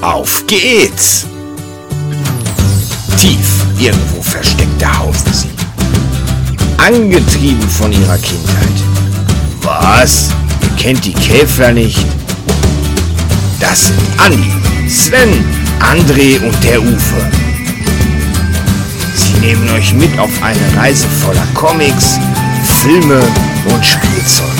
[0.00, 1.26] Auf geht's!
[3.18, 5.50] Tief irgendwo versteckt hausen sie.
[6.78, 8.82] Angetrieben von ihrer Kindheit.
[9.60, 10.30] Was?
[10.62, 12.06] Ihr kennt die Käfer nicht?
[13.60, 14.50] Das sind Andi,
[14.88, 15.44] Sven,
[15.80, 17.30] André und der Ufer.
[19.14, 22.18] Sie nehmen euch mit auf eine Reise voller Comics,
[22.82, 23.20] Filme
[23.66, 24.59] und Spielzeug.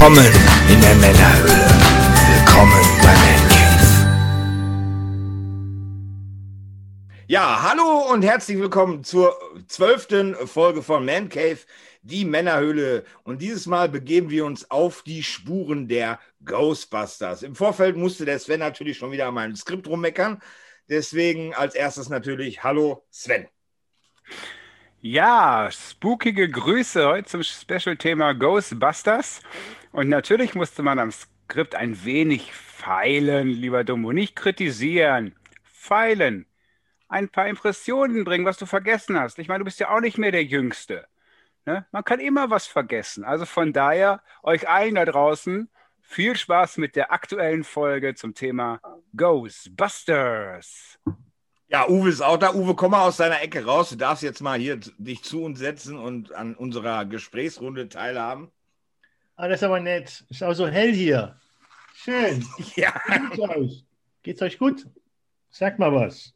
[0.00, 0.32] Willkommen
[0.72, 1.68] in der Männerhöhle.
[2.32, 3.84] Willkommen bei Man Cave.
[7.26, 11.58] Ja, hallo und herzlich willkommen zur zwölften Folge von Man Cave,
[12.00, 13.04] die Männerhöhle.
[13.24, 17.42] Und dieses Mal begeben wir uns auf die Spuren der Ghostbusters.
[17.42, 20.40] Im Vorfeld musste der Sven natürlich schon wieder an meinem Skript rummeckern.
[20.88, 23.48] Deswegen als erstes natürlich Hallo Sven.
[25.02, 29.40] Ja, spookige Grüße heute zum Special-Thema Ghostbusters.
[29.92, 34.12] Und natürlich musste man am Skript ein wenig feilen, lieber Dumbo.
[34.12, 36.46] Nicht kritisieren, feilen.
[37.08, 39.38] Ein paar Impressionen bringen, was du vergessen hast.
[39.38, 41.06] Ich meine, du bist ja auch nicht mehr der Jüngste.
[41.66, 41.86] Ne?
[41.90, 43.24] Man kann immer was vergessen.
[43.24, 45.68] Also von daher, euch allen da draußen,
[46.00, 48.80] viel Spaß mit der aktuellen Folge zum Thema
[49.16, 51.00] Ghostbusters.
[51.68, 52.52] Ja, Uwe ist auch da.
[52.52, 53.90] Uwe, komm mal aus deiner Ecke raus.
[53.90, 58.50] Du darfst jetzt mal hier dich zu uns setzen und an unserer Gesprächsrunde teilhaben.
[59.40, 60.22] Ah, das ist aber nett.
[60.28, 61.34] Ist auch so hell hier.
[61.94, 62.46] Schön.
[62.76, 62.92] Ja.
[63.08, 63.84] Geht's euch?
[64.22, 64.86] Geht's euch gut?
[65.48, 66.34] Sag mal was.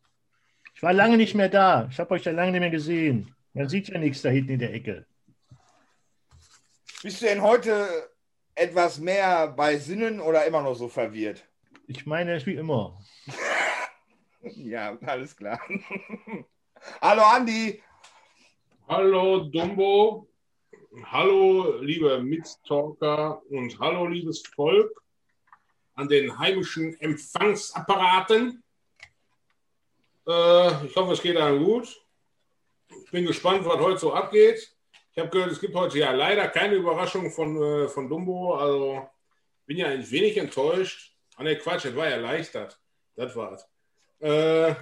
[0.74, 1.86] Ich war lange nicht mehr da.
[1.90, 3.36] Ich habe euch da lange nicht mehr gesehen.
[3.52, 5.04] Man sieht ja nichts da hinten in der Ecke.
[7.02, 8.08] Bist du denn heute
[8.54, 11.46] etwas mehr bei Sinnen oder immer noch so verwirrt?
[11.86, 12.98] Ich meine, es ist wie immer.
[14.56, 15.58] Ja, alles klar.
[17.02, 17.82] Hallo Andi.
[18.88, 20.28] Hallo Dumbo.
[21.02, 25.02] Hallo liebe Mitstalker und hallo liebes Volk
[25.96, 28.62] an den heimischen Empfangsapparaten.
[30.28, 32.00] Äh, ich hoffe, es geht allen gut.
[33.04, 34.76] Ich bin gespannt, was heute so abgeht.
[35.10, 38.54] Ich habe gehört, es gibt heute ja leider keine Überraschung von, äh, von Dumbo.
[38.54, 39.08] Also
[39.66, 41.16] bin ja ein wenig enttäuscht.
[41.34, 42.78] Ah ne, Quatsch, das war erleichtert.
[43.16, 43.68] Das war's.
[44.20, 44.76] Äh,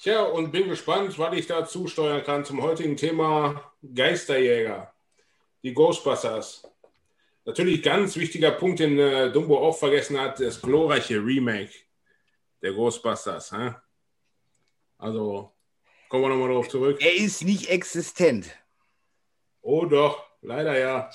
[0.00, 4.92] tja, und bin gespannt, was ich dazu steuern kann zum heutigen Thema Geisterjäger,
[5.62, 6.62] die Ghostbusters.
[7.44, 11.72] Natürlich ganz wichtiger Punkt, den äh, Dumbo auch vergessen hat, das glorreiche Remake
[12.62, 13.52] der Ghostbusters.
[13.52, 13.74] Hä?
[14.98, 15.52] Also,
[16.08, 17.00] kommen wir nochmal darauf zurück.
[17.00, 18.50] Er ist nicht existent.
[19.62, 21.10] Oh doch, leider ja.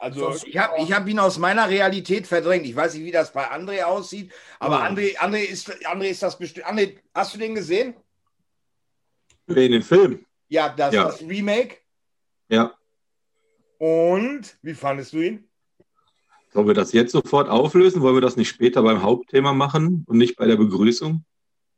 [0.00, 2.66] Also ich habe ich hab ihn aus meiner Realität verdrängt.
[2.66, 4.82] Ich weiß nicht, wie das bei André aussieht, aber.
[4.82, 6.66] André, André, ist, André ist das bestimmt.
[6.66, 7.94] André, hast du den gesehen?
[9.46, 10.24] In den Film.
[10.48, 11.04] Ja, das, Ja.
[11.04, 11.78] das Remake.
[12.48, 12.74] Ja.
[13.78, 15.48] Und wie fandest du ihn?
[16.52, 18.00] Sollen wir das jetzt sofort auflösen?
[18.02, 21.24] Wollen wir das nicht später beim Hauptthema machen und nicht bei der Begrüßung?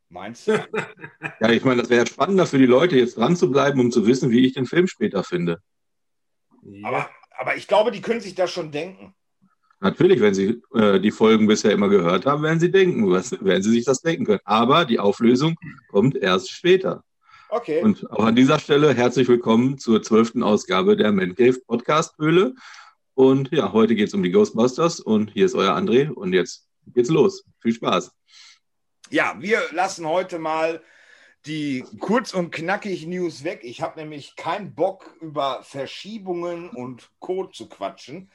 [0.09, 0.53] Meinst du?
[1.41, 4.07] Ja, ich meine, das wäre spannender für die Leute, jetzt dran zu bleiben, um zu
[4.07, 5.61] wissen, wie ich den Film später finde.
[6.63, 6.89] Ja.
[6.89, 9.15] aber, aber ich glaube, die können sich das schon denken.
[9.81, 13.63] Natürlich, wenn Sie äh, die Folgen bisher immer gehört haben, werden Sie denken, was, werden
[13.63, 14.43] Sie sich das denken können.
[14.45, 15.57] Aber die Auflösung
[15.89, 17.03] kommt erst später.
[17.49, 17.83] Okay.
[17.83, 22.55] Und auch an dieser Stelle herzlich willkommen zur zwölften Ausgabe der Man Cave Podcast Höhle.
[23.15, 26.69] Und ja, heute geht es um die Ghostbusters und hier ist euer André und jetzt
[26.89, 27.47] geht's los.
[27.61, 28.13] Viel Spaß.
[29.09, 30.83] Ja, wir lassen heute mal
[31.47, 33.61] die kurz und knackig News weg.
[33.63, 38.31] Ich habe nämlich keinen Bock über Verschiebungen und Code zu quatschen.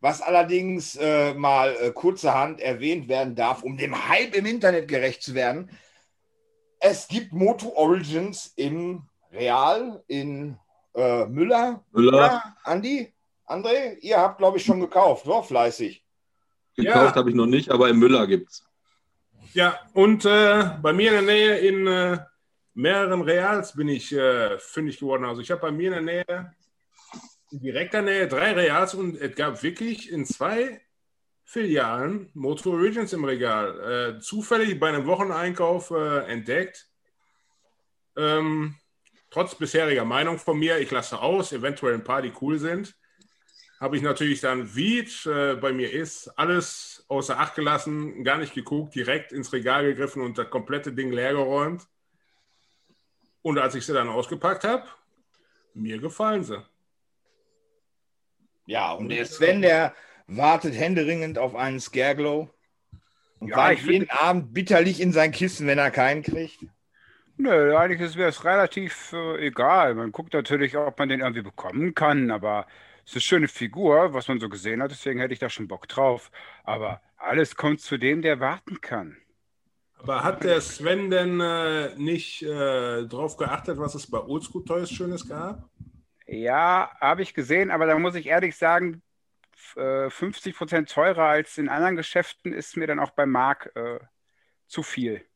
[0.00, 5.22] Was allerdings äh, mal äh, kurzerhand erwähnt werden darf, um dem Hype im Internet gerecht
[5.22, 5.70] zu werden.
[6.78, 10.56] Es gibt Moto Origins im Real in
[10.94, 11.84] äh, Müller.
[11.92, 12.16] Müller.
[12.16, 13.12] Ja, Andi,
[13.46, 16.02] André, ihr habt, glaube ich, schon gekauft, so fleißig.
[16.76, 17.14] Gekauft Ja.
[17.14, 18.64] habe ich noch nicht, aber im Müller gibt's.
[19.52, 22.18] Ja, und äh, bei mir in der Nähe in äh,
[22.80, 25.24] mehreren Reals bin ich äh, fündig geworden.
[25.24, 26.54] Also ich habe bei mir in der Nähe,
[27.50, 30.80] in direkter Nähe, drei Reals und es gab wirklich in zwei
[31.44, 34.16] Filialen Moto Origins im Regal.
[34.16, 36.88] Äh, zufällig bei einem Wocheneinkauf äh, entdeckt.
[38.16, 38.76] Ähm,
[39.30, 42.94] trotz bisheriger Meinung von mir, ich lasse aus, eventuell ein paar, die cool sind,
[43.80, 48.38] habe ich natürlich dann, wie es äh, bei mir ist, alles außer Acht gelassen, gar
[48.38, 51.86] nicht geguckt, direkt ins Regal gegriffen und das komplette Ding leergeräumt.
[53.42, 54.84] Und als ich sie dann ausgepackt habe,
[55.74, 56.62] mir gefallen sie.
[58.66, 59.94] Ja, und der Sven, der
[60.26, 62.48] wartet händeringend auf einen Scareglow
[63.40, 66.66] und Ja, weint ich jeden Abend bitterlich in sein Kissen, wenn er keinen kriegt.
[67.36, 69.94] Nö, eigentlich wäre es relativ äh, egal.
[69.94, 72.66] Man guckt natürlich, ob man den irgendwie bekommen kann, aber
[73.04, 75.66] es ist eine schöne Figur, was man so gesehen hat, deswegen hätte ich da schon
[75.68, 76.30] Bock drauf.
[76.64, 79.16] Aber alles kommt zu dem, der warten kann.
[80.02, 84.90] Aber hat der Sven denn äh, nicht äh, drauf geachtet, was es bei Oldschool Toys
[84.90, 85.68] Schönes gab?
[86.26, 89.02] Ja, habe ich gesehen, aber da muss ich ehrlich sagen,
[89.52, 93.98] f- äh, 50% teurer als in anderen Geschäften ist mir dann auch bei Mark äh,
[94.68, 95.26] zu viel.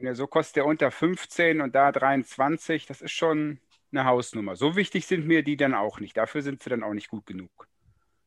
[0.00, 3.60] Der so kostet der unter 15 und da 23, das ist schon
[3.92, 4.56] eine Hausnummer.
[4.56, 6.16] So wichtig sind mir die dann auch nicht.
[6.16, 7.68] Dafür sind sie dann auch nicht gut genug.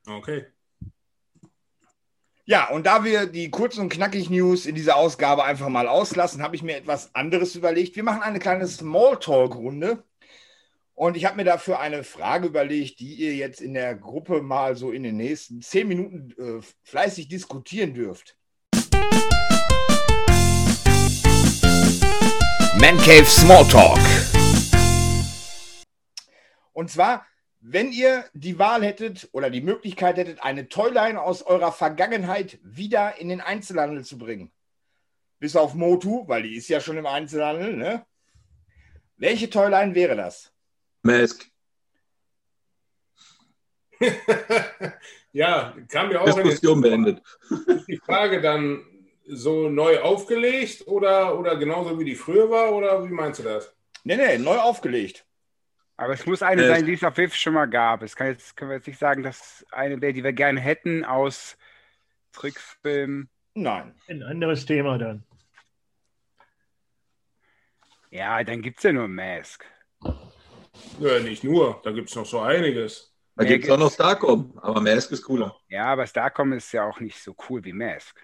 [0.08, 0.46] Okay.
[2.46, 6.42] Ja, und da wir die kurz und knackig News in dieser Ausgabe einfach mal auslassen,
[6.42, 7.96] habe ich mir etwas anderes überlegt.
[7.96, 10.04] Wir machen eine kleine Smalltalk-Runde.
[10.96, 14.76] Und ich habe mir dafür eine Frage überlegt, die ihr jetzt in der Gruppe mal
[14.76, 18.36] so in den nächsten zehn Minuten äh, fleißig diskutieren dürft.
[22.80, 24.00] Man Cave Smalltalk.
[26.74, 27.26] Und zwar,
[27.62, 33.20] wenn ihr die Wahl hättet oder die Möglichkeit hättet, eine Toyline aus eurer Vergangenheit wieder
[33.20, 34.52] in den Einzelhandel zu bringen.
[35.40, 38.06] Bis auf Motu, weil die ist ja schon im Einzelhandel, ne?
[39.18, 40.52] Welche Toyline wäre das?
[41.04, 41.48] Mask.
[45.32, 47.22] ja, kam mir auch in Diskussion beendet.
[47.88, 48.84] die Frage dann
[49.28, 53.72] so neu aufgelegt oder, oder genauso wie die früher war oder wie meinst du das?
[54.04, 55.26] Nee, nee, neu aufgelegt.
[55.98, 58.02] Aber es muss eine Äh, sein, die es auf WIF schon mal gab.
[58.02, 61.06] Es kann jetzt, können wir jetzt nicht sagen, dass eine wäre, die wir gerne hätten
[61.06, 61.58] aus
[62.32, 63.30] Trickfilm.
[63.54, 63.94] Nein.
[64.08, 65.24] Ein anderes Thema dann.
[68.10, 69.66] Ja, dann gibt es ja nur Mask.
[71.00, 73.14] Ja, nicht nur, da gibt es noch so einiges.
[73.36, 73.92] Da gibt es auch noch.
[73.92, 75.56] Starcom, aber Mask ist cooler.
[75.70, 78.20] Ja, aber Starcom ist ja auch nicht so cool wie Mask.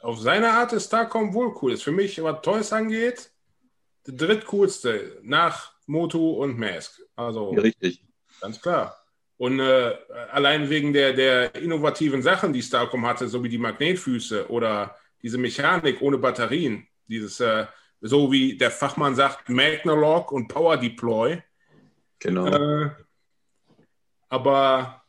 [0.00, 1.72] Auf seine Art ist Starcom wohl cool.
[1.72, 3.32] Ist für mich, was Toys angeht,
[4.06, 7.00] der drittcoolste nach Motu und Mask.
[7.16, 8.04] Also Ja, richtig.
[8.40, 8.96] ganz klar.
[9.36, 9.96] Und äh,
[10.32, 15.38] allein wegen der, der innovativen Sachen, die Starcom hatte, so wie die Magnetfüße oder diese
[15.38, 17.66] Mechanik ohne Batterien, dieses, äh,
[18.00, 21.40] so wie der Fachmann sagt, Magnalog und Power Deploy.
[22.18, 22.46] Genau.
[22.46, 22.90] Äh,
[24.28, 25.02] aber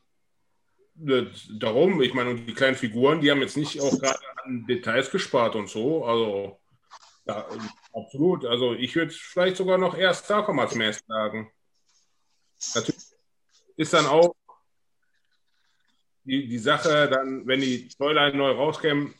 [1.06, 1.26] äh,
[1.58, 5.10] darum, ich meine, und die kleinen Figuren, die haben jetzt nicht auch gerade an Details
[5.10, 6.06] gespart und so.
[6.06, 6.60] Also,
[7.26, 7.46] ja,
[7.94, 8.46] absolut.
[8.46, 11.52] Also, ich würde vielleicht sogar noch eher Starcom als Mask sagen.
[12.76, 13.02] Natürlich
[13.78, 14.36] ist dann auch
[16.26, 19.14] die, die Sache, dann, wenn die Toyline neu rauskämen,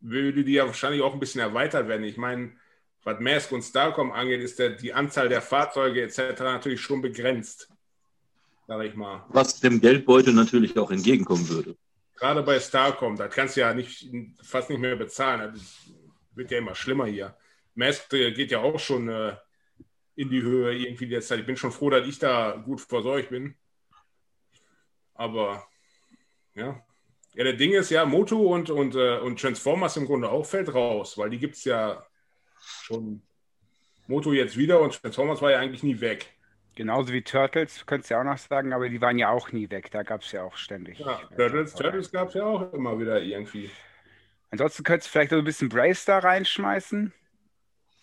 [0.00, 2.04] würde die ja wahrscheinlich auch ein bisschen erweitert werden.
[2.04, 2.52] Ich meine,
[3.04, 6.40] was Mask und Starcom angeht, ist der, die Anzahl der Fahrzeuge etc.
[6.40, 7.68] natürlich schon begrenzt,
[8.66, 9.24] sage ich mal.
[9.28, 11.76] Was dem Geldbeutel natürlich auch entgegenkommen würde.
[12.16, 14.08] Gerade bei Starcom, da kannst du ja nicht,
[14.42, 15.52] fast nicht mehr bezahlen.
[15.54, 15.92] Das
[16.34, 17.36] wird ja immer schlimmer hier.
[17.74, 19.36] Mask äh, geht ja auch schon äh,
[20.14, 21.40] in die Höhe irgendwie derzeit.
[21.40, 23.54] Ich bin schon froh, dass ich da gut versorgt bin.
[25.14, 25.66] Aber
[26.54, 26.84] ja.
[27.34, 30.74] Ja, der Ding ist ja, Moto und, und, äh, und Transformers im Grunde auch fällt
[30.74, 32.04] raus, weil die gibt es ja
[32.82, 33.22] schon.
[34.06, 36.26] Moto jetzt wieder und Transformers war ja eigentlich nie weg.
[36.74, 39.70] Genauso wie Turtles, könntest du ja auch noch sagen, aber die waren ja auch nie
[39.70, 39.90] weg.
[39.90, 40.98] Da gab es ja auch ständig.
[40.98, 43.70] Ja, Turtles, Turtles gab es ja auch immer wieder irgendwie.
[44.50, 47.12] Ansonsten könntest du vielleicht so ein bisschen Bravestar reinschmeißen.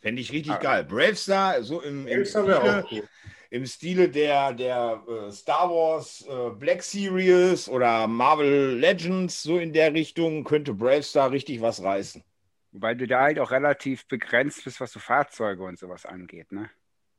[0.01, 0.57] Fände ich richtig Ah.
[0.57, 0.83] geil.
[0.85, 3.09] Bravestar, so im, im, Bravestar wäre Stile, auch cool.
[3.49, 9.73] im Stile der, der äh, Star Wars äh, Black Series oder Marvel Legends, so in
[9.73, 12.23] der Richtung, könnte Bravestar richtig was reißen.
[12.71, 16.51] Wobei du da halt auch relativ begrenzt bist, was so Fahrzeuge und sowas angeht.
[16.51, 16.69] Ne?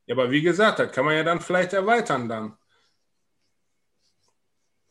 [0.06, 2.56] Ja, aber wie gesagt, das kann man ja dann vielleicht erweitern dann.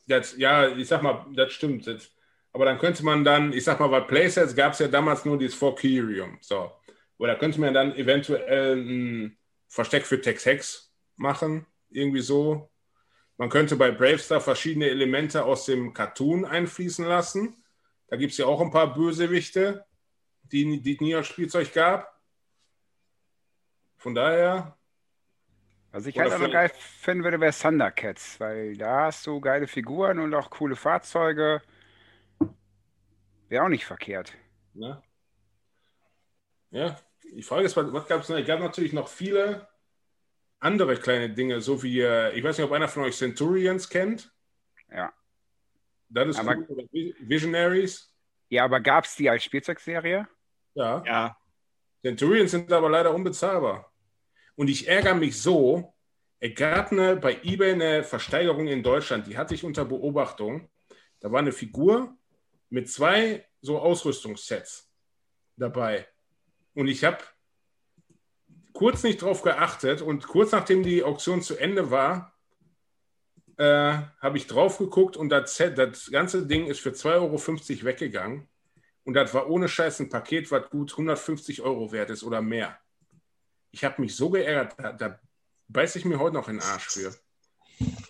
[0.08, 1.86] Das, ja, ich sag mal, das stimmt.
[1.88, 2.12] Das,
[2.52, 5.38] aber dann könnte man dann, ich sag mal, bei Playsets gab es ja damals nur
[5.38, 6.38] dieses Forkirium.
[6.42, 6.72] So.
[7.20, 12.72] Oder könnte man dann eventuell ein Versteck für Tex Hex machen, irgendwie so.
[13.38, 17.64] Man könnte bei Bravestar verschiedene Elemente aus dem Cartoon einfließen lassen.
[18.08, 19.86] Da gibt es ja auch ein paar Bösewichte,
[20.44, 22.20] die, die es nie als Spielzeug gab.
[23.98, 24.78] Von daher,
[25.92, 29.40] Was ich halt auch noch für- geil finden würde, wäre Thundercats, weil da hast du
[29.42, 31.62] geile Figuren und auch coole Fahrzeuge.
[33.50, 34.34] Wäre auch nicht verkehrt.
[34.74, 35.02] ne?
[36.72, 36.98] Ja,
[37.36, 38.38] die Frage ist, was, was gab es noch?
[38.38, 39.68] Es gab natürlich noch viele
[40.60, 44.32] andere kleine Dinge, so wie, äh, ich weiß nicht, ob einer von euch Centurions kennt.
[44.92, 45.14] Ja.
[46.10, 46.88] Das ist Aber- cool.
[47.20, 48.14] Visionaries.
[48.50, 50.28] Ja, aber gab es die als Spielzeugserie?
[50.74, 51.04] Ja.
[51.06, 51.38] Ja.
[52.02, 53.94] Centurions sind aber leider unbezahlbar.
[54.56, 55.94] Und ich ärgere mich so,
[56.40, 60.70] es gab eine, bei eBay eine Versteigerung in Deutschland, die hatte ich unter Beobachtung.
[61.20, 62.18] Da war eine Figur
[62.70, 64.90] mit zwei so Ausrüstungssets
[65.58, 66.08] dabei.
[66.80, 67.18] Und ich habe
[68.72, 72.34] kurz nicht drauf geachtet und kurz nachdem die Auktion zu Ende war,
[73.58, 78.48] äh, habe ich drauf geguckt und das, das ganze Ding ist für 2,50 Euro weggegangen.
[79.04, 82.80] Und das war ohne Scheiß ein Paket, was gut 150 Euro wert ist oder mehr.
[83.72, 85.20] Ich habe mich so geärgert, da, da
[85.68, 87.14] beiße ich mir heute noch in den Arsch für.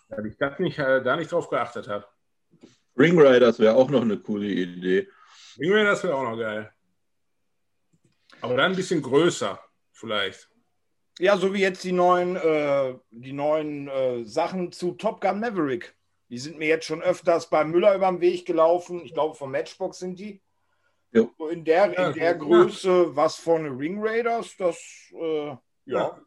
[0.10, 2.06] Weil ich das nicht, äh, da nicht drauf geachtet habe.
[2.96, 5.10] Ring Riders wäre auch noch eine coole Idee.
[5.58, 6.72] Irgendwie das wäre auch noch geil.
[8.42, 9.60] Aber dann ein bisschen größer,
[9.92, 10.50] vielleicht.
[11.20, 15.96] Ja, so wie jetzt die neuen, äh, die neuen äh, Sachen zu Top Gun Maverick.
[16.30, 19.02] Die sind mir jetzt schon öfters bei Müller über den Weg gelaufen.
[19.04, 20.42] Ich glaube, vom Matchbox sind die.
[21.12, 21.28] Ja.
[21.38, 22.34] So in der, Ja, in der ja.
[22.34, 24.80] Größe, was von Ring Raiders, das,
[25.20, 25.60] äh, ja.
[25.86, 26.22] Ja.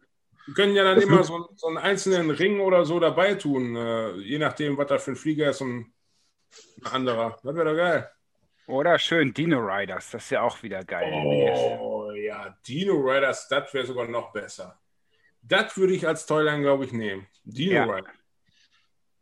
[0.45, 3.77] Wir können ja dann Das immer so, so einen einzelnen Ring oder so dabei tun,
[3.77, 5.93] äh, je nachdem, was da für ein Flieger ist und
[6.83, 7.39] ein anderer.
[7.45, 8.11] Das wäre doch geil.
[8.67, 11.13] Oder schön Dino Riders, das ist ja auch wieder geil.
[11.13, 11.92] Oh
[12.33, 14.79] ja, Dino Riders, das wäre sogar noch besser.
[15.43, 17.27] Das würde ich als Toyline, glaube ich, nehmen.
[17.45, 17.85] Dino Ja.
[17.85, 18.13] Riders.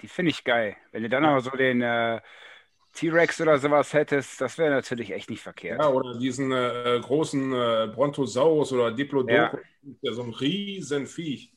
[0.00, 0.76] Die finde ich geil.
[0.92, 2.20] Wenn du dann aber so den äh,
[2.92, 5.80] T-Rex oder sowas hättest, das wäre natürlich echt nicht verkehrt.
[5.80, 9.60] Ja, oder diesen äh, großen äh, Brontosaurus oder Diplodocus,
[10.02, 10.12] Ja.
[10.12, 11.52] so ein riesen Viech.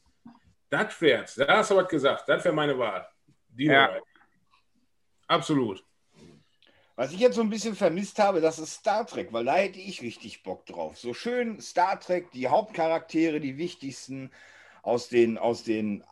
[0.70, 2.28] Das wäre Da hast du was gesagt.
[2.28, 3.08] Das wäre meine Wahl.
[3.50, 3.86] Dino Ja.
[3.86, 4.04] Riders.
[5.28, 5.84] Absolut.
[6.96, 9.80] Was ich jetzt so ein bisschen vermisst habe, das ist Star Trek, weil da hätte
[9.80, 10.98] ich richtig Bock drauf.
[10.98, 14.32] So schön Star Trek, die Hauptcharaktere, die wichtigsten
[14.84, 16.04] aus den, aus den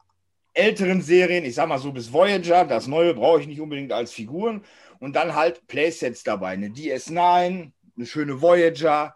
[0.54, 4.12] älteren Serien, ich sag mal so bis Voyager, das neue brauche ich nicht unbedingt als
[4.12, 4.66] Figuren.
[5.00, 9.16] Und dann halt Playsets dabei, eine DS9, eine schöne Voyager,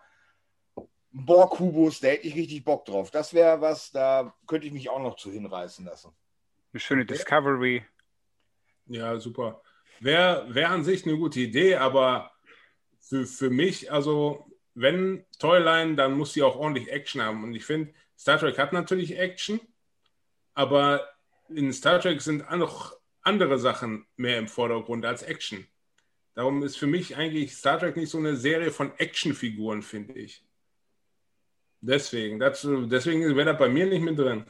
[0.78, 3.10] ein Borg-Kubus, da hätte ich richtig Bock drauf.
[3.10, 6.12] Das wäre was, da könnte ich mich auch noch zu hinreißen lassen.
[6.74, 7.84] Eine schöne Discovery.
[8.88, 9.62] Ja, super.
[10.00, 12.32] Wäre wär an sich eine gute Idee, aber
[13.00, 17.44] für, für mich, also wenn Toyline, dann muss sie auch ordentlich Action haben.
[17.44, 19.60] Und ich finde, Star Trek hat natürlich Action,
[20.54, 21.08] aber
[21.50, 25.66] in Star Trek sind auch noch andere Sachen mehr im Vordergrund als Action.
[26.34, 30.44] Darum ist für mich eigentlich Star Trek nicht so eine Serie von Actionfiguren, finde ich.
[31.82, 34.46] Deswegen, das, deswegen wäre das bei mir nicht mit drin.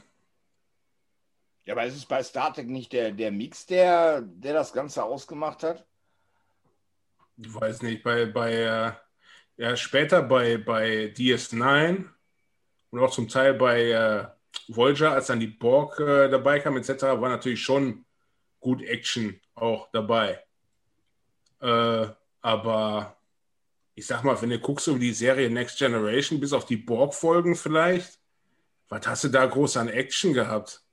[1.66, 5.04] Ja, aber ist es bei Star Trek nicht der, der Mix, der, der das Ganze
[5.04, 5.86] ausgemacht hat?
[7.36, 8.92] ich weiß nicht, bei, bei äh,
[9.56, 12.04] ja, später bei, bei DS9
[12.90, 14.26] und auch zum Teil bei äh,
[14.68, 18.04] Voyager, als dann die Borg äh, dabei kam, etc., war natürlich schon
[18.60, 20.42] gut Action auch dabei.
[21.60, 22.06] Äh,
[22.40, 23.16] aber
[23.94, 27.54] ich sag mal, wenn du guckst über die Serie Next Generation, bis auf die Borg-Folgen
[27.54, 28.18] vielleicht,
[28.88, 30.85] was hast du da groß an Action gehabt?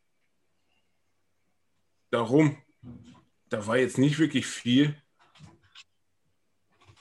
[2.13, 2.55] Darum,
[3.49, 4.95] da war jetzt nicht wirklich viel.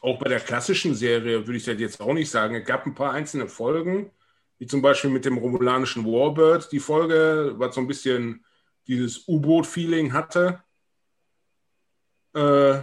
[0.00, 2.54] Auch bei der klassischen Serie würde ich das jetzt auch nicht sagen.
[2.54, 4.10] Es gab ein paar einzelne Folgen,
[4.56, 8.42] wie zum Beispiel mit dem romulanischen Warbird, die Folge, was so ein bisschen
[8.86, 10.64] dieses U-Boot-Feeling hatte.
[12.32, 12.80] Äh,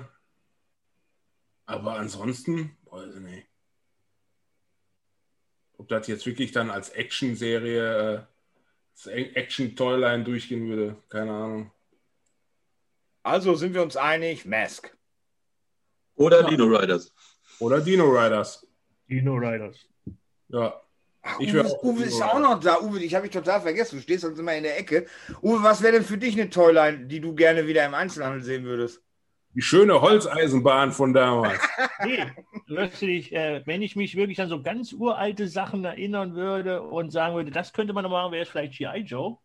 [1.65, 3.47] aber ansonsten, weiß ich nicht.
[5.79, 8.21] Ob das jetzt wirklich dann als Action-Serie, äh,
[8.93, 11.71] als Action-Toyline durchgehen würde, keine Ahnung.
[13.29, 14.95] Also sind wir uns einig, Mask.
[16.15, 16.47] Oder Ja.
[16.47, 17.13] Dino Riders.
[17.59, 18.65] Oder Dino Riders.
[19.09, 19.85] Dino Riders.
[20.49, 20.81] Ja.
[21.21, 22.79] Ach, Ich Uwe, ist- auch Uwe ist ja auch noch da.
[22.81, 23.97] Uwe, ich habe ich total vergessen.
[23.97, 25.05] Du stehst sonst immer in der Ecke.
[25.41, 28.63] Uwe, was wäre denn für dich eine Toyline, die du gerne wieder im Einzelhandel sehen
[28.63, 29.01] würdest?
[29.53, 31.59] Die schöne Holzeisenbahn von damals.
[32.05, 32.25] Nee,
[32.65, 37.35] plötzlich, äh, wenn ich mich wirklich an so ganz uralte Sachen erinnern würde und sagen
[37.35, 39.01] würde, das könnte man noch machen, wäre es vielleicht G.I.
[39.01, 39.37] Joe.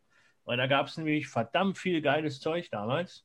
[0.44, 3.24] Weil da gab es nämlich verdammt viel geiles Zeug damals.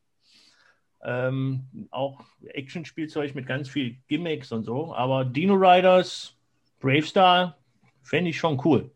[1.03, 4.93] Ähm, auch Actionspielzeug mit ganz viel Gimmicks und so.
[4.93, 6.35] Aber Dino Riders,
[6.79, 7.57] Bravestar,
[8.03, 8.91] fände ich schon cool.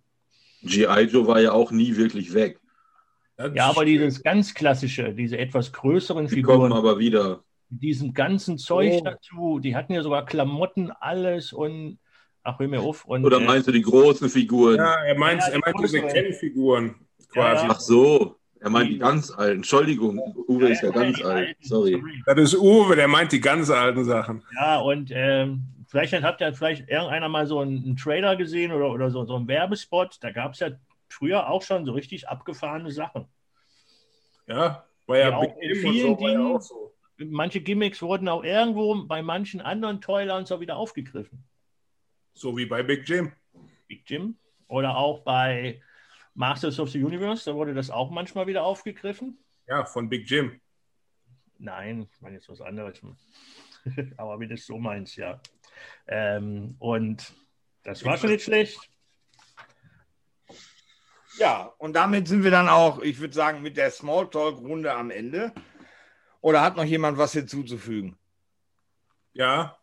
[0.63, 1.01] G.I.
[1.03, 2.59] Joe war ja auch nie wirklich weg.
[3.37, 7.43] Das Ja, aber dieses ganz klassische, diese etwas größeren Die kommen Figuren, aber wieder.
[7.69, 9.01] mit diesem ganzen Zeug Oh.
[9.03, 11.99] dazu, die hatten ja sogar Klamotten, alles und
[12.45, 13.05] Ach, hör mir auf.
[13.05, 14.75] Und, Oder äh, meinst du die großen Figuren?
[14.75, 16.03] Ja, er meint, Ja, die er meint diese Ja,
[17.31, 17.65] quasi.
[17.65, 17.71] ja.
[17.71, 19.57] Ach so, er meint die ganz alten.
[19.57, 20.17] Entschuldigung,
[20.47, 21.57] Uwe ist ja ganz alt.
[21.59, 22.01] Sorry.
[22.25, 24.41] Das ist Uwe, der meint die ganz alten Sachen.
[24.55, 28.89] Ja, und ähm, vielleicht habt ihr vielleicht irgendeiner mal so einen, einen Trailer gesehen oder,
[28.89, 30.15] oder so, so einen Werbespot.
[30.21, 30.69] Da gab es ja
[31.09, 33.25] früher auch schon so richtig abgefahrene Sachen.
[34.47, 36.61] Ja, war ja, Ja, auch in vielen so, ja Dingen.
[36.61, 36.93] so.
[37.17, 41.43] Manche Gimmicks wurden auch irgendwo bei manchen anderen Toylands auch wieder aufgegriffen.
[42.33, 43.33] So wie bei Big Jim.
[43.87, 44.37] Big Jim.
[44.69, 45.81] Oder auch bei
[46.35, 49.37] Masters of the Universe, da wurde das auch manchmal wieder aufgegriffen.
[49.67, 50.59] Ja, von Big Jim.
[51.57, 52.99] Nein, ich meine jetzt was anderes.
[54.17, 55.39] Aber wie du es so meinst, ja.
[56.07, 57.33] Ähm, und
[57.83, 58.89] das war schon nicht schlecht.
[61.37, 65.53] Ja, und damit sind wir dann auch, ich würde sagen, mit der Smalltalk-Runde am Ende.
[66.41, 68.17] Oder hat noch jemand was hinzuzufügen?
[69.33, 69.77] Ja,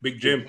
[0.00, 0.48] Big Jim.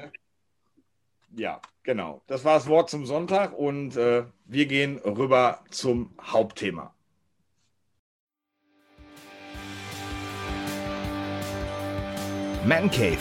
[1.38, 2.24] Ja, genau.
[2.26, 6.96] Das war das Wort zum Sonntag und äh, wir gehen rüber zum Hauptthema.
[12.66, 13.20] Man Cave,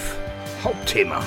[0.64, 1.22] Hauptthema.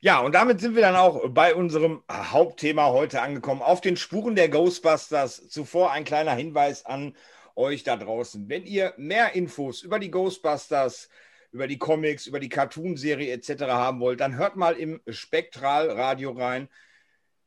[0.00, 3.60] Ja, und damit sind wir dann auch bei unserem Hauptthema heute angekommen.
[3.60, 5.48] Auf den Spuren der Ghostbusters.
[5.48, 7.16] Zuvor ein kleiner Hinweis an
[7.56, 8.48] euch da draußen.
[8.48, 11.08] Wenn ihr mehr Infos über die Ghostbusters,
[11.52, 13.62] über die Comics, über die Cartoonserie etc.
[13.64, 16.68] haben wollt, dann hört mal im Spektralradio rein.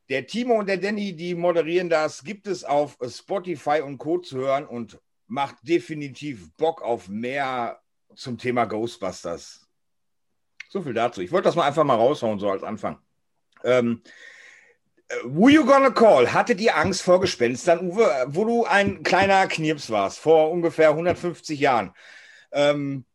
[0.10, 4.20] Der Timo und der Danny, die moderieren das, gibt es auf Spotify und Co.
[4.20, 7.82] zu hören und macht definitiv Bock auf mehr
[8.16, 9.68] zum Thema Ghostbusters.
[10.70, 11.22] So viel dazu.
[11.22, 13.00] Ich wollte das mal einfach mal raushauen, so als Anfang.
[13.64, 14.04] Ähm,
[15.08, 16.34] äh, Who You Gonna Call?
[16.34, 21.60] Hattet ihr Angst vor Gespenstern, Uwe, wo du ein kleiner Knirps warst, vor ungefähr 150
[21.60, 21.94] Jahren?
[22.52, 23.06] Ähm,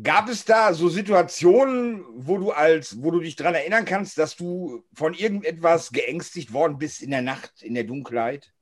[0.00, 4.36] gab es da so Situationen, wo du als, wo du dich daran erinnern kannst, dass
[4.36, 8.52] du von irgendetwas geängstigt worden bist in der Nacht, in der Dunkelheit?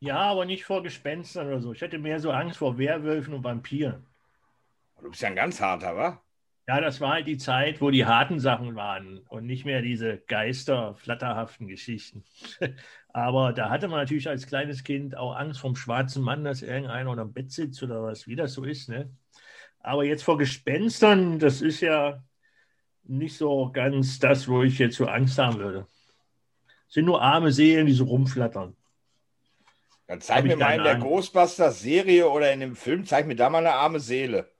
[0.00, 1.72] Ja, aber nicht vor Gespenstern oder so.
[1.72, 4.06] Ich hatte mehr so Angst vor Werwölfen und Vampiren.
[5.00, 6.22] Du bist ja ein ganz harter, wa?
[6.68, 10.18] Ja, das war halt die Zeit, wo die harten Sachen waren und nicht mehr diese
[10.18, 12.24] Geister, flatterhaften Geschichten.
[13.12, 17.10] Aber da hatte man natürlich als kleines Kind auch Angst vom schwarzen Mann, dass irgendeiner
[17.10, 18.88] unter dem Bett sitzt oder was, wie das so ist.
[18.88, 19.10] Ne?
[19.80, 22.22] Aber jetzt vor Gespenstern, das ist ja
[23.04, 25.86] nicht so ganz das, wo ich jetzt so Angst haben würde.
[26.88, 28.76] Es sind nur arme Seelen, die so rumflattern.
[30.06, 30.96] Dann zeig Hab mir mal in der.
[30.96, 34.50] Ghostbusters-Serie oder in dem Film, zeig mir da mal eine arme Seele.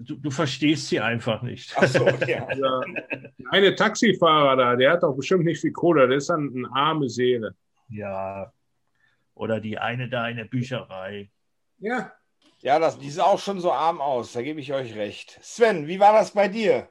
[0.00, 1.74] Du, du verstehst sie einfach nicht.
[1.76, 2.46] Ach so, ja.
[2.46, 2.82] Der
[3.50, 6.08] eine Taxifahrer da, der hat doch bestimmt nicht viel Kohle.
[6.08, 7.54] Der ist dann eine arme Seele.
[7.88, 8.52] Ja.
[9.34, 11.30] Oder die eine da in der Bücherei.
[11.78, 12.12] Ja,
[12.66, 15.38] Ja, das, die sah auch schon so arm aus, da gebe ich euch recht.
[15.40, 16.88] Sven, wie war das bei dir?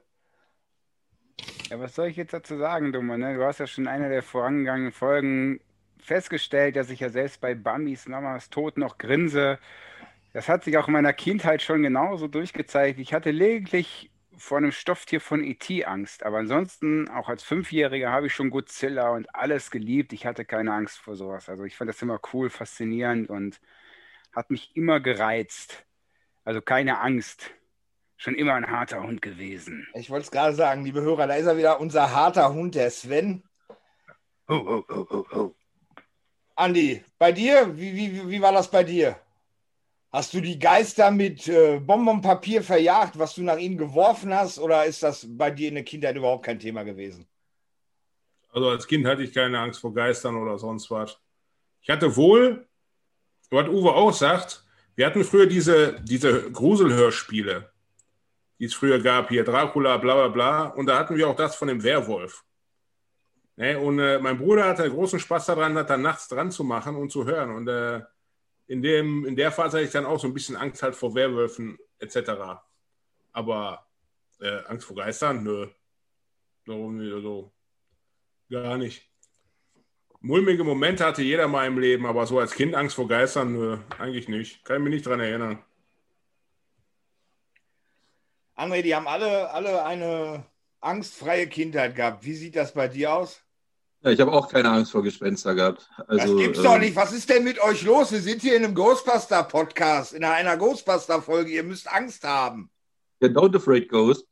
[1.70, 3.18] Ja, was soll ich jetzt dazu sagen, Dummer?
[3.18, 3.36] Ne?
[3.36, 5.60] Du hast ja schon in einer der vorangegangenen Folgen
[6.00, 9.60] festgestellt, dass ich ja selbst bei Bambis Mamas Tod noch grinse.
[10.32, 12.98] Das hat sich auch in meiner Kindheit schon genauso durchgezeigt.
[12.98, 15.84] Ich hatte lediglich vor einem Stofftier von E.T.
[15.84, 20.14] Angst, aber ansonsten, auch als Fünfjähriger, habe ich schon Godzilla und alles geliebt.
[20.14, 21.50] Ich hatte keine Angst vor sowas.
[21.50, 23.60] Also ich fand das immer cool, faszinierend und
[24.36, 25.86] hat mich immer gereizt.
[26.44, 27.52] Also keine Angst.
[28.18, 29.88] Schon immer ein harter Hund gewesen.
[29.94, 32.90] Ich wollte es gerade sagen, liebe Hörer, da ist er wieder, unser harter Hund, der
[32.90, 33.44] Sven.
[34.48, 35.56] Oh, oh, oh, oh, oh.
[36.56, 39.20] Andi, bei dir, wie, wie, wie war das bei dir?
[40.12, 44.86] Hast du die Geister mit äh, Bonbonpapier verjagt, was du nach ihnen geworfen hast, oder
[44.86, 47.28] ist das bei dir in der Kindheit überhaupt kein Thema gewesen?
[48.56, 51.20] also als Kind hatte ich keine Angst vor Geistern oder sonst was.
[51.82, 52.66] Ich hatte wohl,
[53.56, 54.64] was Uwe auch sagt,
[54.96, 57.72] wir hatten früher diese, diese Gruselhörspiele,
[58.60, 60.64] die es früher gab, hier Dracula, bla bla bla.
[60.68, 62.44] Und da hatten wir auch das von dem Werwolf.
[63.58, 63.78] Ne?
[63.80, 67.12] Und äh, mein Bruder hatte großen Spaß daran, das dann nachts dran zu machen und
[67.12, 67.52] zu hören.
[67.52, 68.02] Und äh,
[68.68, 71.14] in, dem, in der Phase hatte ich dann auch so ein bisschen Angst halt vor
[71.16, 72.32] Werwölfen etc.
[73.32, 73.86] Aber
[74.40, 75.44] äh, Angst vor Geistern?
[75.44, 75.68] Nö.
[76.66, 77.14] Warum nicht?
[77.14, 77.54] Also,
[78.50, 79.10] gar nicht.
[80.26, 83.78] Mulmige Momente hatte jeder mal im Leben, aber so als Kind Angst vor Geistern, nö,
[84.00, 84.66] eigentlich nicht.
[84.66, 85.60] Kann ich mich nicht dran erinnern.
[88.58, 90.44] André, die haben alle, alle eine
[90.82, 92.26] angstfreie Kindheit gehabt.
[92.26, 93.40] Wie sieht das bei dir aus?
[94.02, 95.88] Ja, ich habe auch keine Angst vor Gespenster gehabt.
[96.08, 96.96] Also, das gibt's doch ähm, nicht.
[96.96, 98.12] Was ist denn mit euch los?
[98.12, 101.52] Wir sind hier in einem Ghostbuster-Podcast, in einer Ghostbuster-Folge.
[101.52, 102.72] Ihr müsst Angst haben.
[103.20, 104.26] Ja, Don't Afraid Ghost.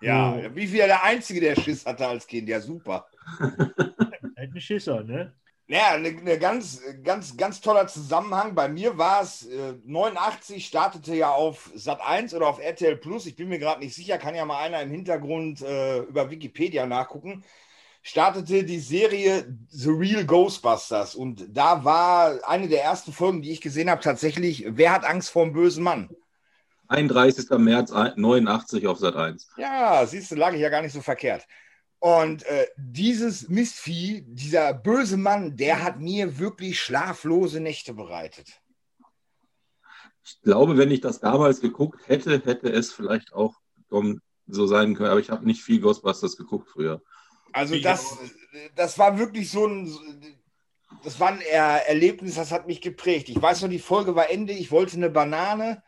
[0.00, 2.48] Ja, wie viel der Einzige, der Schiss hatte als Kind.
[2.48, 3.06] Ja, super.
[4.46, 5.32] Halt ein Schisser, ne?
[5.68, 8.54] Ja, eine ne ganz, ganz, ganz toller Zusammenhang.
[8.54, 13.26] Bei mir war es, äh, 89 startete ja auf Sat 1 oder auf RTL Plus.
[13.26, 16.86] Ich bin mir gerade nicht sicher, kann ja mal einer im Hintergrund äh, über Wikipedia
[16.86, 17.42] nachgucken.
[18.02, 23.60] Startete die Serie The Real Ghostbusters und da war eine der ersten Folgen, die ich
[23.60, 26.08] gesehen habe, tatsächlich Wer hat Angst vor dem bösen Mann?
[26.86, 27.50] 31.
[27.58, 29.48] März 89 auf Sat 1.
[29.56, 31.44] Ja, siehst du, lag ich ja gar nicht so verkehrt.
[31.98, 38.60] Und äh, dieses Mistvieh, dieser böse Mann, der hat mir wirklich schlaflose Nächte bereitet.
[40.24, 43.54] Ich glaube, wenn ich das damals geguckt hätte, hätte es vielleicht auch
[44.46, 45.10] so sein können.
[45.10, 47.02] Aber ich habe nicht viel Ghostbusters geguckt früher.
[47.52, 48.18] Also das,
[48.74, 50.38] das war wirklich so ein,
[51.04, 53.28] das war ein Erlebnis, das hat mich geprägt.
[53.28, 55.82] Ich weiß noch, die Folge war Ende, ich wollte eine Banane.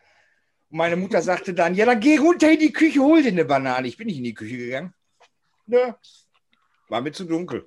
[0.70, 3.44] Und meine Mutter sagte dann, ja, dann geh runter in die Küche, hol dir eine
[3.44, 3.88] Banane.
[3.88, 4.94] Ich bin nicht in die Küche gegangen.
[5.68, 5.92] Nö.
[6.88, 7.66] War mir zu dunkel.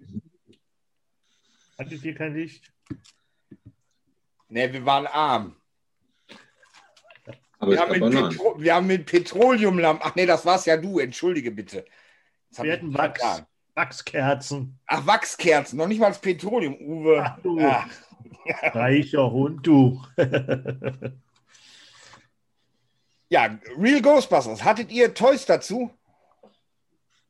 [1.78, 2.74] Hattet ihr kein Licht?
[4.50, 5.56] Ne, wir waren arm.
[7.60, 8.02] Aber Wir haben,
[8.64, 10.04] wir haben mit Petroleumlampen.
[10.04, 11.86] Ach nee, das war's ja du, entschuldige bitte.
[12.50, 13.22] Wir hatten Wachs.
[13.22, 13.46] vertan.
[13.76, 14.80] Wachskerzen.
[14.88, 17.24] Ach, Wachskerzen, noch nicht mal das Petroleum, Uwe.
[17.24, 17.60] Ach du.
[17.62, 17.88] Ach,
[18.76, 20.04] Reicher Hund, du.
[23.30, 24.64] ja, Real Ghostbusters.
[24.64, 25.92] Hattet ihr Toys dazu?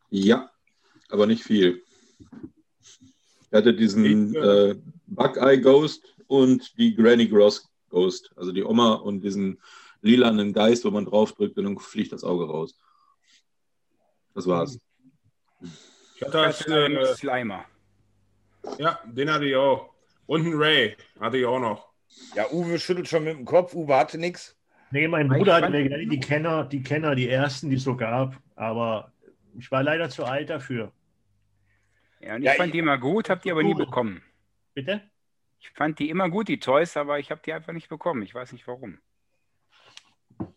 [0.09, 0.50] Ja,
[1.11, 1.81] aber nicht viel.
[2.19, 4.75] Ich hatte diesen Ich, äh,
[5.07, 9.59] Buckeye Ghost und die Granny Gross Ghost, also die Oma und diesen
[10.01, 12.75] lilanen Geist, wo man draufdrückt und dann fliegt das Auge raus.
[14.33, 14.79] Das war's.
[16.15, 17.65] Ich hatte als, äh, Slimer.
[18.77, 19.89] ja, den hatte ich auch.
[20.25, 21.91] Und einen Ray hatte ich auch noch.
[22.35, 23.73] Ja, Uwe schüttelt schon mit dem Kopf.
[23.73, 24.55] Uwe hatte nichts.
[24.91, 28.35] Nee, mein Bruder hatte mir die Kenner, die Kenner, die ersten, die es so gab.
[28.55, 29.11] Aber
[29.57, 30.91] ich war leider zu alt dafür.
[32.21, 34.21] Ja, und ich Ja, fand ich- die immer gut, habe die aber nie bekommen.
[34.73, 35.01] Bitte?
[35.59, 38.21] Ich fand die immer gut, die Toys, aber ich habe die einfach nicht bekommen.
[38.23, 38.99] Ich weiß nicht warum.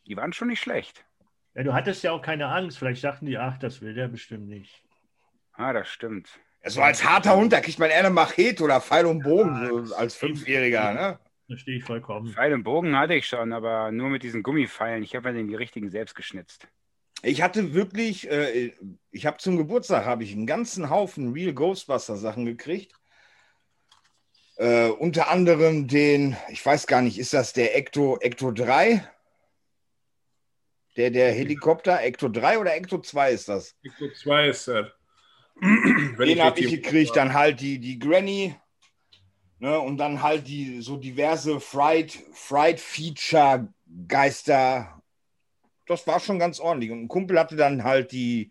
[0.07, 1.05] Die waren schon nicht schlecht.
[1.55, 2.79] Ja, du hattest ja auch keine Angst.
[2.79, 4.83] Vielleicht dachten die, ach, das will der bestimmt nicht.
[5.53, 6.29] Ah, das stimmt.
[6.66, 9.94] So als harter Hund, da kriegt man eher eine Machete oder Pfeil und Bogen so
[9.94, 10.94] als Fünfjähriger.
[10.94, 11.18] Ne?
[11.48, 12.33] Da stehe ich vollkommen.
[12.33, 15.03] Pfeil und Bogen hatte ich schon, aber nur mit diesen Gummipfeilen.
[15.03, 16.66] Ich habe mir die richtigen selbst geschnitzt.
[17.24, 18.72] Ich hatte wirklich, äh,
[19.10, 22.92] ich habe zum Geburtstag habe ich einen ganzen Haufen Real Ghostbuster Sachen gekriegt.
[24.56, 29.08] Äh, unter anderem den, ich weiß gar nicht, ist das der Ecto, Ecto 3?
[30.96, 33.74] Der, der Helikopter, Ecto 3 oder Ecto 2 ist das?
[33.82, 34.87] Ecto 2 ist das.
[35.58, 38.54] Den habe ich gekriegt, dann halt die, die Granny.
[39.60, 43.72] Ne, und dann halt die so diverse Fright, Fright Feature
[44.06, 45.00] Geister.
[45.86, 46.90] Das war schon ganz ordentlich.
[46.90, 48.50] Und ein Kumpel hatte dann halt die,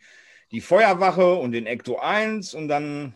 [0.51, 3.15] die Feuerwache und den Ecto 1 und dann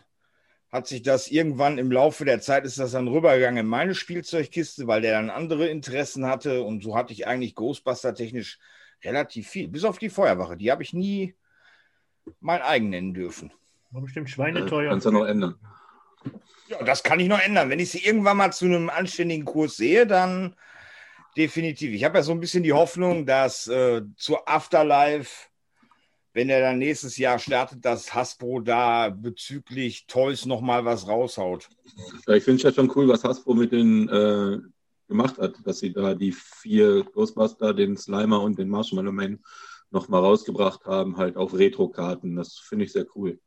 [0.70, 4.86] hat sich das irgendwann im Laufe der Zeit ist das dann rübergegangen in meine Spielzeugkiste,
[4.86, 8.58] weil der dann andere Interessen hatte und so hatte ich eigentlich Ghostbuster technisch
[9.02, 9.68] relativ viel.
[9.68, 10.56] Bis auf die Feuerwache.
[10.56, 11.34] Die habe ich nie
[12.40, 13.52] mein eigen nennen dürfen.
[13.90, 14.90] War bestimmt Äh, schweineteuer.
[14.90, 15.58] Kannst du noch ändern.
[16.68, 17.70] Ja, das kann ich noch ändern.
[17.70, 20.54] Wenn ich sie irgendwann mal zu einem anständigen Kurs sehe, dann
[21.38, 21.92] definitiv.
[21.92, 25.48] Ich habe ja so ein bisschen die Hoffnung, dass äh, zur Afterlife,
[26.34, 31.68] wenn er dann nächstes Jahr startet, dass Hasbro da bezüglich Toys nochmal was raushaut.
[32.26, 34.58] Ja, ich finde es ja schon cool, was Hasbro mit den äh,
[35.08, 39.38] gemacht hat, dass sie da die vier Ghostbuster, den Slimer und den Marshmallow Man
[39.90, 42.36] nochmal rausgebracht haben, halt auf Retro-Karten.
[42.36, 43.38] Das finde ich sehr cool.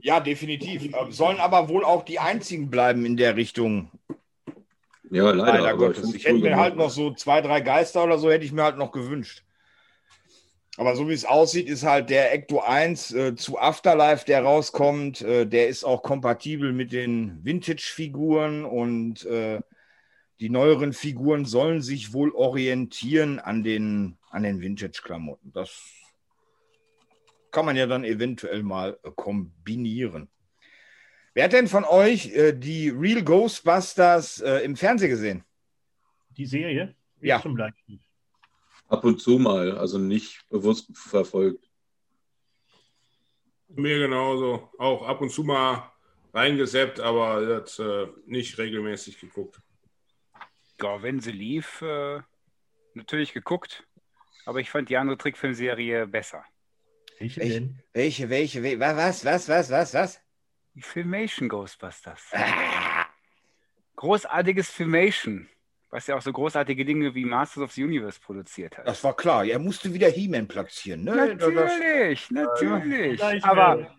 [0.00, 0.92] Ja, definitiv.
[0.92, 3.90] Äh, sollen aber wohl auch die einzigen bleiben in der Richtung.
[5.12, 5.60] Ja, leider.
[5.60, 6.00] Leider Gottes.
[6.00, 6.60] find's Ich hätte mir gemacht.
[6.60, 9.44] halt noch so zwei, drei Geister oder so, hätte ich mir halt noch gewünscht.
[10.78, 15.20] Aber so wie es aussieht, ist halt der Ecto 1 äh, zu Afterlife, der rauskommt,
[15.20, 19.60] äh, der ist auch kompatibel mit den Vintage-Figuren und äh,
[20.40, 25.52] die neueren Figuren sollen sich wohl orientieren an den, an den Vintage-Klamotten.
[25.52, 25.78] Das
[27.50, 30.30] kann man ja dann eventuell mal äh, kombinieren.
[31.34, 35.44] Wer hat denn von euch äh, die Real Ghostbusters äh, im Fernsehen gesehen?
[36.36, 36.94] Die Serie?
[37.20, 37.40] Ich Ja.
[37.40, 37.58] Zum.
[38.88, 41.70] Ab und zu mal, also nicht bewusst verfolgt.
[43.68, 44.70] Mir genauso.
[44.78, 45.90] Auch ab und zu mal
[46.34, 49.62] reingeseppt, aber das, äh, nicht regelmäßig geguckt.
[50.82, 52.20] Ja, wenn sie lief, äh,
[52.92, 53.86] natürlich geguckt.
[54.44, 56.44] Aber ich fand die andere Trickfilmserie besser.
[57.18, 57.40] Welche?
[57.40, 60.20] Welche, welche, welche, was, was, was, was, was?
[60.74, 62.30] Die Filmation Ghostbusters.
[62.32, 63.06] Ah,
[63.96, 65.48] Großartiges Filmation.
[65.90, 68.88] Was ja auch so großartige Dinge wie Masters of the Universe produziert hat.
[68.88, 69.44] das war klar.
[69.44, 71.04] Er musste wieder He-Man platzieren.
[71.04, 71.36] Ne?
[71.36, 73.16] Das- Natürlich, natürlich.
[73.18, 73.94] Gleich Aber.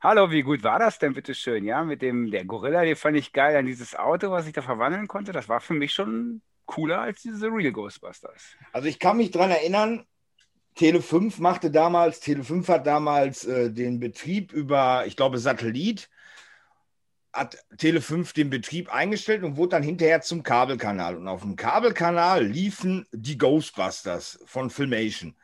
[0.00, 1.64] Hallo, wie gut war das denn, bitteschön?
[1.64, 3.56] Ja, mit dem, der Gorilla, den fand ich geil.
[3.56, 7.22] An dieses Auto, was ich da verwandeln konnte, das war für mich schon cooler als
[7.22, 8.56] diese Real Ghostbusters.
[8.72, 10.06] Also ich kann mich dran erinnern,
[10.74, 16.08] Tele 5 machte damals, Tele 5 hat damals äh, den Betrieb über, ich glaube, Satellit,
[17.32, 21.16] hat Tele 5 den Betrieb eingestellt und wurde dann hinterher zum Kabelkanal.
[21.16, 25.34] Und auf dem Kabelkanal liefen die Ghostbusters von Filmation.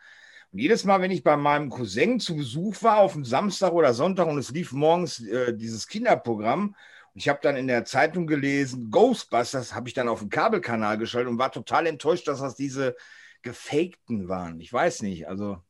[0.53, 3.95] Und jedes Mal, wenn ich bei meinem Cousin zu Besuch war, auf dem Samstag oder
[3.95, 6.75] Sonntag und es lief morgens äh, dieses Kinderprogramm,
[7.14, 10.99] und ich habe dann in der Zeitung gelesen, Ghostbusters habe ich dann auf dem Kabelkanal
[10.99, 12.97] geschaltet und war total enttäuscht, dass das diese
[13.42, 14.61] gefakten waren.
[14.61, 15.62] Ich weiß nicht, also.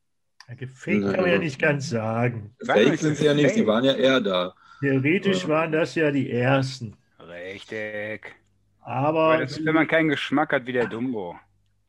[0.49, 2.55] Ja, gefaked kann man ja nicht ganz sagen.
[2.65, 4.55] Fake sind sie ja nicht, sie waren ja eher da.
[4.81, 5.49] Theoretisch Ja.
[5.49, 6.97] waren das ja die ersten.
[7.19, 8.35] Richtig.
[8.81, 11.39] Aber ist, wenn man keinen Geschmack hat wie der Dumbo.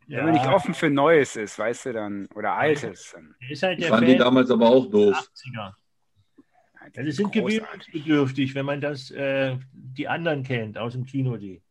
[0.08, 3.12] Wenn man nicht ja, offen für Neues ist, weißt du dann, oder Altes.
[3.14, 5.16] Dann, ist halt Ich fand die Fan damals aber auch doof.
[5.16, 5.74] 80er.
[6.36, 11.38] das Ja, die ist gewöhnungsbedürftig, wenn man das, äh, die anderen kennt aus dem Kino,
[11.38, 11.62] die.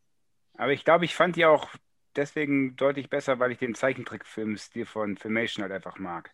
[0.57, 1.69] Aber ich glaube, ich fand die auch
[2.15, 6.31] deswegen deutlich besser, weil ich den Zeichentrickfilm-Stil von Filmation halt einfach mag.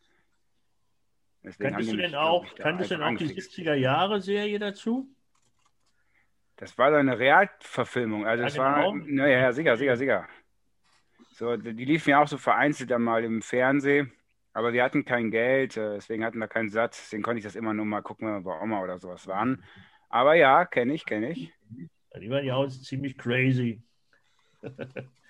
[1.44, 3.52] Deswegen Kanntest du denn auch, kanntest denn auch die angefixt.
[3.52, 5.08] 70er Jahre Serie dazu?
[6.58, 8.26] Das war so eine Realverfilmung.
[8.26, 10.28] Also Ja, es war, naja, ja, sicher, sicher, sicher.
[11.34, 14.14] So, die liefen ja auch so vereinzelt dann mal im Fernsehen,
[14.54, 17.58] aber wir hatten kein Geld, äh, deswegen hatten wir keinen Satz, deswegen konnte ich das
[17.58, 19.64] immer nur mal gucken, wenn wir bei Oma oder sowas waren.
[20.08, 21.52] Aber ja, kenne ich, kenne ich.
[22.18, 23.84] Die waren ja auch ziemlich crazy.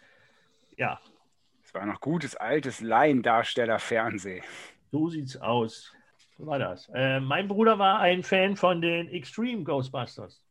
[0.78, 1.00] ja,
[1.64, 4.44] Es war noch gutes, altes Laiendarsteller-Fernsehen.
[4.92, 5.92] so sieht's aus.
[6.38, 6.90] So war das.
[6.94, 10.42] Äh, mein Bruder war ein Fan von den Extreme Ghostbusters.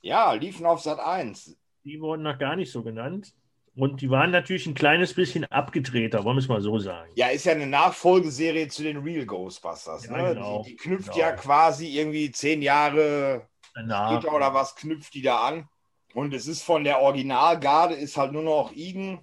[0.00, 1.56] Ja, liefen auf Sat 1.
[1.84, 3.32] Die wurden noch gar nicht so genannt.
[3.74, 7.10] Und die waren natürlich ein kleines bisschen abgedrehter, wollen wir es mal so sagen.
[7.14, 10.06] Ja, ist ja eine Nachfolgeserie zu den Real Ghostbusters.
[10.06, 10.34] Ja, ne?
[10.34, 10.62] genau.
[10.62, 11.18] die, die knüpft Genau.
[11.18, 15.68] ja quasi irgendwie zehn Jahre Danach, oder was knüpft die da an.
[16.14, 19.20] Und es ist von der Originalgarde ist halt nur noch Igen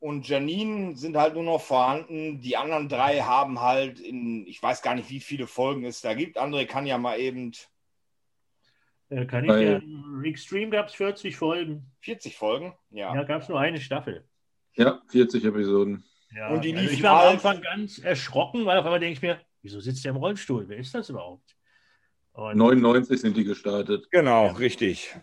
[0.00, 2.40] und Janine sind halt nur noch vorhanden.
[2.40, 6.14] Die anderen drei haben halt in, ich weiß gar nicht, wie viele Folgen es da
[6.14, 6.38] gibt.
[6.38, 7.52] André kann ja mal eben
[9.10, 9.80] äh, kann ich ja,
[10.22, 11.90] Extreme gab es 40 Folgen.
[12.00, 12.74] 40 Folgen.
[12.90, 13.14] Ja.
[13.14, 14.24] Ja, gab es nur eine Staffel.
[14.74, 16.04] Ja, 40 Episoden.
[16.34, 19.00] Ja, Und die also liefen ich war am halt- Anfang ganz erschrocken, weil auf einmal
[19.00, 20.68] denke ich mir, wieso sitzt der im Rollstuhl?
[20.68, 21.56] Wer ist das überhaupt?
[22.32, 24.08] Und, 99 sind die gestartet.
[24.10, 25.16] Genau, richtig.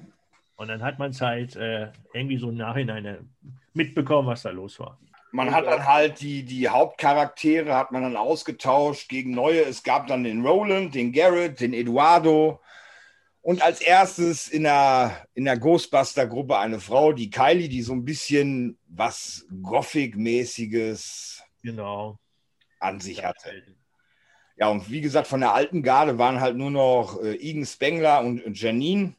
[0.57, 3.17] und dann hat man es halt äh, irgendwie so im Nachhinein äh,
[3.75, 4.99] mitbekommen, was da los war.
[5.31, 9.61] Man hat dann halt die, die Hauptcharaktere hat man dann ausgetauscht gegen neue.
[9.63, 12.61] Es gab dann den Roland, den Garrett, den Eduardo.
[13.41, 18.05] Und als erstes in der, in der Ghostbuster-Gruppe eine Frau, die Kylie, die so ein
[18.05, 22.17] bisschen was Gothic-mäßiges Genau.
[22.79, 23.63] an sich hatte.
[24.57, 28.21] Ja, und wie gesagt, von der alten Garde waren halt nur noch äh, Igen Spengler
[28.21, 29.15] und Janine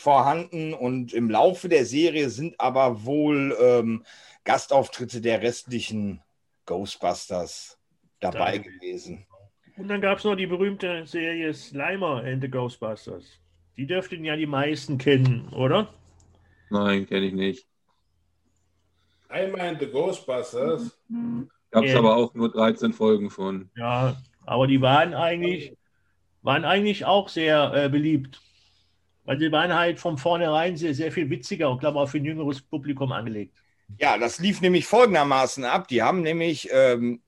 [0.00, 0.74] vorhanden.
[0.74, 4.04] Und im Laufe der Serie sind aber wohl ähm,
[4.44, 6.20] Gastauftritte der restlichen
[6.66, 7.78] Ghostbusters
[8.20, 9.26] dabei Da- gewesen.
[9.76, 13.24] Und dann gab es noch die berühmte Serie Slimer and the Ghostbusters.
[13.78, 15.94] Die dürften ja die meisten kennen, oder?
[16.68, 17.66] Nein, kenne ich nicht.
[19.28, 20.98] Einmal in The Ghostbusters.
[21.70, 21.98] Gab es Ja.
[21.98, 23.70] aber auch nur 13 Folgen von.
[23.76, 25.76] Ja, aber die waren eigentlich,
[26.42, 28.40] waren eigentlich auch sehr äh, beliebt.
[29.24, 32.24] Weil sie waren halt von vornherein sehr, sehr viel witziger und glaube auch für ein
[32.24, 33.56] jüngeres Publikum angelegt.
[33.98, 35.88] Ja, das lief nämlich folgendermaßen ab.
[35.88, 37.20] Die haben nämlich ähm,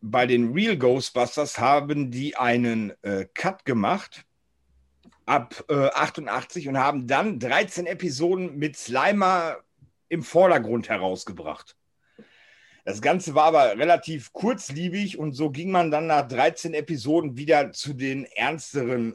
[0.00, 4.24] bei den Real Ghostbusters haben die einen äh, Cut gemacht
[5.26, 9.56] ab äh, 88 und haben dann 13 Episoden mit Slimer
[10.08, 11.76] im Vordergrund herausgebracht.
[12.84, 17.72] Das Ganze war aber relativ kurzliebig und so ging man dann nach 13 Episoden wieder
[17.72, 19.14] zu den ernsteren.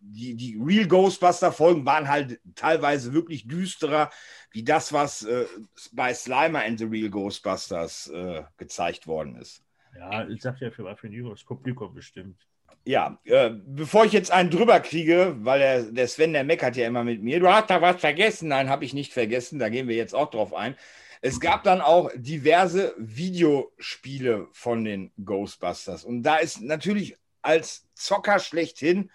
[0.00, 4.10] Die, die Real Ghostbuster-Folgen waren halt teilweise wirklich düsterer,
[4.52, 5.44] wie das, was äh,
[5.92, 9.62] bei Slimer and the Real Ghostbusters äh, gezeigt worden ist.
[9.98, 12.38] Ja, ich sag ja für, für ein jüngeres Publikum bestimmt.
[12.86, 16.86] Ja, äh, bevor ich jetzt einen drüber kriege, weil der, der Sven, der meckert ja
[16.86, 18.48] immer mit mir, du hast da was vergessen.
[18.48, 20.74] Nein, habe ich nicht vergessen, da gehen wir jetzt auch drauf ein.
[21.20, 26.04] Es gab dann auch diverse Videospiele von den Ghostbusters.
[26.04, 29.10] Und da ist natürlich als Zocker schlechthin,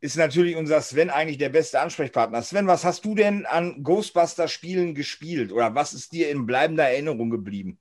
[0.00, 2.42] ist natürlich unser Sven eigentlich der beste Ansprechpartner.
[2.42, 5.52] Sven, was hast du denn an Ghostbuster-Spielen gespielt?
[5.52, 7.78] Oder was ist dir in bleibender Erinnerung geblieben?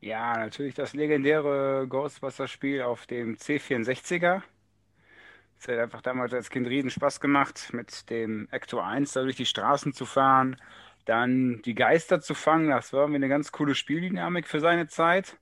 [0.00, 4.42] Ja, natürlich das legendäre Ghostbusters-Spiel auf dem C64er.
[5.58, 9.36] Es hat einfach damals als Kind riesen Spaß gemacht, mit dem Ecto 1 da durch
[9.36, 10.56] die Straßen zu fahren,
[11.06, 12.68] dann die Geister zu fangen.
[12.68, 15.38] Das war irgendwie eine ganz coole Spieldynamik für seine Zeit.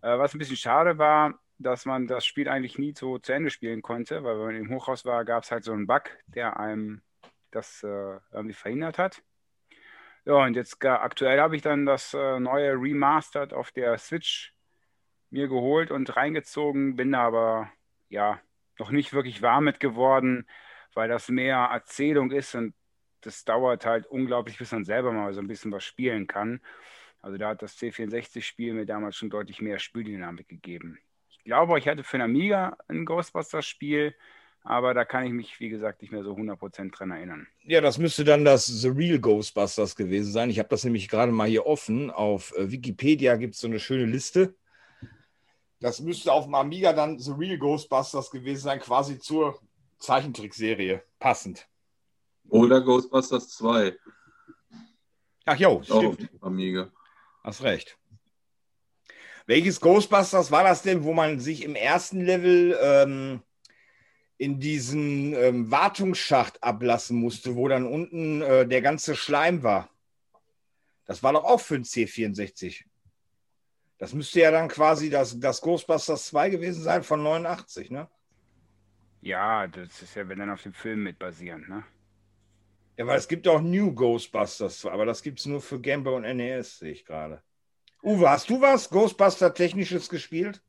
[0.00, 3.50] Äh, was ein bisschen schade war, dass man das Spiel eigentlich nie so zu Ende
[3.50, 6.58] spielen konnte, weil wenn man im Hochhaus war, gab es halt so einen Bug, der
[6.58, 7.02] einem
[7.50, 9.22] das äh, irgendwie verhindert hat.
[10.24, 14.54] Ja, und jetzt aktuell habe ich dann das äh, neue Remastered auf der Switch
[15.30, 17.70] mir geholt und reingezogen, bin aber
[18.08, 18.40] ja
[18.78, 20.46] noch nicht wirklich warm mit geworden,
[20.94, 22.74] weil das mehr Erzählung ist und
[23.26, 26.60] das dauert halt unglaublich, bis man selber mal so ein bisschen was spielen kann.
[27.20, 30.98] Also da hat das C64-Spiel mir damals schon deutlich mehr Spieldynamik gegeben.
[31.30, 34.14] Ich glaube, ich hatte für einen Amiga ein Ghostbusters-Spiel,
[34.62, 37.46] aber da kann ich mich, wie gesagt, nicht mehr so 100% dran erinnern.
[37.64, 40.50] Ja, das müsste dann das The Real Ghostbusters gewesen sein.
[40.50, 42.10] Ich habe das nämlich gerade mal hier offen.
[42.10, 44.54] Auf äh, Wikipedia gibt es so eine schöne Liste.
[45.80, 49.60] Das müsste auf dem Amiga dann The Real Ghostbusters gewesen sein, quasi zur
[49.98, 51.02] Zeichentrickserie.
[51.18, 51.68] Passend.
[52.48, 53.96] Oder Ghostbusters 2.
[55.46, 56.28] Ach jo, stimmt.
[56.40, 56.90] Amiga.
[57.42, 57.98] Hast recht.
[59.46, 63.42] Welches Ghostbusters war das denn, wo man sich im ersten Level ähm,
[64.38, 69.90] in diesen ähm, Wartungsschacht ablassen musste, wo dann unten äh, der ganze Schleim war?
[71.04, 72.84] Das war doch auch für ein C64.
[73.98, 78.08] Das müsste ja dann quasi das, das Ghostbusters 2 gewesen sein von 89, ne?
[79.20, 81.84] Ja, das ist ja, wenn dann auf dem Film mit basierend, ne?
[82.96, 86.14] Ja, weil es gibt auch New Ghostbusters, aber das gibt es nur für Game Boy
[86.14, 87.42] und NES, sehe ich gerade.
[88.02, 90.62] Uwe, hast du was Ghostbuster-Technisches gespielt?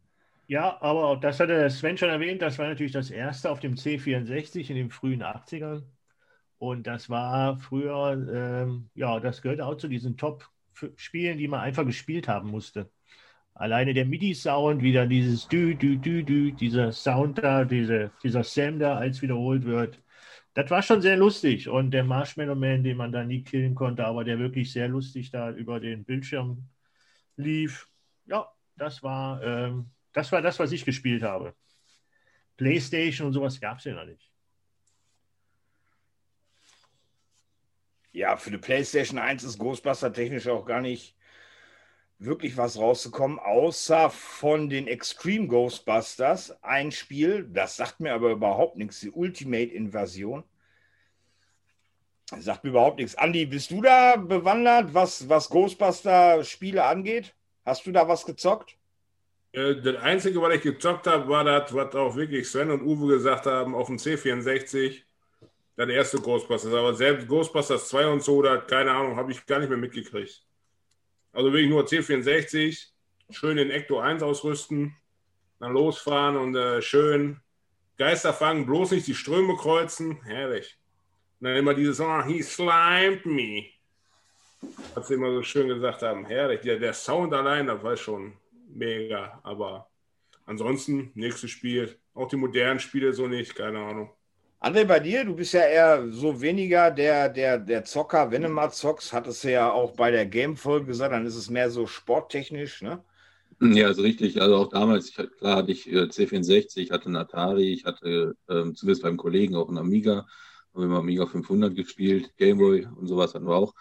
[0.48, 4.70] Ja, aber das hatte Sven schon erwähnt, das war natürlich das erste auf dem C64
[4.70, 5.84] in den frühen 80ern.
[6.58, 11.86] Und das war früher, ähm, ja, das gehörte auch zu diesen Top-Spielen, die man einfach
[11.86, 12.90] gespielt haben musste.
[13.54, 18.80] Alleine der MIDI-Sound, wieder dieses Dü, Dü, Dü, Dü, dieser Sound da, diese, dieser Sam
[18.80, 20.00] da, als wiederholt wird
[20.56, 21.68] das war schon sehr lustig.
[21.68, 25.30] Und der Marshmallow Man, den man da nie killen konnte, aber der wirklich sehr lustig
[25.30, 26.70] da über den Bildschirm
[27.36, 27.90] lief.
[28.26, 31.54] Ja, das war, ähm, das war das, was ich gespielt habe.
[32.56, 34.32] Playstation und sowas gab es ja noch nicht.
[38.14, 41.18] Ja, für die PlayStation 1 ist Ghostbuster technisch auch gar nicht
[42.20, 46.64] wirklich was rauszukommen, außer von den Extreme Ghostbusters.
[46.64, 50.44] Ein Spiel, das sagt mir aber überhaupt nichts, die Ultimate Invasion.
[52.40, 53.16] Sagt mir überhaupt nichts.
[53.16, 57.36] Andi, bist du da bewandert, was, was Ghostbuster-Spiele angeht?
[57.66, 58.78] Hast du da was gezockt?
[59.52, 63.14] Äh, das Einzige, was ich gezockt habe, war das, was auch wirklich Sven und Uwe
[63.16, 65.04] gesagt haben, auf dem C64.
[65.76, 66.74] Das erste Ghostbusters.
[66.74, 70.42] Aber selbst Ghostbusters 2 und so, da, keine Ahnung, habe ich gar nicht mehr mitgekriegt.
[71.36, 72.88] Also wirklich nur C64,
[73.30, 74.96] schön den Ecto 1 ausrüsten,
[75.60, 77.42] dann losfahren und äh, schön
[77.98, 80.22] Geister fangen, bloß nicht die Ströme kreuzen.
[80.24, 80.78] Herrlich.
[81.40, 83.66] Und dann immer dieses, oh, he slimed me.
[84.94, 86.26] Was sie immer so schön gesagt haben.
[86.26, 86.62] Herrlich.
[86.62, 88.34] Der, der Sound allein, das war schon
[88.70, 89.40] mega.
[89.44, 89.90] Aber
[90.46, 91.98] ansonsten, nächstes Spiel.
[92.14, 94.10] Auch die modernen Spiele so nicht, keine Ahnung.
[94.66, 98.50] André, bei dir, du bist ja eher so weniger der, der, der Zocker, wenn du
[98.50, 101.86] mal zockst, hattest du ja auch bei der Game-Folge gesagt, dann ist es mehr so
[101.86, 103.04] sporttechnisch, ne?
[103.62, 104.42] Ja, also richtig.
[104.42, 108.36] Also auch damals, ich, klar hatte ich äh, C64, ich hatte einen Atari, ich hatte
[108.50, 110.26] ähm, zumindest beim Kollegen auch einen Amiga,
[110.74, 113.76] haben wir mal Amiga 500 gespielt, Gameboy und sowas hatten wir auch.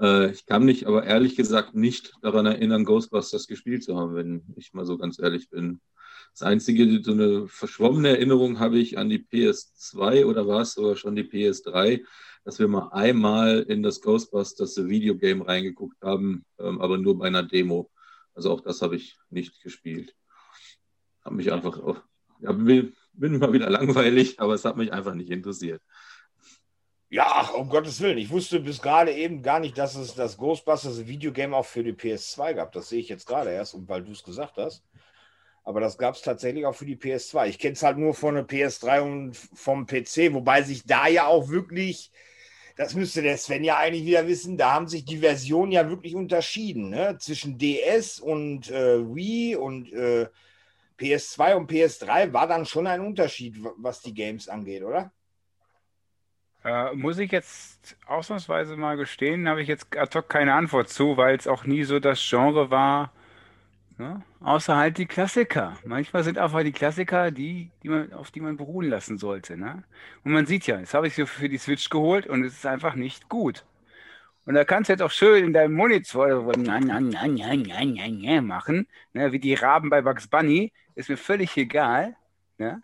[0.00, 4.44] Äh, ich kann mich aber ehrlich gesagt nicht daran erinnern, Ghostbusters gespielt zu haben, wenn
[4.54, 5.80] ich mal so ganz ehrlich bin.
[6.32, 10.96] Das einzige, so eine verschwommene Erinnerung habe ich an die PS2 oder war es sogar
[10.96, 12.04] schon die PS3,
[12.44, 17.42] dass wir mal einmal in das Ghostbusters Videogame reingeguckt haben, ähm, aber nur bei einer
[17.42, 17.90] Demo.
[18.34, 20.16] Also auch das habe ich nicht gespielt.
[21.22, 22.02] Habe mich einfach, auf,
[22.40, 25.82] ja, bin, bin mal wieder langweilig, aber es hat mich einfach nicht interessiert.
[27.10, 28.16] Ja, um Gottes Willen.
[28.16, 31.92] Ich wusste bis gerade eben gar nicht, dass es das Ghostbusters Videogame auch für die
[31.92, 32.72] PS2 gab.
[32.72, 34.82] Das sehe ich jetzt gerade erst, und weil du es gesagt hast.
[35.64, 37.46] Aber das gab es tatsächlich auch für die PS2.
[37.46, 41.26] Ich kenne es halt nur von der PS3 und vom PC, wobei sich da ja
[41.26, 42.10] auch wirklich,
[42.76, 46.16] das müsste der Sven ja eigentlich wieder wissen, da haben sich die Versionen ja wirklich
[46.16, 46.90] unterschieden.
[46.90, 47.16] Ne?
[47.18, 50.26] Zwischen DS und äh, Wii und äh,
[50.98, 55.12] PS2 und PS3 war dann schon ein Unterschied, was die Games angeht, oder?
[56.64, 61.16] Äh, muss ich jetzt ausnahmsweise mal gestehen, habe ich jetzt ad hoc keine Antwort zu,
[61.16, 63.12] weil es auch nie so das Genre war,
[63.98, 64.22] Ne?
[64.40, 65.76] Außer halt die Klassiker.
[65.84, 69.56] Manchmal sind einfach die Klassiker die, die man, auf die man beruhen lassen sollte.
[69.56, 69.84] Ne?
[70.24, 72.66] Und man sieht ja, jetzt habe ich sie für die Switch geholt und es ist
[72.66, 73.64] einfach nicht gut.
[74.44, 76.28] Und da kannst du jetzt auch schön in deinem Monitor
[78.42, 79.30] machen, ne?
[79.32, 80.72] wie die Raben bei Bugs Bunny.
[80.94, 82.16] Ist mir völlig egal.
[82.58, 82.82] Ne?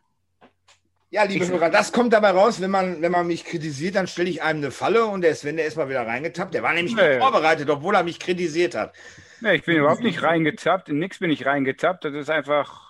[1.11, 4.28] Ja, liebe Hörer, das kommt dabei raus, wenn man, wenn man mich kritisiert, dann stelle
[4.28, 6.52] ich einem eine Falle und der Sven, der ist mal wieder reingetappt.
[6.52, 7.18] Der war nämlich nee.
[7.18, 8.94] vorbereitet, obwohl er mich kritisiert hat.
[9.40, 10.90] Nee, ich bin überhaupt nicht reingetappt.
[10.90, 12.04] In nichts bin ich reingetappt.
[12.04, 12.88] Das ist einfach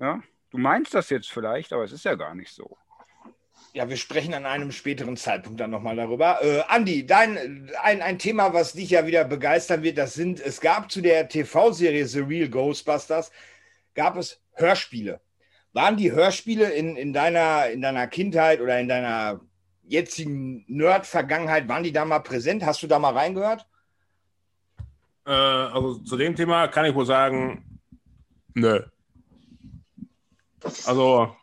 [0.00, 0.22] Ja?
[0.50, 2.76] Du meinst das jetzt vielleicht, aber es ist ja gar nicht so.
[3.72, 6.42] Ja, wir sprechen an einem späteren Zeitpunkt dann nochmal darüber.
[6.42, 10.60] Äh, Andi, dein, ein, ein Thema, was dich ja wieder begeistern wird, das sind, es
[10.60, 13.30] gab zu der TV-Serie The Real Ghostbusters,
[13.94, 15.20] gab es Hörspiele.
[15.72, 19.40] Waren die Hörspiele in, in, deiner, in deiner Kindheit oder in deiner
[19.84, 22.64] jetzigen Nerd-Vergangenheit, waren die da mal präsent?
[22.64, 23.66] Hast du da mal reingehört?
[25.26, 27.80] Äh, also zu dem Thema kann ich wohl sagen,
[28.54, 28.82] nö.
[30.86, 31.34] Also,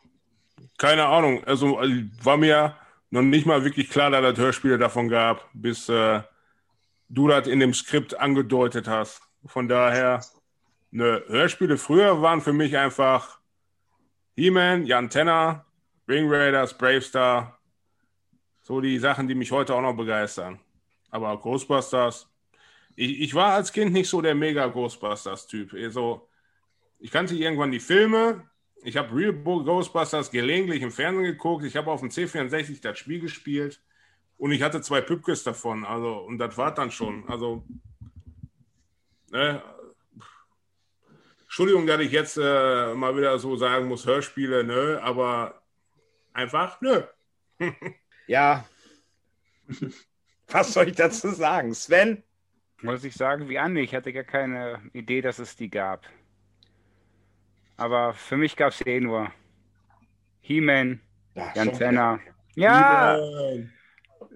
[0.78, 1.44] keine Ahnung.
[1.44, 1.78] Also
[2.22, 2.76] war mir
[3.10, 6.22] noch nicht mal wirklich klar, dass es Hörspiele davon gab, bis äh,
[7.08, 9.22] du das in dem Skript angedeutet hast.
[9.46, 10.22] Von daher,
[10.90, 13.37] ne, Hörspiele früher waren für mich einfach
[14.38, 15.64] He-Man, Jan Tenner,
[16.06, 17.58] Ring Raiders, Bravestar.
[18.62, 20.60] So die Sachen, die mich heute auch noch begeistern.
[21.10, 22.28] Aber Ghostbusters,
[22.94, 25.72] ich, ich war als Kind nicht so der mega Ghostbusters-Typ.
[25.74, 26.28] Also,
[27.00, 28.48] ich kannte irgendwann die Filme,
[28.84, 31.64] ich habe Real Ghostbusters gelegentlich im Fernsehen geguckt.
[31.64, 33.82] Ich habe auf dem C64 das Spiel gespielt
[34.36, 35.84] und ich hatte zwei Püppkes davon.
[35.84, 37.28] Also, und das war dann schon.
[37.28, 37.64] Also,
[39.32, 39.60] ne,
[41.58, 45.60] Entschuldigung, dass ich jetzt äh, mal wieder so sagen muss, Hörspiele, ne, aber
[46.32, 47.02] einfach, nö.
[48.28, 48.64] ja.
[50.46, 51.74] Was soll ich dazu sagen?
[51.74, 52.22] Sven?
[52.80, 56.06] Muss ich sagen, wie Andi, ich hatte gar keine Idee, dass es die gab.
[57.76, 59.32] Aber für mich gab es eh nur
[60.42, 61.00] He-Man,
[61.34, 62.20] Jan Tenner.
[62.54, 63.18] Ja,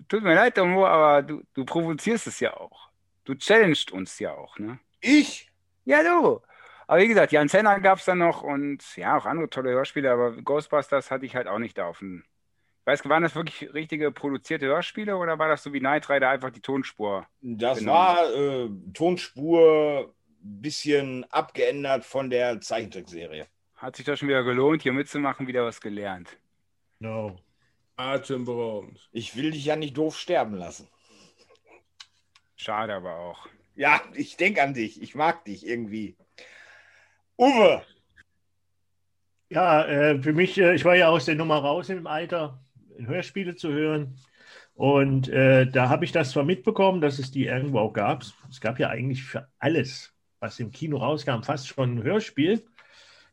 [0.09, 2.91] tut mir leid, Tomo, aber du, du provozierst es ja auch.
[3.23, 4.81] Du challengest uns ja auch, ne?
[5.01, 5.49] Ich?
[5.85, 6.41] Ja, du.
[6.87, 10.11] Aber wie gesagt, Jan Tenner gab es dann noch und ja, auch andere tolle Hörspiele,
[10.11, 12.25] aber Ghostbusters hatte ich halt auch nicht da auf dem.
[12.85, 16.31] Weißt du, waren das wirklich richtige produzierte Hörspiele oder war das so wie Night Rider
[16.31, 17.27] einfach die Tonspur?
[17.41, 17.97] Das genommen?
[17.97, 20.13] war äh, Tonspur
[20.43, 23.47] bisschen abgeändert von der Zeichentrickserie.
[23.77, 26.37] Hat sich das schon wieder gelohnt, hier mitzumachen, wieder was gelernt.
[26.99, 27.39] No.
[27.97, 29.09] Atemberaubend.
[29.13, 30.89] Ich will dich ja nicht doof sterben lassen.
[32.57, 33.49] Schade aber auch.
[33.75, 35.03] Ja, ich denke an dich.
[35.03, 36.17] Ich mag dich irgendwie.
[37.39, 37.83] Uwe!
[39.51, 42.65] Ja, äh, für mich, äh, ich war ja aus der Nummer raus im Alter,
[42.99, 44.17] Hörspiele zu hören.
[44.75, 48.25] Und äh, da habe ich das zwar mitbekommen, dass es die irgendwo auch gab.
[48.51, 52.65] Es gab ja eigentlich für alles was im Kino rauskam, fast schon ein Hörspiel.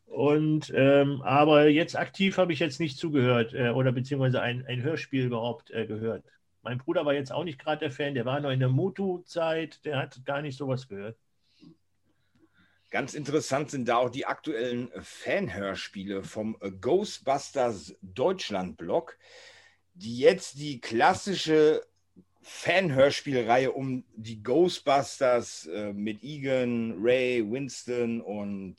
[0.06, 4.82] Und ähm, aber jetzt aktiv habe ich jetzt nicht zugehört äh, oder beziehungsweise ein, ein
[4.82, 6.24] Hörspiel überhaupt äh, gehört.
[6.62, 9.86] Mein Bruder war jetzt auch nicht gerade der Fan, der war noch in der Mutu-Zeit,
[9.86, 11.18] der hat gar nicht sowas gehört.
[12.92, 19.16] Ganz interessant sind da auch die aktuellen Fanhörspiele vom Ghostbusters Deutschland-Blog,
[19.94, 21.86] die jetzt die klassische
[22.42, 28.76] Fan-Hörspielreihe um die Ghostbusters äh, mit Egan, Ray, Winston und,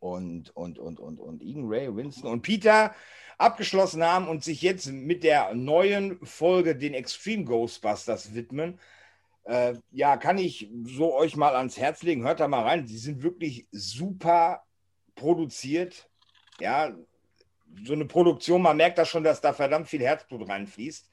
[0.00, 2.92] und, und, und, und, und Egan, Ray, Winston und Peter
[3.38, 8.80] abgeschlossen haben und sich jetzt mit der neuen Folge den Extreme Ghostbusters widmen.
[9.50, 12.22] Äh, ja, kann ich so euch mal ans Herz legen.
[12.22, 12.86] Hört da mal rein.
[12.86, 14.62] Die sind wirklich super
[15.16, 16.08] produziert.
[16.60, 16.94] Ja,
[17.82, 21.10] so eine Produktion, man merkt da schon, dass da verdammt viel Herzblut reinfließt.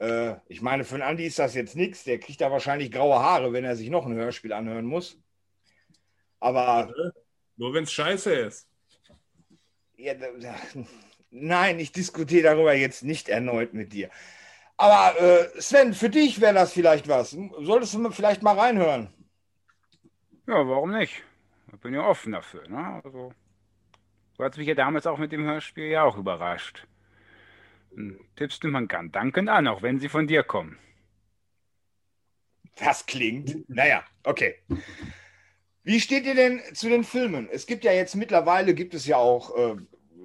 [0.00, 2.04] Äh, ich meine, für einen Andi ist das jetzt nichts.
[2.04, 5.18] Der kriegt da wahrscheinlich graue Haare, wenn er sich noch ein Hörspiel anhören muss.
[6.40, 6.92] Aber.
[7.56, 8.68] Nur wenn es scheiße ist.
[9.96, 10.26] Ja, da,
[11.30, 14.10] nein, ich diskutiere darüber jetzt nicht erneut mit dir.
[14.76, 17.36] Aber äh, Sven, für dich wäre das vielleicht was.
[17.60, 19.12] Solltest du vielleicht mal reinhören?
[20.46, 21.22] Ja, warum nicht?
[21.72, 22.68] Ich bin ja offen dafür.
[22.68, 23.00] Ne?
[23.04, 23.32] Also,
[24.36, 26.86] du hast mich ja damals auch mit dem Hörspiel ja auch überrascht.
[28.36, 30.78] Tipps nimmt man gern dankend an, auch wenn sie von dir kommen.
[32.76, 33.68] Das klingt.
[33.68, 34.56] Naja, okay.
[35.84, 37.48] Wie steht ihr denn zu den Filmen?
[37.50, 39.76] Es gibt ja jetzt mittlerweile, gibt es ja auch, äh,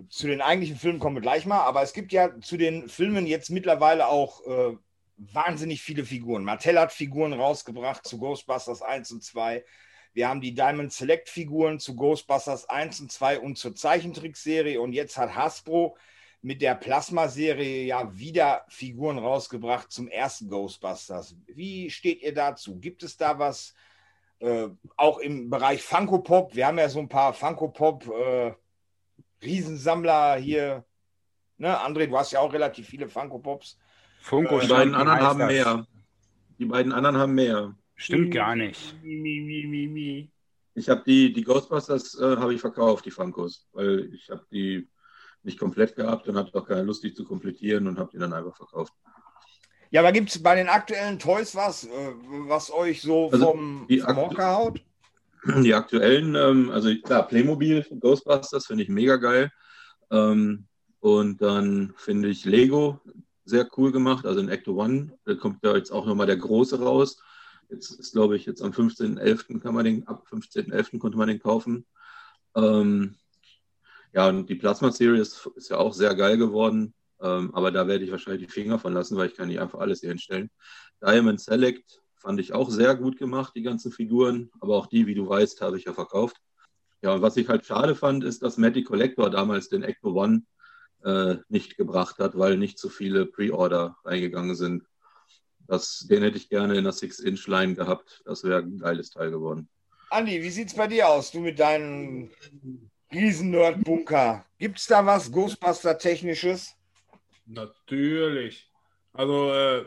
[0.10, 3.26] zu den eigentlichen Filmen kommen wir gleich mal, aber es gibt ja zu den Filmen
[3.28, 4.78] jetzt mittlerweile auch äh,
[5.18, 6.44] wahnsinnig viele Figuren.
[6.44, 9.64] Mattel hat Figuren rausgebracht zu Ghostbusters 1 und 2.
[10.14, 14.94] Wir haben die Diamond Select Figuren zu Ghostbusters 1 und 2 und zur Zeichentrickserie und
[14.94, 15.98] jetzt hat Hasbro
[16.42, 21.36] mit der Plasma-Serie ja wieder Figuren rausgebracht zum ersten Ghostbusters.
[21.48, 22.80] Wie steht ihr dazu?
[22.80, 23.74] Gibt es da was
[24.40, 26.56] äh, auch im Bereich Funko Pop?
[26.56, 28.54] Wir haben ja so ein paar Funko Pop äh,
[29.42, 30.86] Riesensammler hier.
[31.58, 33.78] Ne, André, du hast ja auch relativ viele Funko Pops.
[34.22, 35.48] Funko, äh, die beiden anderen haben das.
[35.48, 35.88] mehr.
[36.58, 37.76] Die beiden anderen haben mehr.
[37.96, 38.96] Stimmt gar nicht.
[40.74, 44.88] Ich habe die, die Ghostbusters äh, habe ich verkauft, die Funkos, weil ich habe die
[45.44, 48.34] nicht komplett gehabt und hatte auch keine Lust, die zu komplettieren und habe die dann
[48.34, 48.94] einfach verkauft.
[49.92, 51.90] Ja, aber gibt es bei den aktuellen Toys was, äh,
[52.48, 54.82] was euch so also vom, vom Hocker haut?
[55.64, 59.52] Die aktuellen, ähm, also klar, Playmobil, Ghostbusters finde ich mega geil.
[60.12, 60.66] Ähm,
[61.00, 63.00] und dann finde ich Lego
[63.46, 65.18] sehr cool gemacht, also in Ecto One.
[65.26, 67.22] Da kommt ja jetzt auch nochmal der große raus.
[67.70, 69.60] Jetzt ist, glaube ich, jetzt am 15.11.
[69.60, 71.00] kann man den, ab 15.11.
[71.00, 71.86] konnte man den kaufen.
[72.56, 73.16] Ähm,
[74.14, 76.94] ja, und die Plasma Series ist ja auch sehr geil geworden.
[77.22, 79.80] Ähm, aber da werde ich wahrscheinlich die Finger von lassen, weil ich kann nicht einfach
[79.80, 80.50] alles hier hinstellen.
[81.02, 84.52] Diamond Select fand ich auch sehr gut gemacht, die ganzen Figuren.
[84.60, 86.38] Aber auch die, wie du weißt, habe ich ja verkauft.
[87.02, 90.44] Ja, und was ich halt schade fand, ist, dass Matty Collector damals den Ecto One
[91.04, 94.84] äh, nicht gebracht hat, weil nicht so viele Pre-Order reingegangen sind.
[95.68, 98.22] Das, den hätte ich gerne in der Six-Inch-Line gehabt.
[98.26, 99.70] Das wäre ein geiles Teil geworden.
[100.10, 101.32] Andi, wie sieht es bei dir aus?
[101.32, 102.32] Du mit deinem
[103.14, 104.46] Riesen-Nerd-Bunker.
[104.58, 106.76] Gibt es da was Ghostbuster-Technisches?
[107.46, 108.70] Natürlich.
[109.14, 109.86] Also, äh,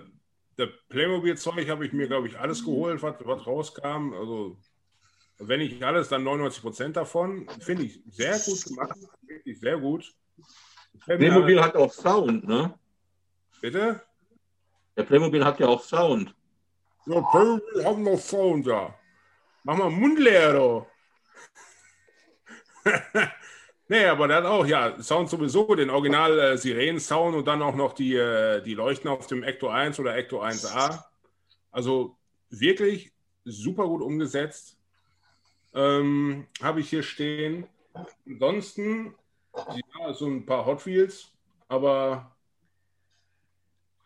[0.62, 4.12] der Playmobil-Zeug habe ich mir, glaube ich, alles geholt, was, was rauskam.
[4.14, 4.56] Also,
[5.38, 7.48] wenn nicht alles, dann 99 Prozent davon.
[7.60, 8.96] Finde ich sehr gut gemacht.
[9.22, 10.14] Wirklich sehr gut.
[11.04, 12.78] Playmobil hat auch Sound, ne?
[13.60, 14.02] Bitte?
[14.96, 16.32] Der Playmobil hat ja auch Sound.
[17.06, 18.94] Ja, Playmobil hat noch Sound, ja.
[19.64, 20.86] Mach mal Mund leer.
[23.92, 27.92] nee, aber der hat auch, ja, Sound sowieso, den Original äh, und dann auch noch
[27.92, 31.04] die, äh, die Leuchten auf dem Ecto 1 oder Ecto 1A.
[31.70, 32.16] Also
[32.48, 33.12] wirklich
[33.44, 34.78] super gut umgesetzt.
[35.74, 37.66] Ähm, Habe ich hier stehen.
[38.26, 39.14] Ansonsten,
[39.54, 41.30] ja, so ein paar Hot Wheels,
[41.68, 42.34] aber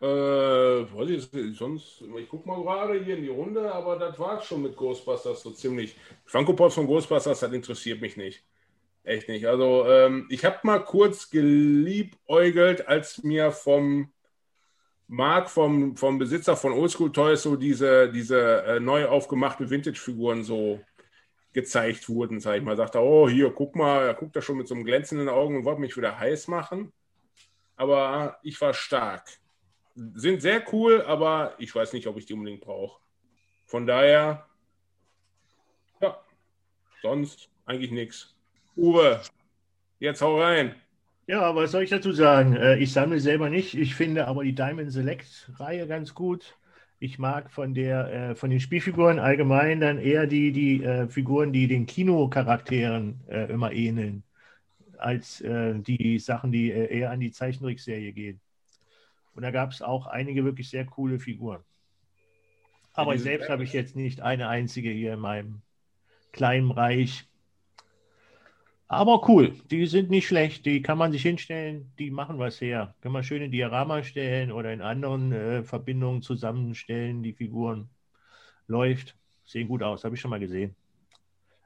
[0.01, 4.41] äh, weiß ich sonst, ich gucke mal gerade hier in die Runde, aber das war
[4.41, 5.95] schon mit Ghostbusters so ziemlich.
[6.25, 8.43] Funko Pops von Ghostbusters, das interessiert mich nicht.
[9.07, 9.47] Echt nicht.
[9.47, 14.11] Also, ähm, ich habe mal kurz geliebäugelt, als mir vom
[15.07, 20.81] Marc, vom, vom Besitzer von Oldschool Toys, so diese, diese äh, neu aufgemachten Vintage-Figuren so
[21.53, 22.75] gezeigt wurden, sag ich mal.
[22.75, 25.63] Sagte, oh, hier, guck mal, er guckt da schon mit so einem glänzenden Augen und
[25.63, 26.91] wollte mich wieder heiß machen.
[27.77, 29.29] Aber ich war stark.
[29.95, 32.99] Sind sehr cool, aber ich weiß nicht, ob ich die unbedingt brauche.
[33.67, 34.49] Von daher,
[36.01, 36.21] ja,
[37.01, 38.36] sonst eigentlich nichts.
[38.77, 39.21] Uwe,
[39.99, 40.75] jetzt hau rein.
[41.25, 42.55] Ja, was soll ich dazu sagen?
[42.55, 43.73] Äh, ich sammle selber nicht.
[43.73, 46.55] Ich finde aber die Diamond Select-Reihe ganz gut.
[46.99, 51.51] Ich mag von, der, äh, von den Spielfiguren allgemein dann eher die, die äh, Figuren,
[51.53, 54.23] die den Kinocharakteren immer ähneln,
[54.97, 58.39] als die Sachen, die eher an die Zeichentrickserie gehen.
[59.35, 61.63] Und da gab es auch einige wirklich sehr coole Figuren.
[62.93, 65.61] Aber ja, selbst habe ich jetzt nicht eine einzige hier in meinem
[66.31, 67.27] kleinen Reich.
[68.89, 72.95] Aber cool, die sind nicht schlecht, die kann man sich hinstellen, die machen was her.
[73.01, 77.89] Kann man schön in Diorama stellen oder in anderen äh, Verbindungen zusammenstellen, die Figuren.
[78.67, 79.15] Läuft,
[79.45, 80.75] sehen gut aus, habe ich schon mal gesehen.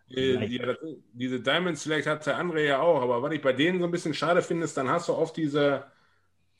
[0.09, 0.76] Äh, ja,
[1.13, 3.91] diese Diamond Select hat der andere ja auch, aber was ich bei denen so ein
[3.91, 5.86] bisschen schade finde, ist, dann hast du oft diese,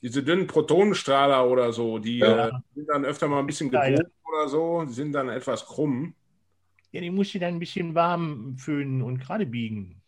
[0.00, 2.48] diese dünnen Protonenstrahler oder so, die ja.
[2.48, 6.14] äh, sind dann öfter mal ein bisschen gebogen oder so, die sind dann etwas krumm.
[6.92, 10.01] Ja, die musst du dann ein bisschen warm föhnen und gerade biegen.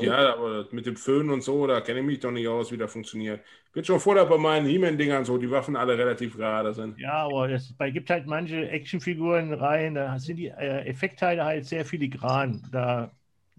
[0.00, 2.76] Ja, aber mit dem Föhn und so, da kenne ich mich doch nicht aus, wie
[2.76, 3.40] das funktioniert.
[3.66, 6.98] Ich bin schon vor, dass bei meinen He-Man-Dingern so die Waffen alle relativ gerade sind.
[6.98, 11.84] Ja, aber es gibt halt manche Actionfiguren rein, da sind die äh, Effektteile halt sehr
[11.84, 12.62] filigran.
[12.72, 13.10] Da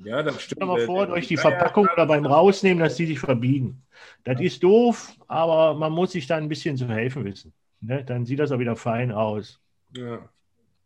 [0.03, 0.61] ja, das stimmt.
[0.61, 3.81] Stell mal vor, durch die Verpackung oder beim Rausnehmen, dass die sich verbiegen.
[4.23, 7.53] Das ist doof, aber man muss sich da ein bisschen zu helfen wissen.
[7.81, 8.03] Ne?
[8.03, 9.59] Dann sieht das auch wieder fein aus.
[9.95, 10.29] Ja.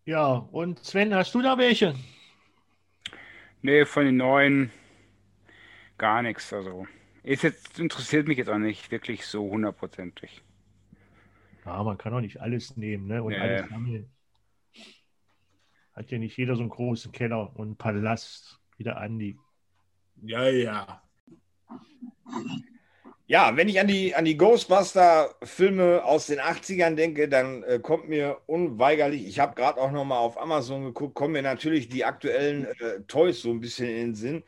[0.05, 1.93] Ja, und Sven, hast du da welche?
[3.61, 4.71] Nee, von den neuen
[5.99, 6.51] gar nichts.
[6.51, 6.87] Also
[7.23, 10.41] ist jetzt, interessiert mich jetzt auch nicht wirklich so hundertprozentig.
[11.65, 13.21] Ja, man kann auch nicht alles nehmen ne?
[13.21, 13.37] und nee.
[13.37, 14.09] alles sammeln.
[15.93, 19.37] Hat ja nicht jeder so einen großen Keller und einen Palast wie der Andi.
[20.21, 21.03] Ja, ja.
[23.27, 28.09] Ja, wenn ich an die, an die Ghostbuster-Filme aus den 80ern denke, dann äh, kommt
[28.09, 32.65] mir unweigerlich, ich habe gerade auch nochmal auf Amazon geguckt, kommen mir natürlich die aktuellen
[32.65, 34.43] äh, Toys so ein bisschen in den Sinn.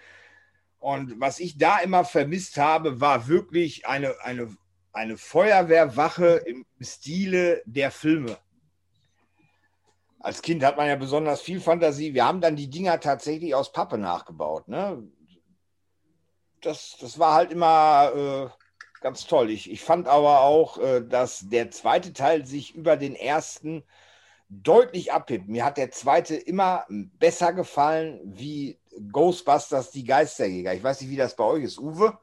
[0.81, 4.57] Und was ich da immer vermisst habe, war wirklich eine, eine,
[4.91, 8.35] eine Feuerwehrwache im Stile der Filme.
[10.19, 12.15] Als Kind hat man ja besonders viel Fantasie.
[12.15, 14.67] Wir haben dann die Dinger tatsächlich aus Pappe nachgebaut.
[14.67, 15.07] Ne?
[16.61, 19.51] Das, das war halt immer äh, ganz toll.
[19.51, 23.83] Ich, ich fand aber auch, äh, dass der zweite Teil sich über den ersten
[24.49, 25.47] deutlich abhebt.
[25.47, 28.80] Mir hat der zweite immer besser gefallen wie
[29.11, 30.73] Ghostbusters, die Geisterjäger.
[30.73, 31.79] Ich weiß nicht, wie das bei euch ist.
[31.79, 32.17] Uwe?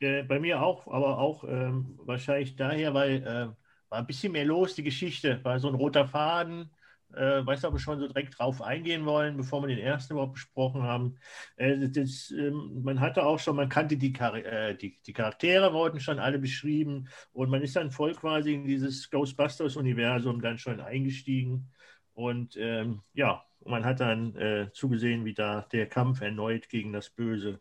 [0.00, 3.48] Äh, bei mir auch, aber auch ähm, wahrscheinlich daher, weil äh,
[3.88, 5.40] war ein bisschen mehr los, die Geschichte.
[5.42, 6.70] War so ein roter Faden.
[7.14, 10.82] Äh, weiß aber schon so direkt drauf eingehen wollen, bevor wir den ersten überhaupt besprochen
[10.82, 11.16] haben.
[11.56, 15.72] Äh, das, ähm, man hatte auch schon, man kannte die, Char äh, die, die, Charaktere,
[15.72, 20.80] wurden schon alle beschrieben und man ist dann voll quasi in dieses Ghostbusters-Universum dann schon
[20.80, 21.70] eingestiegen.
[22.16, 27.10] Und ähm, ja, man hat dann äh, zugesehen, wie da der Kampf erneut gegen das
[27.10, 27.60] Böse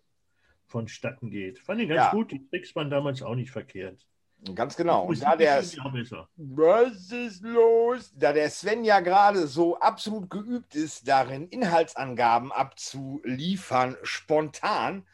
[0.65, 1.59] vonstatten geht.
[1.59, 2.11] Fand ich ganz Ja.
[2.11, 4.07] gut, die Tricks waren damals auch nicht verkehrt.
[4.53, 5.07] Ganz genau.
[5.07, 8.13] Und da der, was ist los?
[8.15, 15.05] Da der Sven ja gerade so absolut geübt ist, darin Inhaltsangaben abzuliefern, spontan.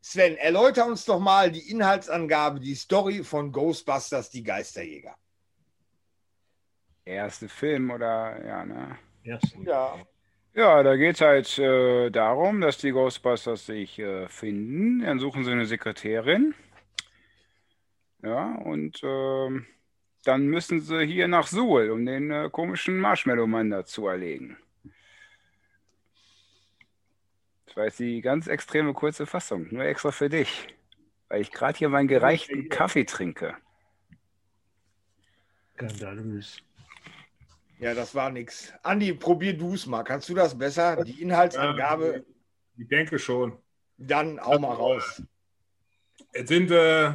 [0.00, 5.16] Sven, erläuter uns doch mal die Inhaltsangabe, die Story von Ghostbusters, die Geisterjäger.
[7.08, 8.98] Erste Film oder ja, ne?
[9.24, 9.64] Ersten.
[9.64, 9.96] Ja.
[10.54, 15.00] Ja, da geht es halt äh, darum, dass die Ghostbusters sich äh, finden.
[15.00, 16.54] Dann suchen sie eine Sekretärin.
[18.22, 19.66] Ja, und ähm,
[20.24, 24.58] dann müssen sie hier nach Suhl, um den äh, komischen Marshmallow-Mann da zu erlegen.
[27.66, 30.66] Das war jetzt die ganz extreme kurze Fassung, nur extra für dich,
[31.28, 33.54] weil ich gerade hier meinen gereichten Kaffee trinke.
[35.74, 36.62] Skandalös.
[37.80, 38.72] Ja, das war nix.
[38.82, 40.02] Andi, probier du es mal.
[40.02, 41.04] Kannst du das besser?
[41.04, 42.24] Die Inhaltsangabe,
[42.76, 43.56] Ich denke schon.
[43.96, 45.22] dann hau mal raus.
[46.32, 47.12] Es sind, äh,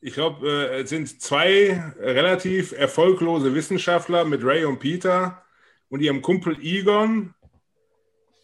[0.00, 5.42] ich glaube, äh, es sind zwei relativ erfolglose Wissenschaftler mit Ray und Peter
[5.88, 7.34] und ihrem Kumpel Egon,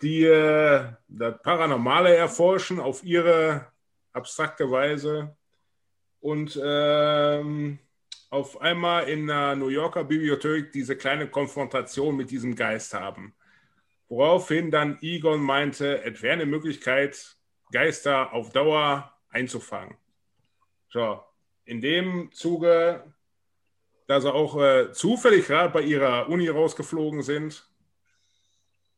[0.03, 3.67] die äh, das Paranormale erforschen auf ihre
[4.13, 5.37] abstrakte Weise
[6.21, 7.79] und ähm,
[8.37, 13.35] auf einmal in der New Yorker Bibliothek diese kleine Konfrontation mit diesem Geist haben.
[14.09, 17.35] Woraufhin dann Egon meinte, es wäre eine Möglichkeit,
[17.73, 19.97] Geister auf Dauer einzufangen.
[20.91, 21.21] So,
[21.65, 23.11] in dem Zuge,
[24.07, 27.67] da sie auch äh, zufällig gerade bei ihrer Uni rausgeflogen sind,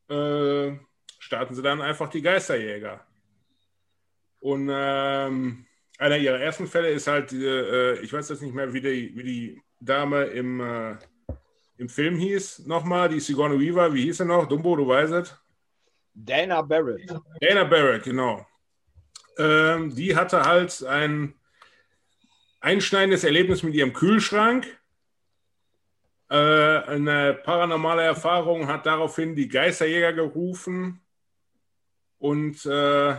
[0.09, 0.73] äh,
[1.17, 3.07] starten sie dann einfach die Geisterjäger.
[4.41, 5.65] Und ähm,
[5.99, 9.23] einer ihrer ersten Fälle ist halt, äh, ich weiß jetzt nicht mehr, wie die, wie
[9.23, 10.95] die Dame im, äh,
[11.77, 14.47] im Film hieß, nochmal, die Sigourney Weaver, wie hieß sie noch?
[14.47, 15.35] Dumbo, du weißt es?
[16.13, 17.13] Dana Barrett.
[17.41, 18.47] Dana Barrett, genau.
[19.37, 21.33] Ähm, die hatte halt ein
[22.61, 24.67] einschneidendes Erlebnis mit ihrem Kühlschrank.
[26.29, 31.01] Äh, eine paranormale Erfahrung hat daraufhin die Geisterjäger gerufen
[32.19, 33.15] und äh,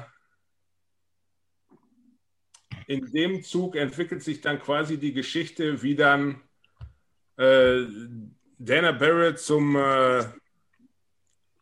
[2.91, 6.41] in dem Zug entwickelt sich dann quasi die Geschichte, wie dann
[7.37, 7.85] äh,
[8.59, 10.25] Dana Barrett zum äh,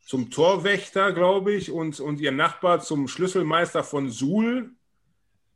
[0.00, 4.70] zum Torwächter, glaube ich, und, und ihr Nachbar zum Schlüsselmeister von Suhl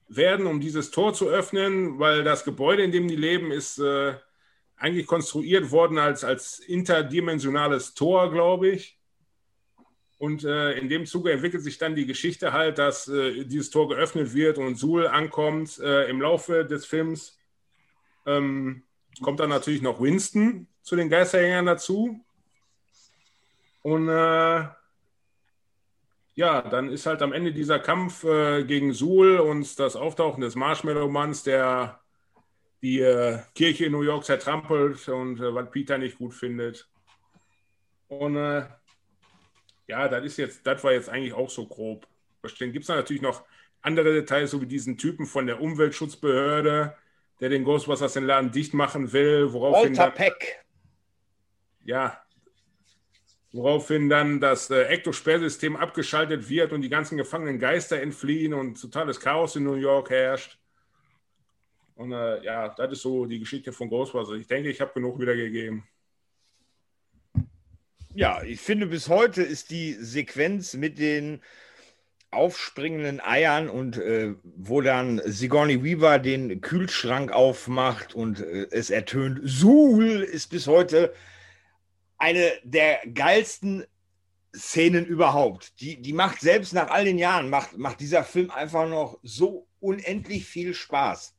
[0.08, 4.12] werden, um dieses Tor zu öffnen, weil das Gebäude, in dem die leben, ist äh,
[4.76, 8.98] eigentlich konstruiert worden als, als interdimensionales Tor, glaube ich.
[10.22, 13.88] Und äh, in dem Zuge entwickelt sich dann die Geschichte halt, dass äh, dieses Tor
[13.88, 15.80] geöffnet wird und Suhl ankommt.
[15.80, 17.40] Äh, Im Laufe des Films
[18.24, 18.84] ähm,
[19.20, 22.24] kommt dann natürlich noch Winston zu den Geisterjägern dazu.
[23.82, 24.68] Und äh,
[26.36, 30.54] ja, dann ist halt am Ende dieser Kampf äh, gegen Suhl und das Auftauchen des
[30.54, 32.00] Marshmallow-Manns, der
[32.80, 36.88] die äh, Kirche in New York zertrampelt und was Peter nicht gut findet.
[38.06, 38.36] Und
[39.86, 42.06] ja, das ist jetzt, das war jetzt eigentlich auch so grob.
[42.40, 42.72] Verstehen.
[42.72, 43.44] Gibt es natürlich noch
[43.82, 46.96] andere Details, so wie diesen Typen von der Umweltschutzbehörde,
[47.40, 50.64] der den Ghostbusters den Laden dicht machen will, woraufhin Walter dann- Peck.
[51.84, 52.20] ja,
[53.52, 59.20] woraufhin dann das äh, Ektosperrsystem abgeschaltet wird und die ganzen gefangenen Geister entfliehen und totales
[59.20, 60.58] Chaos in New York herrscht.
[61.94, 64.38] Und äh, ja, das ist so die Geschichte von Ghostbusters.
[64.40, 65.84] Ich denke, ich habe genug wiedergegeben.
[68.14, 71.40] Ja, ich finde, bis heute ist die Sequenz mit den
[72.30, 79.40] aufspringenden Eiern und äh, wo dann Sigourney Weaver den Kühlschrank aufmacht und äh, es ertönt,
[79.44, 81.14] Suhl ist bis heute
[82.18, 83.84] eine der geilsten
[84.54, 85.80] Szenen überhaupt.
[85.80, 89.66] Die, die macht selbst nach all den Jahren, macht, macht dieser Film einfach noch so
[89.80, 91.34] unendlich viel Spaß.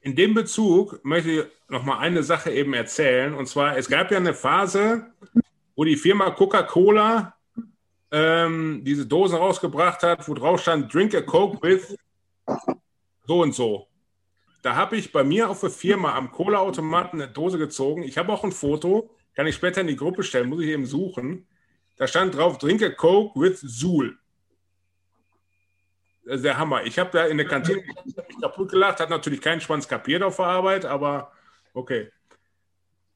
[0.00, 3.34] In dem Bezug möchte ich noch mal eine Sache eben erzählen.
[3.34, 5.12] Und zwar, es gab ja eine Phase,
[5.74, 7.34] wo die Firma Coca-Cola
[8.10, 11.96] ähm, diese Dosen rausgebracht hat, wo drauf stand, drink a Coke with
[13.26, 13.86] so und so.
[14.62, 18.02] Da habe ich bei mir auf der Firma am Cola-Automaten eine Dose gezogen.
[18.02, 20.86] Ich habe auch ein Foto, kann ich später in die Gruppe stellen, muss ich eben
[20.86, 21.46] suchen.
[21.96, 24.18] Da stand drauf, drink a Coke with Zool.
[26.24, 26.84] Das ist der Hammer.
[26.84, 30.36] Ich habe da in der Kantine mich kaputt gelacht, hat natürlich keinen Schwanz kapiert auf
[30.36, 31.32] der Arbeit, aber
[31.72, 32.10] okay.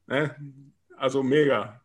[0.07, 0.35] Ne?
[0.97, 1.84] Also mega.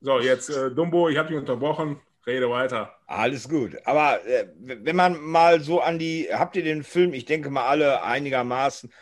[0.00, 2.00] So, jetzt äh, Dumbo, ich habe dich unterbrochen.
[2.26, 2.94] Rede weiter.
[3.06, 3.76] Alles gut.
[3.84, 7.66] Aber äh, wenn man mal so an die, habt ihr den Film, ich denke mal
[7.66, 8.92] alle einigermaßen.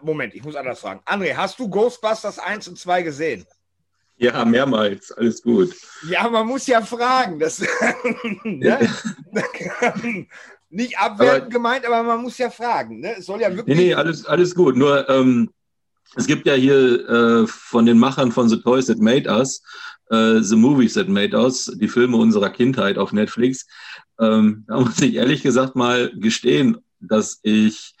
[0.00, 1.00] Moment, ich muss anders fragen.
[1.04, 3.46] André, hast du Ghostbusters 1 und 2 gesehen?
[4.16, 5.12] Ja, mehrmals.
[5.12, 5.74] Alles gut.
[6.08, 7.38] Ja, man muss ja fragen.
[7.38, 7.60] Das,
[8.44, 8.88] ne?
[10.70, 13.00] Nicht abwertend aber, gemeint, aber man muss ja fragen.
[13.00, 13.16] Ne?
[13.18, 13.76] Es soll ja wirklich.
[13.76, 14.76] Nee, nee, alles, alles gut.
[14.76, 15.50] Nur, ähm,
[16.14, 19.62] es gibt ja hier äh, von den Machern von The Toys That Made Us,
[20.12, 23.66] äh, The Movies That Made Us, die Filme unserer Kindheit auf Netflix.
[24.20, 27.94] Ähm, da muss ich ehrlich gesagt mal gestehen, dass ich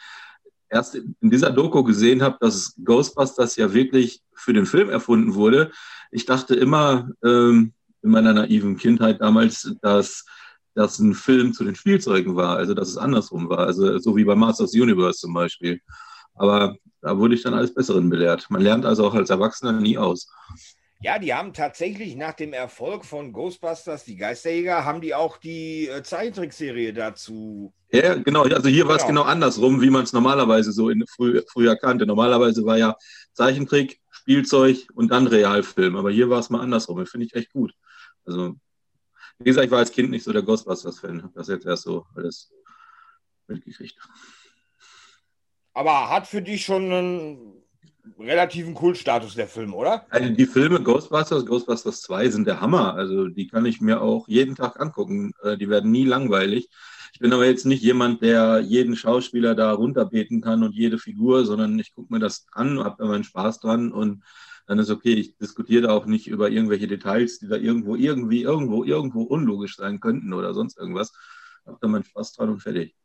[0.68, 5.70] erst in dieser Doku gesehen habe, dass Ghostbusters ja wirklich für den Film erfunden wurde.
[6.10, 10.24] Ich dachte immer ähm, in meiner naiven Kindheit damals, dass
[10.74, 14.24] das ein Film zu den Spielzeugen war, also dass es andersrum war, also so wie
[14.24, 15.80] bei Masters Universe zum Beispiel.
[16.34, 18.46] Aber da wurde ich dann alles Besseren belehrt.
[18.48, 20.28] Man lernt also auch als Erwachsener nie aus.
[21.02, 25.88] Ja, die haben tatsächlich nach dem Erfolg von Ghostbusters, die Geisterjäger, haben die auch die
[25.88, 27.74] äh, Zeichentrickserie dazu.
[27.90, 28.44] Ja, genau.
[28.44, 29.22] Also hier war es genau.
[29.22, 32.06] genau andersrum, wie man es normalerweise so in früh, früher kannte.
[32.06, 32.96] Normalerweise war ja
[33.32, 35.96] Zeichentrick, Spielzeug und dann Realfilm.
[35.96, 36.98] Aber hier war es mal andersrum.
[36.98, 37.74] Das finde ich echt gut.
[38.24, 38.54] Also,
[39.38, 41.24] wie gesagt, ich war als Kind nicht so der Ghostbusters-Fan.
[41.24, 42.52] Habe das jetzt erst so alles
[43.48, 43.98] mitgekriegt.
[45.74, 47.61] Aber hat für dich schon einen
[48.18, 50.06] relativen Kultstatus der Film, oder?
[50.10, 52.94] Also die Filme Ghostbusters, Ghostbusters 2 sind der Hammer.
[52.94, 55.32] Also die kann ich mir auch jeden Tag angucken.
[55.42, 56.68] Äh, die werden nie langweilig.
[57.12, 61.44] Ich bin aber jetzt nicht jemand, der jeden Schauspieler da runterbeten kann und jede Figur,
[61.44, 64.22] sondern ich gucke mir das an, habe da meinen Spaß dran und
[64.66, 65.14] dann ist okay.
[65.14, 69.76] Ich diskutiere da auch nicht über irgendwelche Details, die da irgendwo, irgendwie, irgendwo, irgendwo unlogisch
[69.76, 71.12] sein könnten oder sonst irgendwas.
[71.66, 72.96] Habe da meinen Spaß dran und fertig.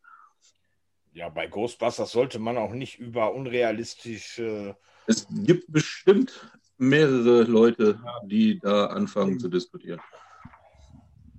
[1.18, 4.76] Ja, bei Ghostbusters sollte man auch nicht über unrealistische.
[5.08, 10.00] Es gibt bestimmt mehrere Leute, die da anfangen zu diskutieren.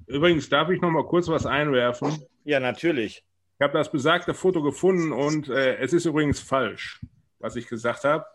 [0.06, 2.26] Übrigens, darf ich noch mal kurz was einwerfen?
[2.44, 3.24] Ja, natürlich.
[3.58, 7.00] Ich habe das besagte Foto gefunden und äh, es ist übrigens falsch,
[7.40, 8.26] was ich gesagt habe.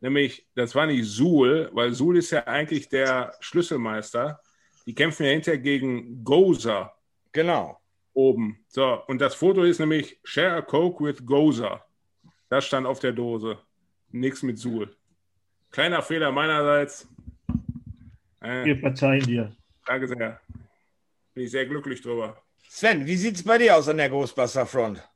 [0.00, 4.40] Nämlich, das war nicht Suhl, weil Suhl ist ja eigentlich der Schlüsselmeister.
[4.84, 6.92] Die kämpfen ja hinterher gegen Gozer.
[7.30, 7.77] Genau
[8.18, 8.58] oben.
[8.66, 11.84] So, und das Foto ist nämlich Share a Coke with Goza.
[12.48, 13.58] Das stand auf der Dose.
[14.10, 14.94] Nichts mit Suhl.
[15.70, 17.06] Kleiner Fehler meinerseits.
[18.40, 19.54] Äh, Wir verzeihen dir.
[19.86, 20.40] Danke sehr.
[21.32, 22.42] Bin ich sehr glücklich drüber.
[22.68, 25.06] Sven, wie sieht es bei dir aus an der Ghostbuster Front?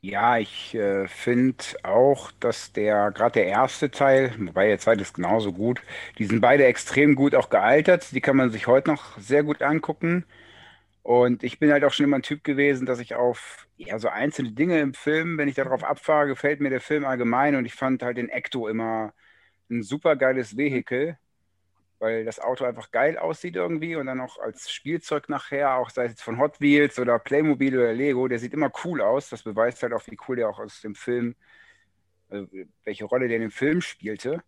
[0.00, 5.14] Ja, ich äh, finde auch, dass der, gerade der erste Teil, wobei der zweite ist
[5.14, 5.82] genauso gut,
[6.18, 8.10] die sind beide extrem gut auch gealtert.
[8.12, 10.24] Die kann man sich heute noch sehr gut angucken.
[11.02, 14.08] Und ich bin halt auch schon immer ein Typ gewesen, dass ich auf ja, so
[14.08, 17.56] einzelne Dinge im Film, wenn ich darauf abfahre, gefällt mir der Film allgemein.
[17.56, 19.12] Und ich fand halt den Ecto immer
[19.68, 21.18] ein super geiles Vehikel,
[21.98, 26.04] weil das Auto einfach geil aussieht irgendwie und dann auch als Spielzeug nachher, auch sei
[26.04, 29.28] es jetzt von Hot Wheels oder Playmobil oder Lego, der sieht immer cool aus.
[29.28, 31.34] Das beweist halt auch, wie cool der auch aus dem Film,
[32.28, 32.48] also
[32.84, 34.42] welche Rolle der in dem Film spielte.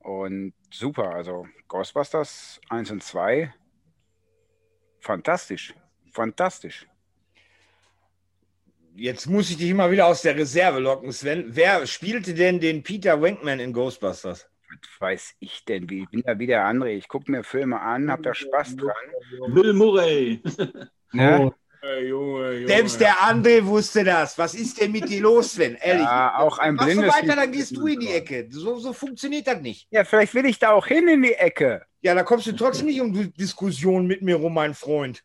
[0.00, 3.54] Und super, also Ghostbusters 1 und 2,
[5.00, 5.74] fantastisch.
[6.12, 6.86] Fantastisch.
[8.94, 11.46] Jetzt muss ich dich immer wieder aus der Reserve locken, Sven.
[11.48, 14.48] Wer spielte denn den Peter Wankman in Ghostbusters?
[14.68, 15.88] Was weiß ich denn?
[15.88, 16.96] Ich bin da wieder André.
[16.96, 19.54] Ich gucke mir Filme an, habe da Spaß dran.
[19.54, 20.42] Bill Murray.
[21.14, 21.52] Ne?
[21.82, 22.68] Hey, Junge, Junge.
[22.68, 24.38] Selbst der André wusste das.
[24.38, 25.74] Was ist denn mit dir los, Sven?
[25.74, 26.04] Ehrlich.
[26.04, 27.12] Ja, auch ein Machst blindes.
[27.12, 28.46] du weiter, dann gehst du in die Ecke.
[28.48, 29.88] So, so funktioniert das nicht.
[29.90, 31.84] Ja, vielleicht will ich da auch hin in die Ecke.
[32.00, 35.22] Ja, da kommst du trotzdem nicht um die Diskussion mit mir rum, mein Freund.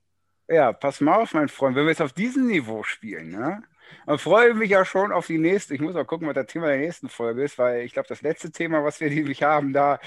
[0.48, 3.64] Ja, pass mal auf, mein Freund, wenn wir jetzt auf diesem Niveau spielen, ne?
[4.06, 5.74] Dann freue ich mich ja schon auf die nächste.
[5.76, 8.22] Ich muss mal gucken, was das Thema der nächsten Folge ist, weil ich glaube, das
[8.22, 10.00] letzte Thema, was wir nämlich haben, da,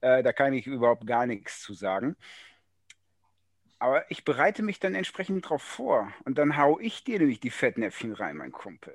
[0.00, 2.16] äh, da kann ich überhaupt gar nichts zu sagen.
[3.78, 6.12] Aber ich bereite mich dann entsprechend drauf vor.
[6.24, 8.94] Und dann hau ich dir nämlich die Fettnäpfchen rein, mein Kumpel.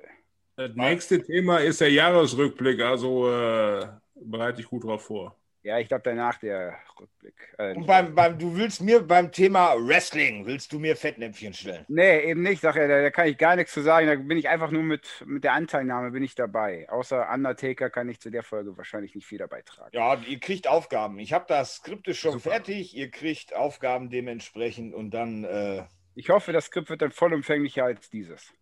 [0.56, 5.39] Das nächste Thema ist der Jahresrückblick, also äh, bereite ich gut drauf vor.
[5.62, 7.54] Ja, ich glaube danach der Rückblick.
[7.58, 11.84] Äh, Und beim, beim, du willst mir beim Thema Wrestling, willst du mir Fettnäpfchen stellen?
[11.88, 12.62] Nee, eben nicht.
[12.62, 14.06] Sag da, da, kann ich gar nichts zu sagen.
[14.06, 16.88] Da bin ich einfach nur mit, mit der Anteilnahme bin ich dabei.
[16.88, 19.90] Außer Undertaker kann ich zu der Folge wahrscheinlich nicht viel dabei tragen.
[19.92, 21.18] Ja, ihr kriegt Aufgaben.
[21.18, 22.50] Ich habe das Skript schon Super.
[22.52, 22.96] fertig.
[22.96, 25.44] Ihr kriegt Aufgaben dementsprechend und dann.
[25.44, 25.84] Äh...
[26.14, 28.54] Ich hoffe, das Skript wird dann vollumfänglicher als dieses.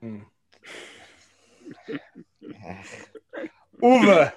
[0.00, 0.26] Hm.
[3.80, 4.32] Uwe!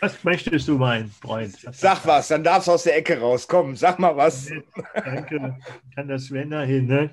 [0.00, 1.56] Was möchtest du, mein Freund?
[1.72, 3.74] Sag was, dann darfst du aus der Ecke rauskommen.
[3.74, 4.50] Sag mal was.
[4.94, 5.58] Danke.
[5.94, 7.10] Kann das Sven dahin, ne?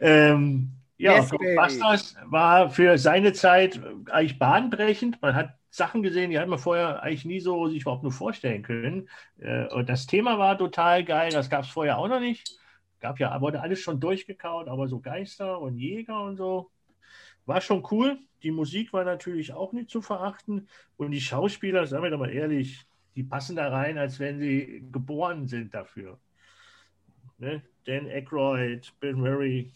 [0.00, 5.20] Ähm, ja, yes, Ghostbusters war für seine Zeit eigentlich bahnbrechend.
[5.22, 8.62] Man hat Sachen gesehen, die hat man vorher eigentlich nie so sich überhaupt nur vorstellen
[8.62, 9.08] können.
[9.38, 12.58] Äh, und das Thema war total geil, das gab es vorher auch noch nicht.
[13.00, 16.70] Gab ja, wurde alles schon durchgekaut, aber so Geister und Jäger und so.
[17.46, 18.18] War schon cool.
[18.42, 20.68] Die Musik war natürlich auch nicht zu verachten.
[20.96, 22.86] Und die Schauspieler, sagen wir doch mal ehrlich,
[23.16, 26.18] die passen da rein, als wenn sie geboren sind dafür.
[27.38, 27.62] Ne?
[27.84, 29.70] Dan Aykroyd, Bill Murray,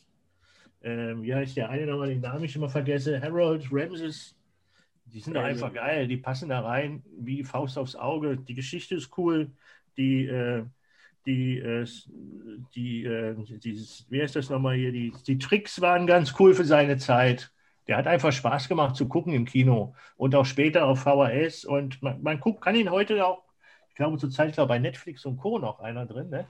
[0.82, 4.34] ähm, wie heißt der eine nochmal, den Namen ich immer vergesse, Harold Ramses.
[5.06, 8.36] Die sind doch einfach geil, die passen da rein wie Faust aufs Auge.
[8.36, 9.50] Die Geschichte ist cool,
[9.96, 10.64] die, äh,
[11.24, 11.86] die, äh,
[12.74, 16.64] die, äh, dieses, wie heißt das nochmal hier, die, die Tricks waren ganz cool für
[16.64, 17.50] seine Zeit.
[17.88, 21.64] Der hat einfach Spaß gemacht zu gucken im Kino und auch später auf VHS.
[21.64, 23.44] Und man, man guckt, kann ihn heute auch,
[23.88, 25.58] ich glaube zurzeit ist bei Netflix und Co.
[25.58, 26.46] noch einer drin, ne?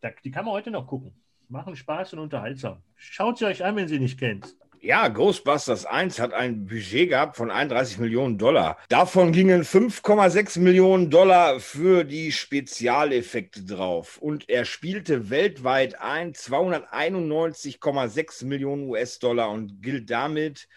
[0.00, 1.22] Da, die kann man heute noch gucken.
[1.48, 2.82] Machen Spaß und unterhaltsam.
[2.96, 4.56] Schaut sie euch an, wenn sie nicht kennt.
[4.86, 8.78] Ja, Ghostbusters 1 hat ein Budget gehabt von 31 Millionen Dollar.
[8.88, 14.18] Davon gingen 5,6 Millionen Dollar für die Spezialeffekte drauf.
[14.18, 20.68] Und er spielte weltweit ein 291,6 Millionen US-Dollar und gilt damit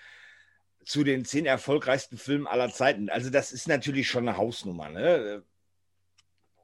[0.84, 3.10] zu den zehn erfolgreichsten Filmen aller Zeiten.
[3.10, 4.90] Also das ist natürlich schon eine Hausnummer.
[4.90, 5.44] Ne?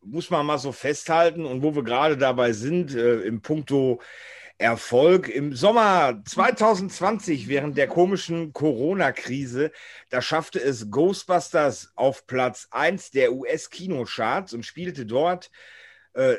[0.02, 1.46] Muss man mal so festhalten.
[1.46, 4.02] Und wo wir gerade dabei sind, äh, im Punkto
[4.58, 5.28] Erfolg.
[5.28, 9.72] Im Sommer 2020, während der komischen Corona-Krise,
[10.10, 15.52] da schaffte es Ghostbusters auf Platz 1 der US-Kinocharts und spielte dort
[16.14, 16.36] äh,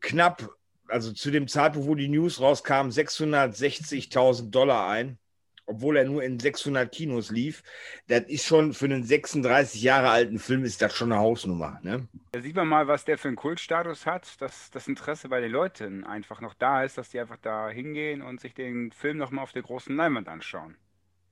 [0.00, 0.50] knapp,
[0.88, 5.18] also zu dem Zeitpunkt, wo die News rauskam, 660.000 Dollar ein
[5.66, 7.62] obwohl er nur in 600 Kinos lief.
[8.08, 11.78] Das ist schon für einen 36 Jahre alten Film ist das schon eine Hausnummer.
[11.82, 12.08] Ne?
[12.32, 15.52] Da sieht man mal, was der für einen Kultstatus hat, dass das Interesse bei den
[15.52, 19.44] Leuten einfach noch da ist, dass die einfach da hingehen und sich den Film nochmal
[19.44, 20.76] auf der großen Leinwand anschauen.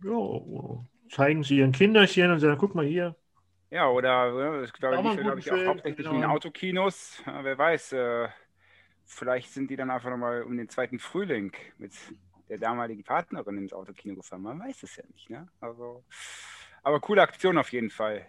[0.04, 0.40] Ja,
[1.10, 3.16] zeigen sie ihren Kinderchen und sagen, guck mal hier.
[3.70, 6.18] Ja, oder ich glaube, ich, glaub ich auch hauptsächlich genau.
[6.18, 7.22] in Autokinos.
[7.24, 8.28] Ja, wer weiß, äh,
[9.04, 11.92] vielleicht sind die dann einfach nochmal um den zweiten Frühling mit
[12.50, 14.42] der damaligen Partnerin ins Autokino gefahren.
[14.42, 15.30] Man weiß es ja nicht.
[15.30, 15.48] Ne?
[15.60, 16.04] Also,
[16.82, 18.26] aber coole Aktion auf jeden Fall.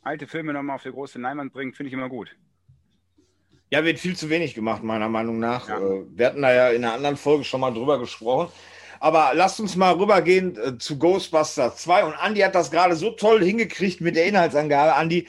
[0.00, 2.34] Alte Filme nochmal auf die große Leinwand bringen, finde ich immer gut.
[3.70, 5.68] Ja, wird viel zu wenig gemacht, meiner Meinung nach.
[5.68, 5.78] Ja.
[5.78, 8.52] Äh, wir hatten da ja in einer anderen Folge schon mal drüber gesprochen.
[9.00, 12.04] Aber lasst uns mal rübergehen äh, zu Ghostbusters 2.
[12.04, 14.94] Und Andi hat das gerade so toll hingekriegt mit der Inhaltsangabe.
[14.94, 15.26] Andi,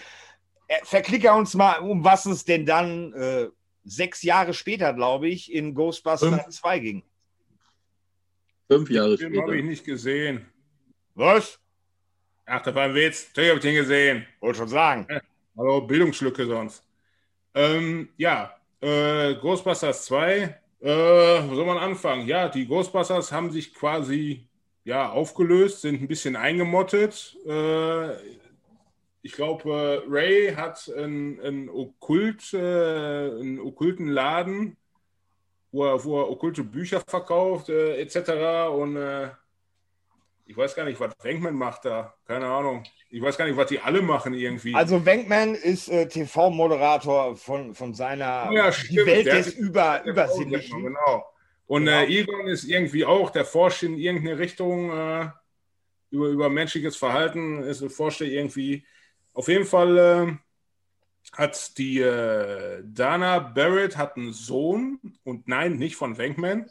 [0.68, 3.47] äh, verklicker uns mal, um was es denn dann äh,
[3.86, 7.03] sechs Jahre später, glaube ich, in Ghostbusters 2 ging.
[8.74, 9.41] Fünf Jahre den später.
[9.43, 10.45] habe ich nicht gesehen.
[11.15, 11.59] Was?
[12.45, 13.28] Ach, das war ein Witz.
[13.28, 14.26] Natürlich habe ich den gesehen.
[14.39, 15.07] Wollte schon sagen.
[15.57, 16.84] Hallo, Bildungslücke sonst.
[17.53, 20.59] Ähm, ja, äh, Ghostbusters 2.
[20.80, 22.28] Äh, wo soll man anfangen?
[22.28, 24.47] Ja, die Ghostbusters haben sich quasi
[24.84, 27.38] ja, aufgelöst, sind ein bisschen eingemottet.
[27.45, 28.13] Äh,
[29.21, 34.78] ich glaube, Ray hat einen, einen, Okkult, äh, einen okkulten Laden
[35.74, 38.69] wo er, wo er okkulte Bücher verkauft, äh, etc.
[38.71, 39.30] Und äh,
[40.45, 42.13] ich weiß gar nicht, was Wenkman macht da.
[42.26, 42.84] Keine Ahnung.
[43.09, 44.76] Ich weiß gar nicht, was die alle machen irgendwie.
[44.76, 50.84] Also Wenkman ist äh, TV-Moderator von, von seiner ja, die Welt des Über, Übersinnlichen.
[50.84, 51.26] Genau.
[51.65, 51.97] Und genau.
[51.97, 55.30] Äh, Egon ist irgendwie auch, der forscht in irgendeine Richtung äh,
[56.11, 58.86] über, über menschliches Verhalten, ist forscht irgendwie.
[59.34, 60.34] Auf jeden Fall äh,
[61.32, 66.69] hat die äh, Dana Barrett hat einen Sohn und nein, nicht von Wankman.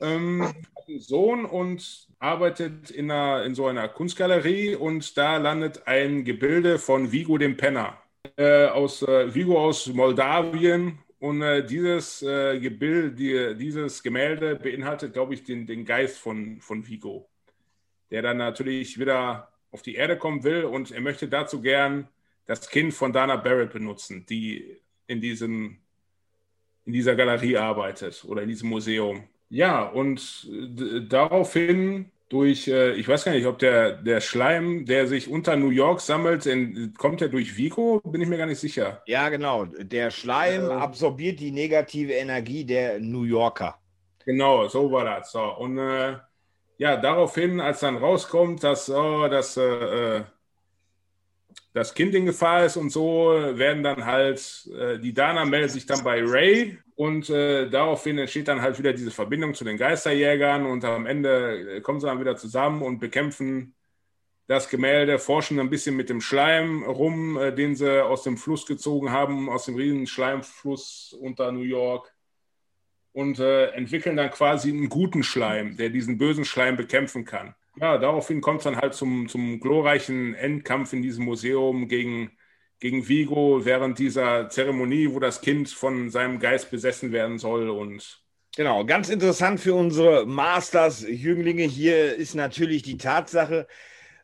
[0.00, 5.86] Ähm, hat einen Sohn und arbeitet in, einer, in so einer Kunstgalerie und da landet
[5.86, 7.98] ein Gebilde von Vigo dem Penner
[8.36, 15.12] äh, aus äh, Vigo aus Moldawien und äh, dieses äh, Gebilde, die, dieses Gemälde beinhaltet,
[15.12, 17.28] glaube ich, den, den Geist von, von Vigo,
[18.10, 22.08] der dann natürlich wieder auf die Erde kommen will und er möchte dazu gern
[22.50, 24.76] das Kind von Dana Barrett benutzen, die
[25.06, 25.78] in, diesem,
[26.84, 29.22] in dieser Galerie arbeitet oder in diesem Museum.
[29.50, 30.50] Ja, und
[31.08, 35.70] daraufhin durch, äh, ich weiß gar nicht, ob der, der Schleim, der sich unter New
[35.70, 38.00] York sammelt, in, kommt der durch Vigo?
[38.04, 39.00] Bin ich mir gar nicht sicher.
[39.06, 39.66] Ja, genau.
[39.66, 43.78] Der Schleim äh, absorbiert die negative Energie der New Yorker.
[44.24, 45.30] Genau, so war das.
[45.30, 45.56] So.
[45.56, 46.16] Und äh,
[46.78, 50.22] ja, daraufhin, als dann rauskommt, dass, oh, dass äh, äh
[51.72, 55.86] das Kind in Gefahr ist und so, werden dann halt, äh, die Dana meldet sich
[55.86, 60.66] dann bei Ray und äh, daraufhin entsteht dann halt wieder diese Verbindung zu den Geisterjägern
[60.66, 63.74] und am Ende äh, kommen sie dann wieder zusammen und bekämpfen
[64.48, 68.66] das Gemälde, forschen ein bisschen mit dem Schleim rum, äh, den sie aus dem Fluss
[68.66, 72.12] gezogen haben, aus dem riesen Schleimfluss unter New York
[73.12, 77.54] und äh, entwickeln dann quasi einen guten Schleim, der diesen bösen Schleim bekämpfen kann.
[77.76, 82.36] Ja, daraufhin kommt es dann halt zum, zum glorreichen Endkampf in diesem Museum gegen,
[82.78, 88.22] gegen Vigo während dieser Zeremonie, wo das Kind von seinem Geist besessen werden soll und
[88.56, 93.68] Genau, ganz interessant für unsere Masters-Jünglinge hier ist natürlich die Tatsache,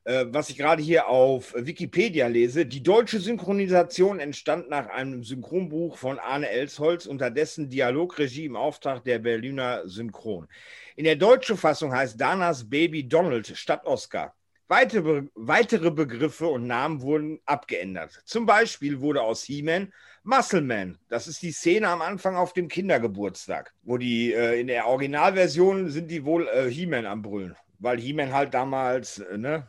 [0.04, 2.66] äh, was ich gerade hier auf Wikipedia lese.
[2.66, 9.04] Die deutsche Synchronisation entstand nach einem Synchronbuch von Arne Elsholz unter dessen Dialogregie im Auftrag
[9.04, 10.48] der Berliner Synchron.
[10.96, 14.34] In der deutschen Fassung heißt Danas Baby Donald statt Oscar.
[14.66, 18.22] Weitere, weitere Begriffe und Namen wurden abgeändert.
[18.24, 19.92] Zum Beispiel wurde aus He-Man
[20.24, 20.98] Muscleman.
[21.08, 25.90] Das ist die Szene am Anfang auf dem Kindergeburtstag, wo die äh, in der Originalversion
[25.90, 29.68] sind die wohl äh, He-Man am Brüllen, weil He-Man halt damals äh, ne,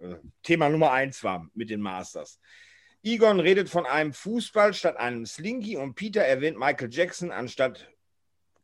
[0.00, 2.40] äh, Thema Nummer eins war mit den Masters.
[3.04, 7.88] Egon redet von einem Fußball statt einem Slinky und Peter erwähnt Michael Jackson anstatt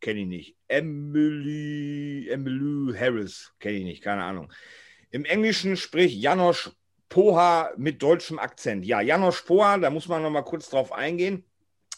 [0.05, 0.57] kenne ich nicht.
[0.69, 4.53] Emily, Emily Harris, kenne ich nicht, keine Ahnung.
[5.11, 6.71] Im Englischen spricht Janosch
[7.09, 8.85] Poha mit deutschem Akzent.
[8.85, 11.43] Ja, Janosch Poha, da muss man noch mal kurz drauf eingehen.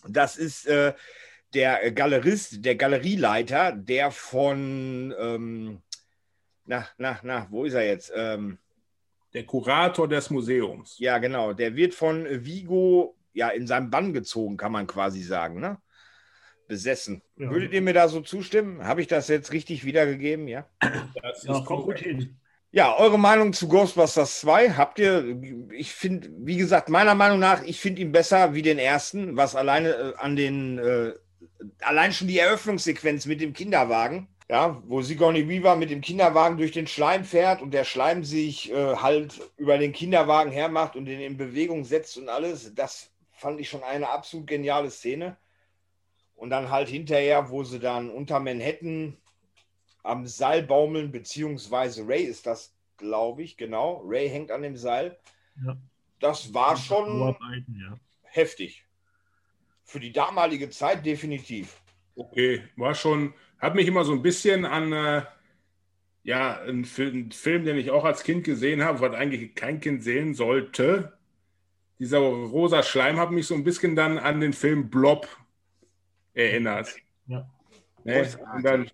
[0.06, 0.94] Das ist äh,
[1.52, 5.82] der Galerist, der Galerieleiter, der von, ähm,
[6.64, 8.12] na, na, na, wo ist er jetzt?
[8.14, 8.58] Ähm,
[9.34, 10.96] der Kurator des Museums.
[11.00, 11.54] Ja, genau.
[11.54, 15.78] Der wird von Vigo ja in seinem Bann gezogen, kann man quasi sagen, ne?
[16.68, 17.22] Besessen.
[17.36, 17.50] Ja.
[17.50, 18.84] Würdet ihr mir da so zustimmen?
[18.84, 20.48] Habe ich das jetzt richtig wiedergegeben?
[20.48, 20.66] Ja.
[21.22, 22.38] Das ja, kommt gut hin.
[22.76, 25.40] Ja, eure Meinung zu Ghostbusters 2 habt ihr,
[25.70, 29.56] ich finde, wie gesagt, meiner Meinung nach, ich finde ihn besser wie den ersten, was
[29.56, 31.12] alleine äh, an den, äh,
[31.80, 36.72] allein schon die Eröffnungssequenz mit dem Kinderwagen, ja, wo Sigourney Weaver mit dem Kinderwagen durch
[36.72, 41.20] den Schleim fährt und der Schleim sich äh, halt über den Kinderwagen hermacht und den
[41.20, 45.36] in Bewegung setzt und alles, das fand ich schon eine absolut geniale Szene.
[46.36, 49.16] Und dann halt hinterher, wo sie dann unter Manhattan
[50.02, 54.02] am Seil baumeln, beziehungsweise Ray ist das, glaube ich, genau.
[54.04, 55.18] Ray hängt an dem Seil.
[55.64, 55.76] Ja.
[56.20, 57.36] Das war schon
[57.78, 57.98] ja.
[58.22, 58.84] heftig.
[59.82, 61.80] Für die damalige Zeit definitiv.
[62.14, 65.22] Okay, war schon, hat mich immer so ein bisschen an äh,
[66.22, 70.02] ja, einen Film, Film, den ich auch als Kind gesehen habe, was eigentlich kein Kind
[70.02, 71.12] sehen sollte.
[71.98, 75.28] Dieser rosa Schleim hat mich so ein bisschen dann an den Film Blob
[76.36, 76.94] erinnert.
[77.26, 77.48] Ja.
[78.04, 78.28] Ne?
[78.54, 78.90] Und, dann,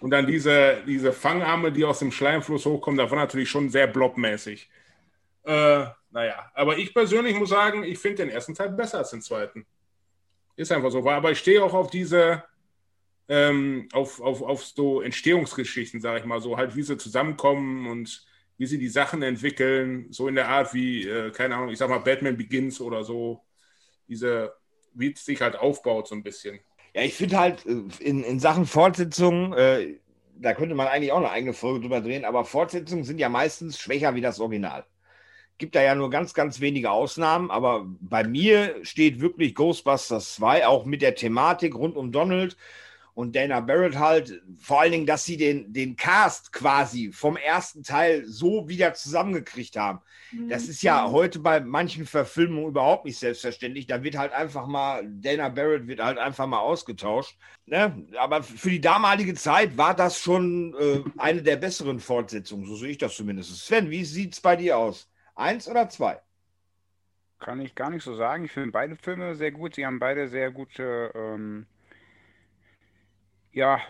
[0.00, 4.68] und dann diese, diese Fangarme, die aus dem Schleimfluss hochkommen, war natürlich schon sehr blobmäßig.
[5.44, 9.22] Äh, naja, aber ich persönlich muss sagen, ich finde den ersten Teil besser als den
[9.22, 9.66] zweiten.
[10.56, 11.08] Ist einfach so.
[11.08, 12.42] Aber ich stehe auch auf diese,
[13.28, 18.26] ähm, auf, auf, auf so Entstehungsgeschichten, sage ich mal so, halt wie sie zusammenkommen und
[18.56, 21.88] wie sie die Sachen entwickeln, so in der Art wie, äh, keine Ahnung, ich sag
[21.88, 23.44] mal Batman Begins oder so,
[24.08, 24.52] diese,
[24.94, 26.58] wie es sich halt aufbaut so ein bisschen.
[26.98, 29.98] Ja, ich finde halt äh, in, in Sachen Fortsetzung, äh,
[30.34, 33.78] da könnte man eigentlich auch eine eigene Folge drüber drehen, aber Fortsetzungen sind ja meistens
[33.78, 34.84] schwächer wie das Original.
[35.58, 40.66] Gibt da ja nur ganz, ganz wenige Ausnahmen, aber bei mir steht wirklich Ghostbusters 2
[40.66, 42.56] auch mit der Thematik rund um Donald
[43.18, 47.82] und Dana Barrett halt, vor allen Dingen, dass sie den, den Cast quasi vom ersten
[47.82, 49.98] Teil so wieder zusammengekriegt haben.
[50.30, 50.48] Mhm.
[50.48, 53.88] Das ist ja heute bei manchen Verfilmungen überhaupt nicht selbstverständlich.
[53.88, 57.36] Da wird halt einfach mal, Dana Barrett wird halt einfach mal ausgetauscht.
[57.66, 58.06] Ne?
[58.20, 62.90] Aber für die damalige Zeit war das schon äh, eine der besseren Fortsetzungen, so sehe
[62.90, 63.66] ich das zumindest.
[63.66, 65.10] Sven, wie sieht es bei dir aus?
[65.34, 66.20] Eins oder zwei?
[67.40, 68.44] Kann ich gar nicht so sagen.
[68.44, 69.74] Ich finde beide Filme sehr gut.
[69.74, 71.10] Sie haben beide sehr gute.
[71.16, 71.66] Ähm
[73.58, 73.80] ja,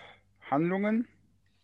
[0.50, 1.06] Handlungen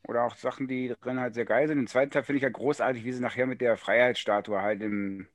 [0.07, 1.79] oder auch Sachen, die drin halt sehr geil sind.
[1.79, 5.27] Den zweiten Teil finde ich halt großartig, wie sie nachher mit der Freiheitsstatue halt im,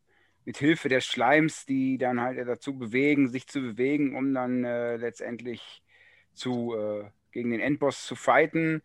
[0.46, 4.98] mit Hilfe des Schleims, die dann halt dazu bewegen, sich zu bewegen, um dann äh,
[4.98, 5.84] letztendlich
[6.34, 8.84] zu, äh, gegen den Endboss zu fighten.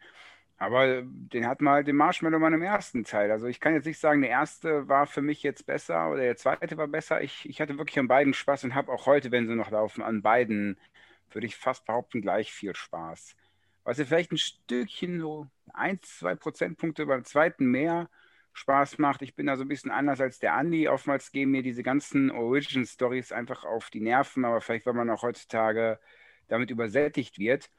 [0.57, 3.31] Aber den hat mal halt den Marshmallow Mann im ersten Teil.
[3.31, 6.37] Also ich kann jetzt nicht sagen, der erste war für mich jetzt besser oder der
[6.37, 7.21] zweite war besser.
[7.23, 10.03] Ich, ich hatte wirklich an beiden Spaß und habe auch heute, wenn sie noch laufen,
[10.03, 10.79] an beiden,
[11.33, 13.37] würde ich fast behaupten, gleich viel Spaß
[13.85, 18.09] was dir vielleicht ein Stückchen so ein, zwei Prozentpunkte beim zweiten mehr
[18.55, 19.23] Spaß macht.
[19.23, 20.89] Ich bin da so ein bisschen anders als der Andi.
[20.89, 25.23] Oftmals gehen mir diese ganzen Origin-Stories einfach auf die Nerven, aber vielleicht, weil man auch
[25.23, 25.99] heutzutage
[26.49, 27.71] damit übersättigt wird.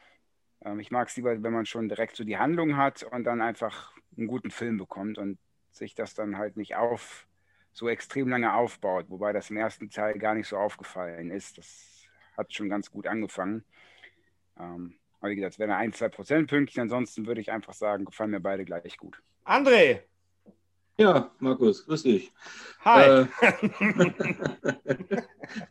[0.63, 3.41] Ähm, ich mag es lieber, wenn man schon direkt so die Handlung hat und dann
[3.41, 5.39] einfach einen guten Film bekommt und
[5.71, 7.27] sich das dann halt nicht auf
[7.73, 11.57] so extrem lange aufbaut, wobei das im ersten Teil gar nicht so aufgefallen ist.
[11.57, 12.05] Das
[12.37, 13.65] hat schon ganz gut angefangen.
[14.57, 16.83] Ähm, aber wie gesagt, es wären ein, zwei Prozentpünktchen.
[16.83, 19.23] Ansonsten würde ich einfach sagen, gefallen mir beide gleich gut.
[19.43, 20.01] André!
[20.97, 22.31] Ja, Markus, grüß dich.
[22.81, 23.23] Hi.
[23.23, 23.27] Äh,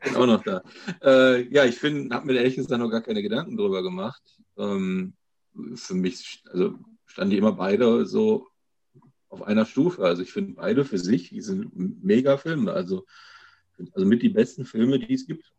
[0.02, 0.62] bin auch noch da.
[1.02, 4.22] Äh, ja, ich finde, habe mir ehrlich gesagt noch gar keine Gedanken drüber gemacht.
[4.58, 5.14] Ähm,
[5.76, 6.74] für mich, also
[7.06, 8.48] standen die immer beide so
[9.28, 10.04] auf einer Stufe.
[10.04, 12.72] Also ich finde beide für sich, die sind mega Filme.
[12.72, 13.06] Also,
[13.92, 15.52] also mit die besten Filme, die es gibt.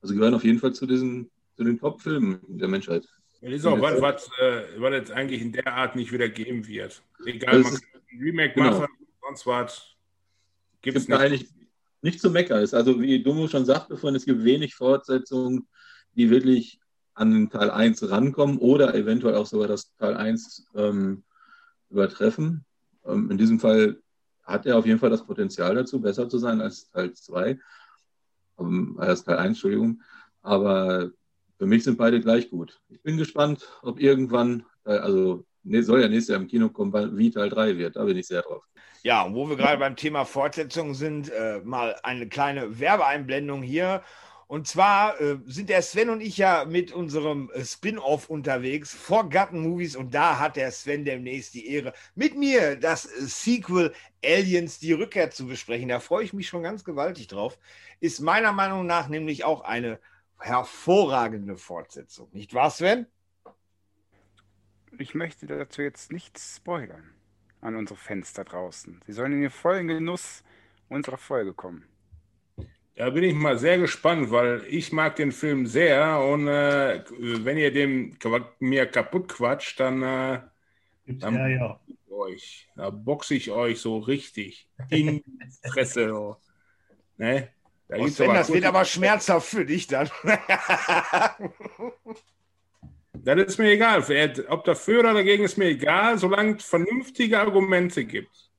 [0.00, 3.06] Also gehören auf jeden Fall zu diesen, zu den Top-Filmen der Menschheit.
[3.40, 6.66] Das ist auch was, was, äh, was jetzt eigentlich in der Art nicht wieder geben
[6.66, 7.02] wird.
[7.26, 7.82] Egal, man kann
[8.12, 8.80] ein Remake genau.
[8.80, 8.86] machen,
[9.20, 9.96] sonst was.
[10.80, 11.18] Gibt es nicht.
[11.18, 11.48] eigentlich
[12.02, 12.62] nicht zu meckern.
[12.62, 15.66] Ist also, wie Dummo schon sagte vorhin, es gibt wenig Fortsetzungen,
[16.14, 16.80] die wirklich
[17.14, 21.24] an den Teil 1 rankommen oder eventuell auch sogar das Teil 1 ähm,
[21.90, 22.64] übertreffen.
[23.04, 24.00] Ähm, in diesem Fall
[24.44, 27.58] hat er auf jeden Fall das Potenzial dazu, besser zu sein als Teil 2,
[28.58, 30.00] ähm, als Teil 1, Entschuldigung.
[30.42, 31.10] Aber
[31.62, 32.80] für mich sind beide gleich gut.
[32.88, 37.30] Ich bin gespannt, ob irgendwann, äh, also soll ja nächstes Jahr im Kino kommen, wie
[37.30, 37.94] Teil 3 wird.
[37.94, 38.64] Da bin ich sehr drauf.
[39.04, 44.02] Ja, und wo wir gerade beim Thema Fortsetzung sind, äh, mal eine kleine Werbeeinblendung hier.
[44.48, 49.60] Und zwar äh, sind der Sven und ich ja mit unserem äh, Spin-off unterwegs, Forgotten
[49.60, 53.94] Movies, und da hat der Sven demnächst die Ehre, mit mir das äh, Sequel
[54.24, 55.90] Aliens, die Rückkehr zu besprechen.
[55.90, 57.56] Da freue ich mich schon ganz gewaltig drauf.
[58.00, 60.00] Ist meiner Meinung nach nämlich auch eine
[60.38, 62.28] hervorragende Fortsetzung.
[62.32, 63.06] Nicht wahr, Sven?
[64.98, 67.14] Ich möchte dazu jetzt nichts spoilern
[67.60, 69.00] an unsere Fans da draußen.
[69.06, 70.44] Sie sollen in den vollen Genuss
[70.88, 71.86] unserer Folge kommen.
[72.94, 77.56] Da bin ich mal sehr gespannt, weil ich mag den Film sehr und äh, wenn
[77.56, 78.18] ihr den
[78.58, 80.40] mir kaputt quatscht, dann, äh,
[81.06, 81.80] dann ja, ja.
[82.10, 85.24] euch, da boxe ich euch so richtig in die
[85.70, 86.10] Fresse.
[86.10, 86.36] So.
[87.16, 87.48] Ne?
[87.92, 90.08] Da und Sven, das wird aber schmerzhaft für dich dann.
[93.12, 94.02] das ist mir egal.
[94.48, 98.50] Ob dafür oder dagegen ist mir egal, solange es vernünftige Argumente gibt.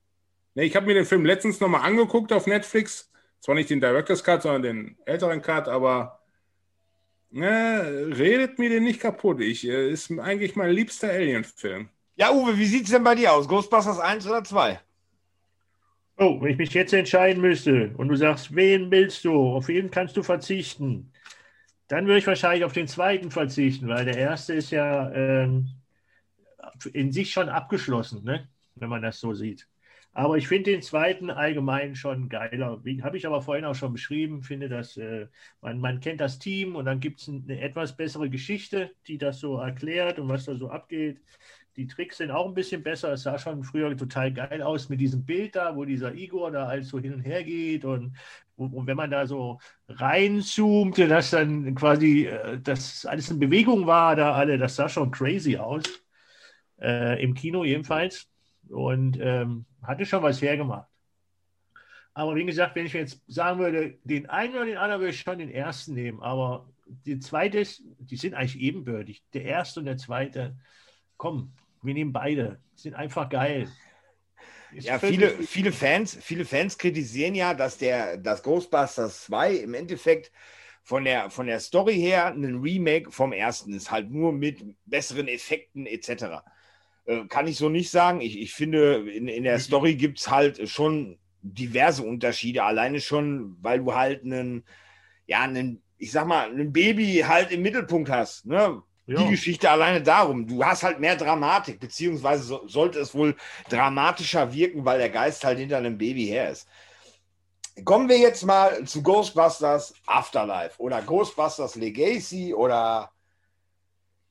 [0.54, 3.10] Ne, ich habe mir den Film letztens nochmal angeguckt auf Netflix
[3.40, 6.20] zwar nicht den Director's Cut, sondern den älteren Cut, aber
[7.30, 9.40] ne, redet mir den nicht kaputt.
[9.40, 11.90] Ich, äh, ist eigentlich mein liebster Alien-Film.
[12.16, 13.48] Ja, Uwe, wie sieht es denn bei dir aus?
[13.48, 14.80] Ghostbusters 1 oder 2?
[16.16, 19.32] Oh, wenn ich mich jetzt entscheiden müsste und du sagst, wen willst du?
[19.54, 21.12] Auf wen kannst du verzichten?
[21.88, 25.68] Dann würde ich wahrscheinlich auf den zweiten verzichten, weil der erste ist ja ähm,
[26.92, 28.48] in sich schon abgeschlossen, ne?
[28.74, 29.68] wenn man das so sieht.
[30.12, 32.80] Aber ich finde den zweiten allgemein schon geiler.
[33.02, 34.42] Habe ich aber vorhin auch schon beschrieben.
[34.42, 35.26] Finde, dass äh,
[35.60, 39.40] man, man kennt das Team und dann gibt es eine etwas bessere Geschichte, die das
[39.40, 41.20] so erklärt und was da so abgeht.
[41.76, 43.12] Die Tricks sind auch ein bisschen besser.
[43.12, 46.68] Es sah schon früher total geil aus mit diesem Bild da, wo dieser Igor da
[46.68, 47.84] halt so hin und her geht.
[47.84, 48.16] Und,
[48.56, 49.58] und wenn man da so
[49.88, 55.10] reinzoomte, dass dann quasi äh, das alles in Bewegung war, da alle, das sah schon
[55.10, 55.82] crazy aus.
[56.80, 58.28] Äh, Im Kino jedenfalls.
[58.68, 60.88] Und ähm, hatte schon was hergemacht.
[62.14, 65.20] Aber wie gesagt, wenn ich jetzt sagen würde, den einen oder den anderen würde ich
[65.20, 66.22] schon den ersten nehmen.
[66.22, 67.64] Aber die zweite
[67.98, 69.24] die sind eigentlich ebenbürtig.
[69.32, 70.56] Der erste und der zweite,
[71.16, 71.52] komm,
[71.84, 72.60] wir nehmen beide.
[72.74, 73.68] Sind einfach geil.
[74.72, 79.74] Ist ja, viele, viele, Fans, viele Fans kritisieren ja, dass der dass Ghostbusters 2 im
[79.74, 80.32] Endeffekt
[80.82, 85.28] von der, von der Story her ein Remake vom ersten ist, halt nur mit besseren
[85.28, 86.42] Effekten etc.
[87.06, 88.20] Äh, kann ich so nicht sagen.
[88.20, 89.62] Ich, ich finde, in, in der mhm.
[89.62, 92.64] Story gibt es halt schon diverse Unterschiede.
[92.64, 94.64] Alleine schon, weil du halt einen,
[95.26, 98.46] ja, einen, ich sag mal, ein Baby halt im Mittelpunkt hast.
[98.46, 98.82] Ne?
[99.06, 99.22] Ja.
[99.22, 100.46] Die Geschichte alleine darum.
[100.46, 103.36] Du hast halt mehr Dramatik, beziehungsweise so, sollte es wohl
[103.68, 106.66] dramatischer wirken, weil der Geist halt hinter einem Baby her ist.
[107.84, 113.10] Kommen wir jetzt mal zu Ghostbusters Afterlife oder Ghostbusters Legacy oder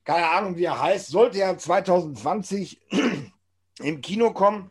[0.03, 2.82] keine Ahnung, wie er heißt, sollte ja 2020
[3.80, 4.69] im Kino kommen.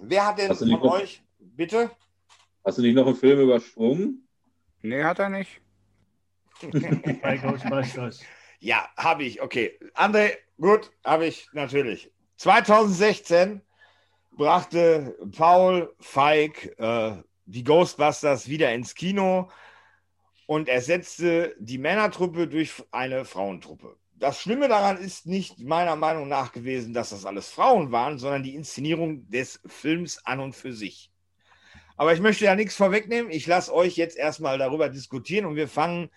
[0.00, 1.90] Wer hat denn von noch, euch, bitte?
[2.64, 4.26] Hast du nicht noch einen Film übersprungen?
[4.82, 5.60] Nee, hat er nicht.
[7.22, 8.20] Bei Ghostbusters.
[8.64, 9.78] Ja, habe ich, okay.
[9.94, 12.10] André, gut, habe ich natürlich.
[12.36, 13.60] 2016
[14.32, 19.50] brachte Paul Feig äh, die Ghostbusters wieder ins Kino
[20.46, 26.52] und ersetzte die Männertruppe durch eine Frauentruppe das Schlimme daran ist nicht meiner Meinung nach
[26.52, 31.10] gewesen, dass das alles Frauen waren, sondern die Inszenierung des Films an und für sich.
[31.98, 33.30] Aber ich möchte ja nichts vorwegnehmen.
[33.30, 36.10] Ich lasse euch jetzt erstmal darüber diskutieren und wir fangen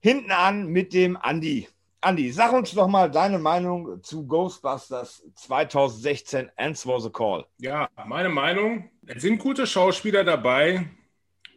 [0.00, 1.68] hinten an mit dem Andi.
[2.00, 7.44] Andi, sag uns doch mal deine Meinung zu Ghostbusters 2016 Answer the Call.
[7.58, 8.90] Ja, meine Meinung.
[9.06, 10.88] Es sind gute Schauspieler dabei,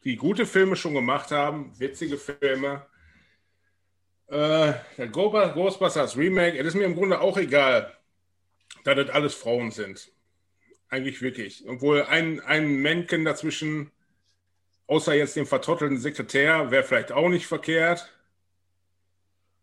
[0.03, 2.85] die gute Filme schon gemacht haben, witzige Filme.
[4.27, 7.93] Äh, der Ghostbusters Remake, es ist mir im Grunde auch egal,
[8.83, 10.11] da das alles Frauen sind.
[10.89, 11.63] Eigentlich wirklich.
[11.67, 13.91] Obwohl ein, ein Männchen dazwischen,
[14.87, 18.11] außer jetzt dem vertottelten Sekretär, wäre vielleicht auch nicht verkehrt.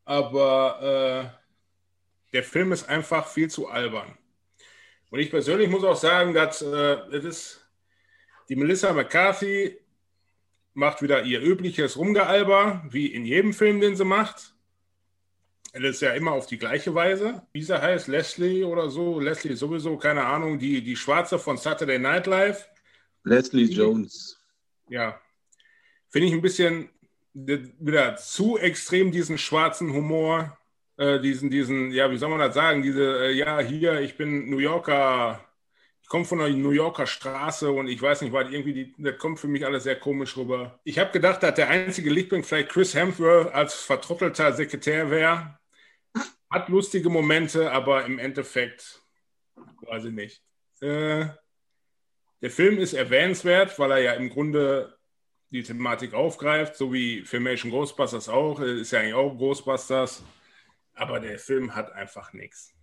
[0.09, 1.35] Aber
[2.33, 4.17] äh, der Film ist einfach viel zu albern.
[5.11, 7.61] Und ich persönlich muss auch sagen, dass äh, das
[8.49, 9.79] die Melissa McCarthy
[10.73, 14.55] macht wieder ihr übliches Rumgealber, wie in jedem Film, den sie macht.
[15.75, 17.43] Das ist ja immer auf die gleiche Weise.
[17.53, 19.21] Wie sie heißt, Leslie oder so.
[19.21, 22.67] Leslie sowieso, keine Ahnung, die, die Schwarze von Saturday Night Live.
[23.25, 24.41] Leslie Jones.
[24.89, 25.21] Ja.
[26.09, 26.89] Finde ich ein bisschen
[27.47, 30.59] wieder zu extrem diesen schwarzen Humor,
[30.97, 34.51] äh, diesen, diesen, ja, wie soll man das sagen, diese, äh, ja, hier, ich bin
[34.51, 35.45] New Yorker,
[36.03, 39.19] ich komme von einer New Yorker Straße und ich weiß nicht, weil irgendwie, die, das
[39.19, 40.81] kommt für mich alles sehr komisch rüber.
[40.85, 45.59] Ich habe gedacht, dass der einzige Lichtblick vielleicht Chris Hemsworth als vertrottelter Sekretär wäre.
[46.51, 49.03] Hat lustige Momente, aber im Endeffekt
[49.83, 50.43] ich nicht.
[50.81, 51.27] Äh,
[52.41, 54.98] der Film ist erwähnenswert, weil er ja im Grunde
[55.51, 58.61] die Thematik aufgreift, so wie Filmation Ghostbusters auch.
[58.61, 60.23] Ist ja eigentlich auch Ghostbusters.
[60.95, 62.75] Aber der Film hat einfach nichts.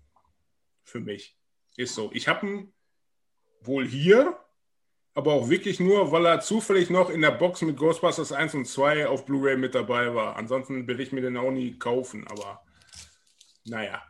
[0.83, 1.37] Für mich.
[1.75, 2.09] Ist so.
[2.13, 2.73] Ich habe ihn
[3.61, 4.39] wohl hier,
[5.13, 8.65] aber auch wirklich nur, weil er zufällig noch in der Box mit Ghostbusters 1 und
[8.65, 10.35] 2 auf Blu-ray mit dabei war.
[10.35, 12.63] Ansonsten will ich mir den auch nie kaufen, aber
[13.65, 14.01] naja.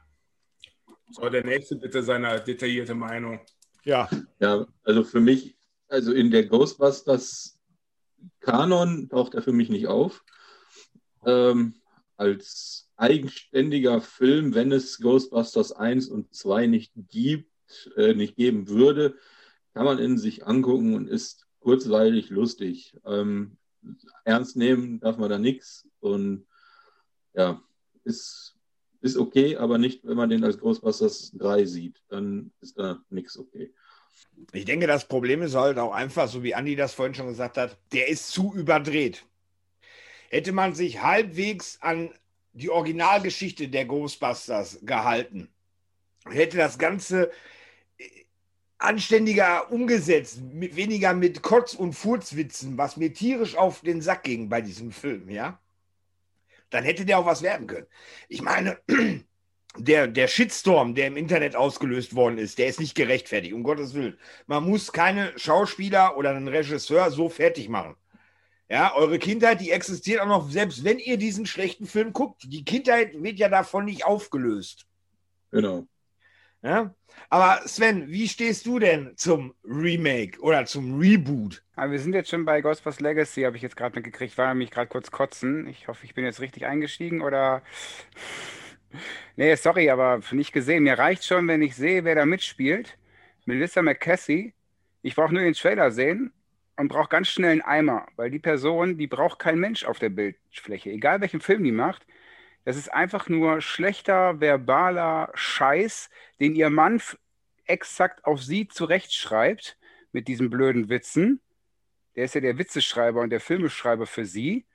[1.12, 3.40] So, der nächste bitte seine detaillierte Meinung.
[3.84, 4.10] Ja.
[4.40, 5.56] Ja, also für mich,
[5.88, 7.55] also in der Ghostbusters
[8.40, 10.24] Kanon taucht er für mich nicht auf.
[11.26, 11.76] Ähm,
[12.18, 17.52] als eigenständiger Film, wenn es Ghostbusters 1 und 2 nicht gibt,
[17.98, 19.16] äh, nicht geben würde,
[19.74, 22.96] kann man in sich angucken und ist kurzweilig lustig.
[23.06, 23.58] Ähm,
[24.24, 26.48] ernst nehmen darf man da nichts und
[27.34, 27.62] ja,
[28.04, 28.56] ist,
[29.02, 33.38] ist okay, aber nicht, wenn man den als Ghostbusters 3 sieht, dann ist da nichts
[33.38, 33.74] okay.
[34.52, 37.58] Ich denke, das Problem ist halt auch einfach, so wie Andi das vorhin schon gesagt
[37.58, 39.26] hat, der ist zu überdreht.
[40.30, 42.12] Hätte man sich halbwegs an
[42.54, 45.50] die Originalgeschichte der Ghostbusters gehalten,
[46.30, 47.32] hätte das Ganze
[47.98, 48.04] äh,
[48.78, 54.50] anständiger umgesetzt, mit, weniger mit Kotz- und Furzwitzen, was mir tierisch auf den Sack ging
[54.50, 55.60] bei diesem Film, ja,
[56.70, 57.88] dann hätte der auch was werden können.
[58.30, 58.80] Ich meine,
[59.78, 63.94] der, der Shitstorm, der im Internet ausgelöst worden ist, der ist nicht gerechtfertigt, um Gottes
[63.94, 64.18] Willen.
[64.48, 67.96] Man muss keine Schauspieler oder einen Regisseur so fertig machen.
[68.70, 72.44] Ja, eure Kindheit, die existiert auch noch, selbst wenn ihr diesen schlechten Film guckt.
[72.46, 74.88] Die Kindheit wird ja davon nicht aufgelöst.
[75.52, 75.88] Genau.
[76.64, 76.96] Ja?
[77.30, 81.64] Aber Sven, wie stehst du denn zum Remake oder zum Reboot?
[81.76, 84.38] Aber wir sind jetzt schon bei Ghostbusters Legacy, habe ich jetzt gerade mitgekriegt.
[84.38, 85.68] War nämlich gerade kurz kotzen.
[85.68, 87.62] Ich hoffe, ich bin jetzt richtig eingestiegen oder.
[89.36, 90.84] Nee, sorry, aber nicht gesehen.
[90.84, 92.98] Mir reicht schon, wenn ich sehe, wer da mitspielt.
[93.46, 94.54] Melissa McCassie.
[95.02, 96.32] Ich brauche nur den Trailer sehen
[96.78, 100.10] und brauche ganz schnell einen Eimer, weil die Person, die braucht kein Mensch auf der
[100.10, 100.90] Bildfläche.
[100.90, 102.06] Egal welchen Film die macht.
[102.64, 106.10] Das ist einfach nur schlechter, verbaler Scheiß,
[106.40, 107.02] den ihr Mann
[107.66, 109.78] exakt auf sie zurechtschreibt
[110.12, 111.42] mit diesen blöden Witzen.
[112.16, 114.66] Der ist ja der Witzeschreiber und der Filmeschreiber für sie.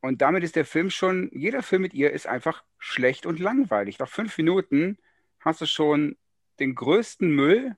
[0.00, 3.98] Und damit ist der Film schon, jeder Film mit ihr ist einfach schlecht und langweilig.
[3.98, 4.96] Nach fünf Minuten
[5.40, 6.16] hast du schon
[6.58, 7.76] den größten Müll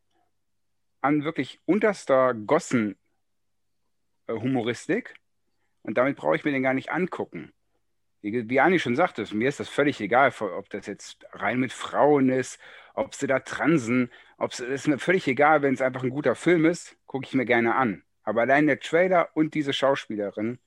[1.00, 5.16] an wirklich unterster Gossen-Humoristik.
[5.82, 7.52] Und damit brauche ich mir den gar nicht angucken.
[8.20, 11.72] Wie, wie Anni schon sagte, mir ist das völlig egal, ob das jetzt rein mit
[11.72, 12.60] Frauen ist,
[12.94, 16.36] ob sie da transen, ob es ist mir völlig egal, wenn es einfach ein guter
[16.36, 18.04] Film ist, gucke ich mir gerne an.
[18.22, 20.60] Aber allein der Trailer und diese Schauspielerin,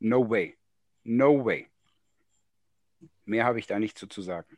[0.00, 0.56] no way.
[1.04, 1.68] No way.
[3.24, 4.56] Mehr habe ich da nicht so zu sagen.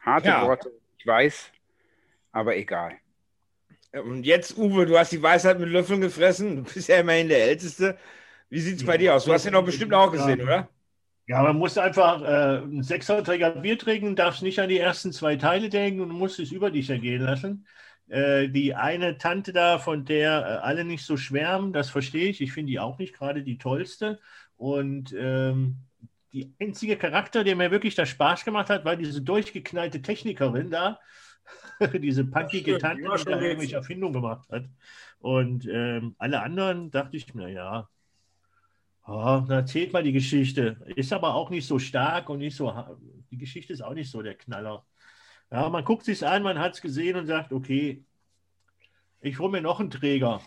[0.00, 0.46] Harte ja.
[0.46, 1.52] Worte, ich weiß,
[2.32, 2.96] aber egal.
[3.92, 6.56] Und jetzt, Uwe, du hast die Weisheit mit Löffeln gefressen.
[6.56, 7.96] Du bist ja immerhin der Älteste.
[8.50, 9.24] Wie sieht es bei dir aus?
[9.24, 10.68] Du hast den doch bestimmt auch gesehen, oder?
[11.28, 15.36] Ja, man muss einfach äh, ein Sechserträger Bier trinken, darfst nicht an die ersten zwei
[15.36, 17.66] Teile denken und musst es über dich ergehen lassen.
[18.08, 22.40] Äh, die eine Tante da, von der äh, alle nicht so schwärmen, das verstehe ich.
[22.40, 24.20] Ich finde die auch nicht gerade die tollste.
[24.56, 25.76] Und ähm,
[26.32, 30.98] die einzige Charakter, der mir wirklich da Spaß gemacht hat, war diese durchgeknallte Technikerin da.
[32.00, 34.64] diese punkige Tante, die da irgendwelche Erfindungen gemacht hat.
[35.20, 37.88] Und ähm, alle anderen dachte ich mir, ja,
[39.08, 40.78] Oh, erzählt mal die Geschichte.
[40.96, 42.72] Ist aber auch nicht so stark und nicht so.
[43.30, 44.84] Die Geschichte ist auch nicht so der Knaller.
[45.50, 48.04] Ja, man guckt sich an, man hat es gesehen und sagt, okay,
[49.20, 50.40] ich hole mir noch einen Träger.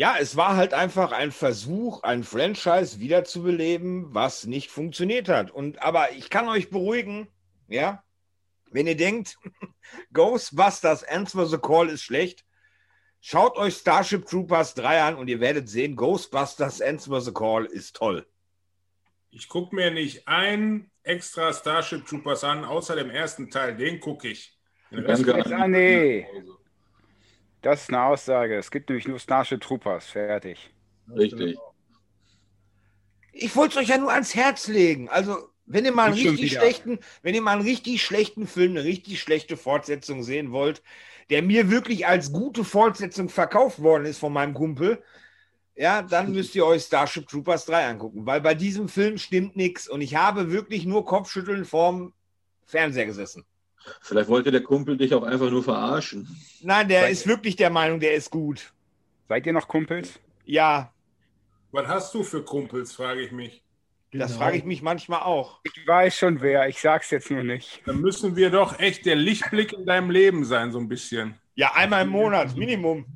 [0.00, 5.50] Ja, es war halt einfach ein Versuch, ein Franchise wiederzubeleben, was nicht funktioniert hat.
[5.50, 7.28] Und aber ich kann euch beruhigen,
[7.68, 8.02] ja,
[8.70, 9.36] wenn ihr denkt,
[10.14, 12.46] Ghostbusters Answer the Call ist schlecht,
[13.20, 17.96] Schaut euch Starship Troopers 3 an und ihr werdet sehen, Ghostbusters Answer the Call ist
[17.96, 18.26] toll.
[19.30, 23.76] Ich gucke mir nicht ein extra Starship Troopers an, außer dem ersten Teil.
[23.76, 24.58] Den gucke ich.
[24.90, 26.26] Danke Jetzt, ah, nee.
[27.62, 28.56] Das ist eine Aussage.
[28.56, 30.06] Es gibt nämlich nur Starship Troopers.
[30.06, 30.70] Fertig.
[31.14, 31.58] Richtig.
[33.32, 35.08] Ich wollte es euch ja nur ans Herz legen.
[35.08, 36.60] Also, wenn ihr mal einen richtig wieder.
[36.60, 40.82] schlechten, wenn ihr mal einen richtig schlechten Film, eine richtig schlechte Fortsetzung sehen wollt,
[41.28, 45.02] der mir wirklich als gute Fortsetzung verkauft worden ist von meinem Kumpel,
[45.76, 49.88] ja, dann müsst ihr euch Starship Troopers 3 angucken, weil bei diesem Film stimmt nichts
[49.88, 52.12] und ich habe wirklich nur Kopfschütteln vorm
[52.66, 53.44] Fernseher gesessen.
[54.02, 56.28] Vielleicht wollte der Kumpel dich auch einfach nur verarschen.
[56.62, 58.72] Nein, der Weil- ist wirklich der Meinung, der ist gut.
[59.28, 60.18] Seid ihr noch Kumpels?
[60.44, 60.92] Ja,
[61.72, 63.62] Was hast du für Kumpels, frage ich mich.
[64.12, 64.40] das Genau.
[64.44, 65.60] frage ich mich manchmal auch.
[65.62, 66.68] Ich weiß schon wer.
[66.68, 67.80] Ich sag's jetzt nur nicht.
[67.86, 71.36] Dann müssen wir doch echt der Lichtblick in deinem Leben sein, so ein bisschen.
[71.54, 73.06] Ja, einmal im Monat, Minimum.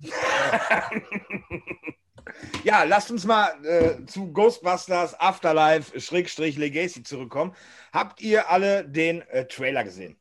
[2.62, 7.54] ja, lasst uns mal äh, zu Ghostbusters Afterlife Schrägstrich Legacy zurückkommen.
[7.92, 10.16] Habt ihr alle den äh, Trailer gesehen?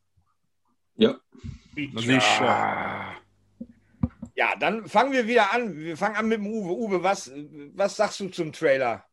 [0.96, 1.16] Ja,
[1.76, 3.14] Sicher.
[4.36, 5.76] Ja, dann fangen wir wieder an.
[5.76, 6.72] Wir fangen an mit dem Uwe.
[6.72, 7.32] Uwe, was,
[7.74, 9.04] was sagst du zum Trailer?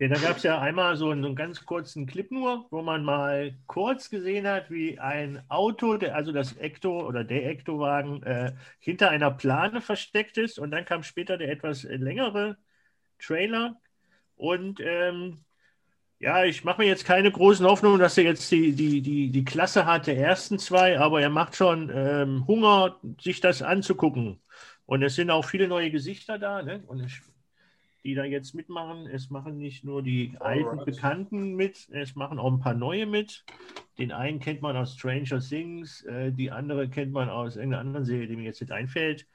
[0.00, 2.82] Ja, da gab es ja einmal so einen, so einen ganz kurzen Clip nur, wo
[2.82, 8.22] man mal kurz gesehen hat, wie ein Auto, der, also das Ecto oder der Ecto-Wagen,
[8.24, 10.58] äh, hinter einer Plane versteckt ist.
[10.58, 12.56] Und dann kam später der etwas längere
[13.20, 13.80] Trailer.
[14.34, 15.44] Und ähm,
[16.24, 19.44] ja, ich mache mir jetzt keine großen Hoffnungen, dass er jetzt die, die, die, die
[19.44, 24.40] Klasse hat der ersten zwei, aber er macht schon ähm, Hunger, sich das anzugucken.
[24.86, 26.62] Und es sind auch viele neue Gesichter da.
[26.62, 26.82] Ne?
[26.86, 27.20] Und ich
[28.04, 29.06] die da jetzt mitmachen.
[29.06, 30.84] Es machen nicht nur die alten Alright.
[30.84, 33.44] Bekannten mit, es machen auch ein paar neue mit.
[33.98, 38.04] Den einen kennt man aus Stranger Things, äh, die andere kennt man aus irgendeiner anderen
[38.04, 39.26] Serie, die mir jetzt nicht einfällt.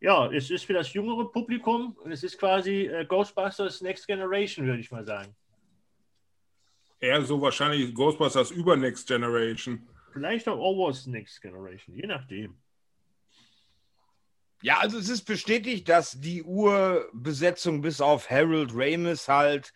[0.00, 4.80] Ja, es ist für das jüngere Publikum es ist quasi äh, Ghostbusters Next Generation, würde
[4.80, 5.34] ich mal sagen.
[7.02, 9.88] Eher so wahrscheinlich Ghostbusters über Next Generation.
[10.12, 12.56] Vielleicht auch Overwatch Next Generation, je nachdem.
[14.62, 19.72] Ja, also es ist bestätigt, dass die Urbesetzung bis auf Harold Ramis halt,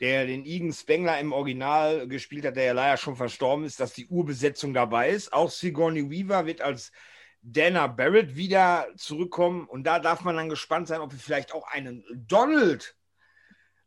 [0.00, 3.94] der den Egan Spengler im Original gespielt hat, der ja leider schon verstorben ist, dass
[3.94, 5.32] die Urbesetzung dabei ist.
[5.32, 6.92] Auch Sigourney Weaver wird als
[7.40, 9.66] Dana Barrett wieder zurückkommen.
[9.66, 12.94] Und da darf man dann gespannt sein, ob wir vielleicht auch einen Donald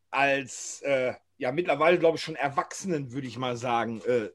[0.10, 4.30] als, äh, ja, mittlerweile glaube ich schon Erwachsenen, würde ich mal sagen, äh,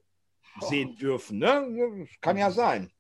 [0.61, 1.39] sehen dürfen.
[1.39, 2.09] Ne?
[2.21, 2.91] Kann ja sein.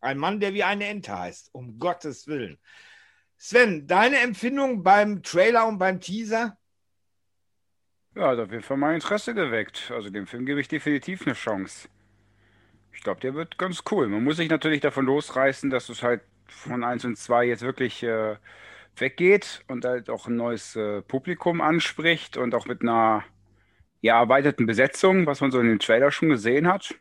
[0.00, 1.48] Ein Mann, der wie eine Ente heißt.
[1.52, 2.58] Um Gottes Willen.
[3.38, 6.58] Sven, deine Empfindung beim Trailer und beim Teaser?
[8.14, 9.90] Ja, hat auf jeden Fall mein Interesse geweckt.
[9.90, 11.88] Also dem Film gebe ich definitiv eine Chance.
[12.92, 14.08] Ich glaube, der wird ganz cool.
[14.08, 18.02] Man muss sich natürlich davon losreißen, dass es halt von 1 und 2 jetzt wirklich
[18.02, 18.36] äh,
[18.96, 23.24] weggeht und halt auch ein neues äh, Publikum anspricht und auch mit einer
[24.08, 26.94] erweiterten Besetzung, was man so in den Trailer schon gesehen hat.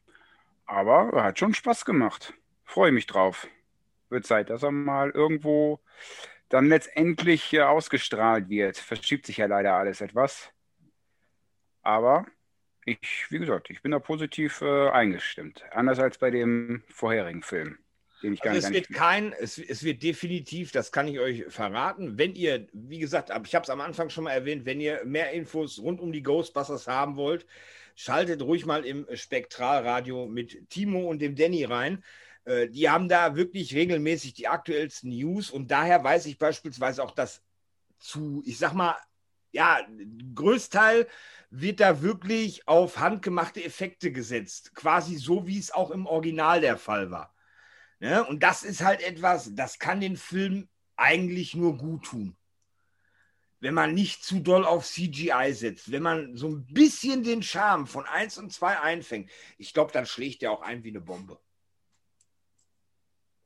[0.65, 2.33] Aber er hat schon Spaß gemacht.
[2.63, 3.47] Freue mich drauf.
[4.09, 5.79] Wird Zeit, dass er mal irgendwo
[6.49, 8.77] dann letztendlich äh, ausgestrahlt wird.
[8.77, 10.51] Verschiebt sich ja leider alles etwas.
[11.81, 12.25] Aber
[12.85, 15.63] ich, wie gesagt, ich bin da positiv äh, eingestimmt.
[15.71, 17.79] Anders als bei dem vorherigen Film,
[18.23, 18.89] den ich gar, Also gar es nicht.
[18.89, 23.29] wird kein, es, es wird definitiv, das kann ich euch verraten, wenn ihr, wie gesagt,
[23.45, 26.23] ich habe es am Anfang schon mal erwähnt, wenn ihr mehr Infos rund um die
[26.23, 27.45] Ghostbusters haben wollt,
[27.95, 32.03] schaltet ruhig mal im Spektralradio mit Timo und dem Danny rein.
[32.45, 37.11] Äh, Die haben da wirklich regelmäßig die aktuellsten News und daher weiß ich beispielsweise auch,
[37.11, 37.43] dass
[37.99, 38.95] zu, ich sag mal,
[39.51, 39.79] ja,
[40.35, 41.07] Größteil
[41.49, 44.73] wird da wirklich auf handgemachte Effekte gesetzt.
[44.75, 47.32] Quasi so, wie es auch im Original der Fall war.
[48.03, 48.21] Ne?
[48.25, 50.67] Und das ist halt etwas, das kann den Film
[50.97, 52.35] eigentlich nur gut tun.
[53.61, 57.87] Wenn man nicht zu doll auf CGI setzt, wenn man so ein bisschen den Charme
[57.87, 61.39] von 1 und 2 einfängt, ich glaube, dann schlägt der auch ein wie eine Bombe.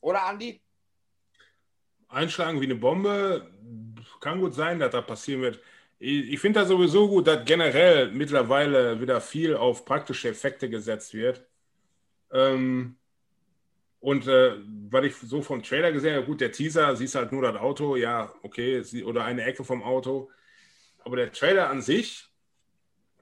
[0.02, 0.60] Oder, Andi?
[2.08, 3.54] Einschlagen wie eine Bombe,
[4.22, 5.62] kann gut sein, dass da passieren wird.
[6.00, 11.46] Ich, finde das sowieso gut, dass generell mittlerweile wieder viel auf praktische Effekte gesetzt wird.
[12.32, 12.98] Ähm,
[14.00, 14.58] und äh,
[14.90, 17.96] was ich so vom Trailer gesehen habe, gut, der Teaser, siehst halt nur das Auto,
[17.96, 20.30] ja, okay, oder eine Ecke vom Auto.
[21.00, 22.30] Aber der Trailer an sich,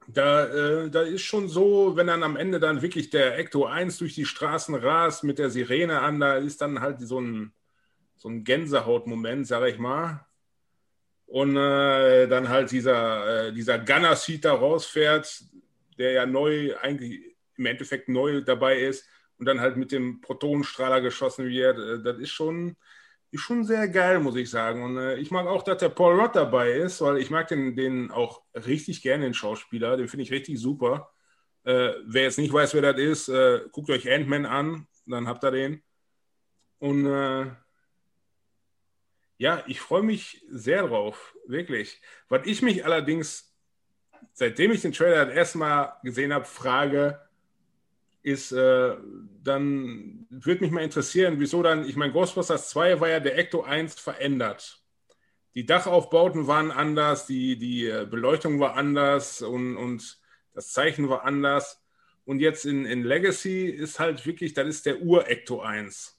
[0.08, 3.98] da, äh, da ist schon so, wenn dann am Ende dann wirklich der Ecto 1
[3.98, 7.54] durch die Straßen rast mit der Sirene an, da ist dann halt so ein,
[8.18, 10.26] so ein Gänsehautmoment, sag ich mal.
[11.26, 15.44] Und äh, dann halt dieser, äh, dieser Gunner-Seat da rausfährt,
[15.98, 19.08] der ja neu, eigentlich im Endeffekt neu dabei ist
[19.38, 21.78] und dann halt mit dem Protonenstrahler geschossen wird.
[21.78, 22.76] Äh, das ist schon,
[23.32, 24.84] ist schon sehr geil, muss ich sagen.
[24.84, 27.76] Und äh, ich mag auch, dass der Paul Rudd dabei ist, weil ich mag den,
[27.76, 29.98] den auch richtig gerne, den Schauspieler.
[29.98, 31.12] Den finde ich richtig super.
[31.64, 34.88] Äh, wer jetzt nicht weiß, wer das ist, äh, guckt euch Ant-Man an.
[35.06, 35.84] dann habt ihr den.
[36.80, 37.48] Und äh,
[39.38, 42.02] ja, ich freue mich sehr drauf, wirklich.
[42.30, 43.54] Was ich mich allerdings,
[44.34, 47.20] seitdem ich den Trailer das erste Mal gesehen habe, frage,
[48.26, 48.96] ist, äh,
[49.44, 53.62] dann würde mich mal interessieren, wieso dann, ich meine, Ghostbusters 2 war ja der Ecto
[53.62, 54.82] 1 verändert.
[55.54, 60.20] Die Dachaufbauten waren anders, die, die äh, Beleuchtung war anders und, und
[60.54, 61.84] das Zeichen war anders.
[62.26, 66.14] Und jetzt in, in Legacy ist halt wirklich, das ist der Ur-Ecto 1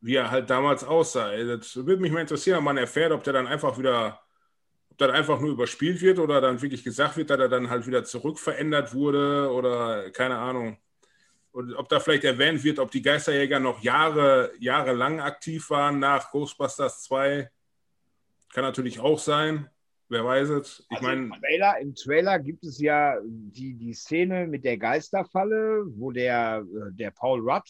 [0.00, 1.34] wie er halt damals aussah.
[1.34, 4.20] Das würde mich mal interessieren, ob man erfährt, ob der dann einfach wieder,
[4.94, 7.84] ob dann einfach nur überspielt wird oder dann wirklich gesagt wird, dass er dann halt
[7.84, 10.78] wieder zurückverändert wurde oder keine Ahnung.
[11.50, 16.30] Und ob da vielleicht erwähnt wird, ob die Geisterjäger noch Jahre, jahrelang aktiv waren nach
[16.30, 17.50] Ghostbusters 2.
[18.52, 19.68] Kann natürlich auch sein.
[20.08, 20.86] Wer weiß es.
[20.88, 21.22] Ich also meine.
[21.22, 26.64] Im Trailer, Im Trailer gibt es ja die, die Szene mit der Geisterfalle, wo der,
[26.64, 27.64] äh, der Paul Rudd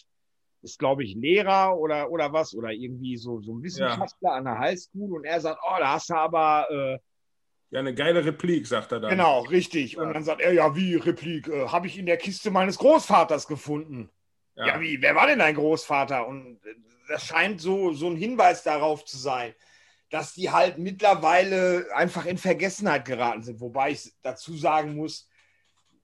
[0.60, 4.36] ist, glaube ich, Lehrer oder, oder was, oder irgendwie so, so ein Wissenschaftler ja.
[4.36, 6.66] an der Highschool und er sagt, oh, da hast du aber.
[6.70, 6.98] Äh,
[7.74, 9.10] ja, eine geile Replik, sagt er dann.
[9.10, 9.94] Genau, richtig.
[9.94, 10.02] Ja.
[10.02, 11.48] Und dann sagt er, ja, wie Replik?
[11.48, 14.10] Äh, Habe ich in der Kiste meines Großvaters gefunden.
[14.54, 14.66] Ja.
[14.68, 14.80] ja.
[14.80, 15.02] wie?
[15.02, 16.24] Wer war denn dein Großvater?
[16.24, 16.74] Und äh,
[17.08, 19.54] das scheint so, so ein Hinweis darauf zu sein,
[20.08, 23.60] dass die halt mittlerweile einfach in Vergessenheit geraten sind.
[23.60, 25.28] Wobei ich dazu sagen muss,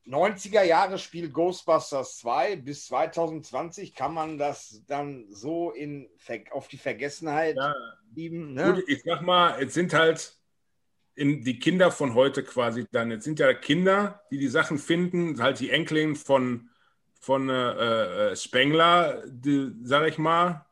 [0.08, 6.08] 90er Jahre Spiel Ghostbusters 2 bis 2020 kann man das dann so in,
[6.50, 7.72] auf die Vergessenheit ja.
[8.12, 8.54] lieben.
[8.54, 8.72] Ne?
[8.74, 10.39] Gut, ich sag mal, es sind halt
[11.20, 13.10] in die Kinder von heute quasi dann.
[13.10, 16.70] Jetzt sind ja Kinder, die die Sachen finden, halt die Enkelin von,
[17.20, 20.64] von äh, äh, Spengler, die, sag ich mal.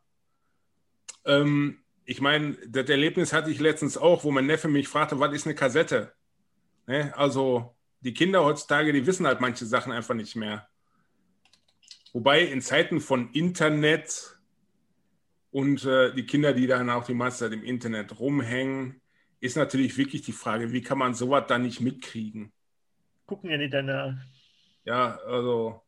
[1.23, 5.33] Ähm, ich meine, das Erlebnis hatte ich letztens auch, wo mein Neffe mich fragte, was
[5.33, 6.13] ist eine Kassette?
[6.87, 7.15] Ne?
[7.15, 10.67] Also die Kinder heutzutage, die wissen halt manche Sachen einfach nicht mehr.
[12.11, 14.35] Wobei in Zeiten von Internet
[15.51, 18.99] und äh, die Kinder, die dann auch die meiste Zeit im Internet rumhängen,
[19.39, 22.51] ist natürlich wirklich die Frage, wie kann man sowas dann nicht mitkriegen?
[23.25, 24.15] Gucken ja nicht danach.
[24.85, 25.81] Ja, also.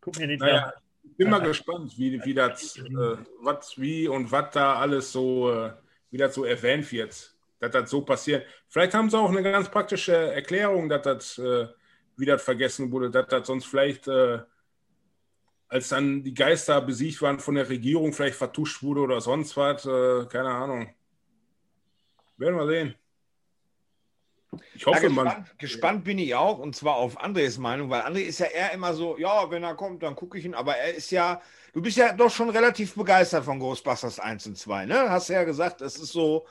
[0.00, 0.72] Gucken ja nicht naja,
[1.02, 5.52] Ich bin mal gespannt, wie, wie das, äh, was, wie und was da alles so,
[5.52, 5.72] äh,
[6.10, 7.34] wie das so erwähnt wird
[7.64, 8.46] dass das so passiert.
[8.68, 11.68] Vielleicht haben sie auch eine ganz praktische Erklärung, dass das äh,
[12.16, 14.40] wieder vergessen wurde, dass das sonst vielleicht, äh,
[15.68, 19.86] als dann die Geister besiegt waren von der Regierung, vielleicht vertuscht wurde oder sonst was.
[19.86, 20.94] Äh, keine Ahnung.
[22.44, 22.94] Werden wir sehen.
[24.74, 25.46] Ich hoffe, ja, gespannt, man.
[25.56, 28.92] Gespannt bin ich auch, und zwar auf Andres Meinung, weil André ist ja eher immer
[28.92, 31.40] so, ja, wenn er kommt, dann gucke ich ihn, aber er ist ja,
[31.72, 35.10] du bist ja doch schon relativ begeistert von Ghostbusters 1 und 2, ne?
[35.10, 36.46] Hast ja gesagt, es ist so,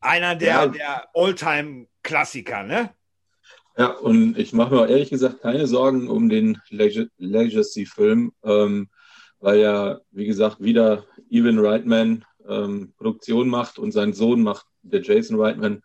[0.00, 0.66] einer der, ja.
[0.68, 2.94] der Oldtime-Klassiker, ne?
[3.76, 8.88] Ja, und ich mache mir ehrlich gesagt keine Sorgen um den Leg Legacy-Film, ähm,
[9.38, 15.02] weil ja, wie gesagt, wieder Evan Reitman ähm, Produktion macht und sein Sohn macht, der
[15.02, 15.82] Jason Reitman,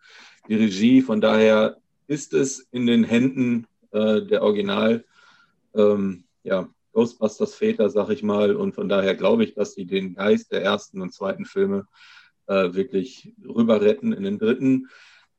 [0.48, 1.02] die Regie.
[1.02, 5.04] Von daher ist es in den Händen äh, der Original,
[5.74, 8.56] ähm, ja, Ghostbusters Väter, sag ich mal.
[8.56, 11.86] Und von daher glaube ich, dass sie den Geist der ersten und zweiten Filme
[12.46, 14.88] äh, wirklich rüber retten in den dritten.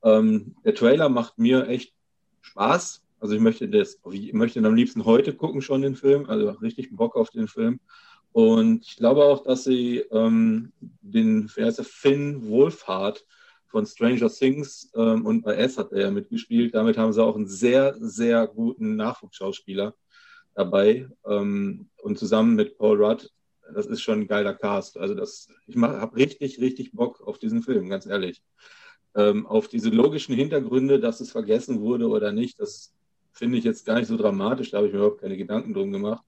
[0.04, 1.94] Ähm, der Trailer macht mir echt
[2.42, 3.02] Spaß.
[3.20, 6.96] Also ich möchte das, ich möchte am liebsten heute gucken schon den Film, also richtig
[6.96, 7.82] Bock auf den Film.
[8.32, 13.26] Und ich glaube auch, dass sie ähm, den, wer ist der, Finn Wolfhard
[13.68, 16.76] von Stranger Things ähm, und bei S hat er ja mitgespielt.
[16.76, 19.96] Damit haben sie auch einen sehr, sehr guten Nachwuchsschauspieler
[20.54, 21.08] dabei.
[21.26, 23.30] Ähm, und zusammen mit Paul Rudd
[23.74, 24.98] das ist schon ein geiler Cast.
[24.98, 28.42] Also das, ich habe richtig, richtig Bock auf diesen Film, ganz ehrlich.
[29.16, 32.94] Ähm, auf diese logischen Hintergründe, dass es vergessen wurde oder nicht, das
[33.32, 34.72] finde ich jetzt gar nicht so dramatisch.
[34.72, 36.24] Da habe ich mir überhaupt keine Gedanken drum gemacht.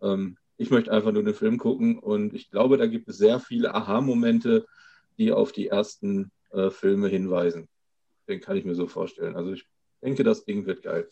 [0.00, 3.40] Ähm, ich möchte einfach nur den Film gucken und ich glaube, da gibt es sehr
[3.40, 4.66] viele Aha-Momente,
[5.18, 7.68] die auf die ersten äh, Filme hinweisen.
[8.28, 9.36] Den kann ich mir so vorstellen.
[9.36, 9.66] Also ich
[10.02, 11.08] denke, das Ding wird geil.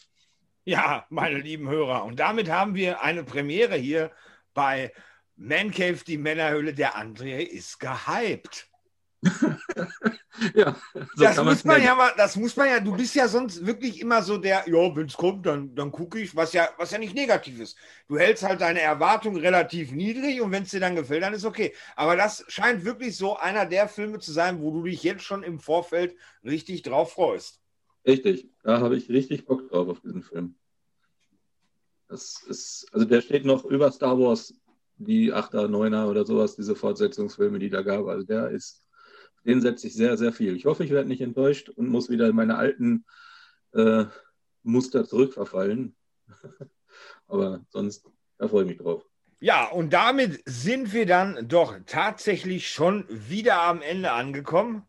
[0.64, 2.04] Ja, meine lieben Hörer.
[2.04, 4.10] Und damit haben wir eine Premiere hier
[4.54, 4.92] bei
[5.36, 8.68] man Cave, die Männerhöhle, der André ist gehypt.
[10.54, 10.76] ja,
[11.14, 14.00] so das muss man ja mal, das muss man ja, du bist ja sonst wirklich
[14.00, 16.98] immer so der, ja, wenn es kommt, dann, dann gucke ich, was ja, was ja
[16.98, 17.76] nicht negativ ist.
[18.08, 21.44] Du hältst halt deine Erwartungen relativ niedrig und wenn es dir dann gefällt, dann ist
[21.44, 21.74] okay.
[21.96, 25.42] Aber das scheint wirklich so einer der Filme zu sein, wo du dich jetzt schon
[25.42, 27.60] im Vorfeld richtig drauf freust.
[28.06, 30.56] Richtig, da habe ich richtig Bock drauf auf diesen Film.
[32.08, 34.54] Das ist, also der steht noch über Star Wars
[34.96, 38.06] die 8er, 9er oder sowas, diese Fortsetzungsfilme, die da gab.
[38.06, 38.83] Also der ist,
[39.44, 40.56] den setze ich sehr, sehr viel.
[40.56, 43.04] Ich hoffe, ich werde nicht enttäuscht und muss wieder in meine alten
[43.74, 44.04] äh,
[44.62, 45.94] Muster zurückverfallen.
[47.26, 48.06] Aber sonst,
[48.38, 49.04] da freue ich mich drauf.
[49.40, 54.86] Ja, und damit sind wir dann doch tatsächlich schon wieder am Ende angekommen.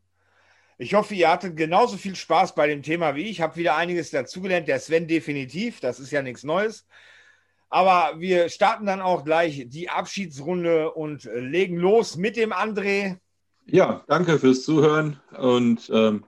[0.77, 3.31] Ich hoffe, ihr hattet genauso viel Spaß bei dem Thema wie ich.
[3.31, 4.67] Ich habe wieder einiges dazugelernt.
[4.67, 5.79] Der Sven definitiv.
[5.79, 6.85] Das ist ja nichts Neues.
[7.69, 13.17] Aber wir starten dann auch gleich die Abschiedsrunde und legen los mit dem André.
[13.67, 16.25] Ja, danke fürs Zuhören und ähm,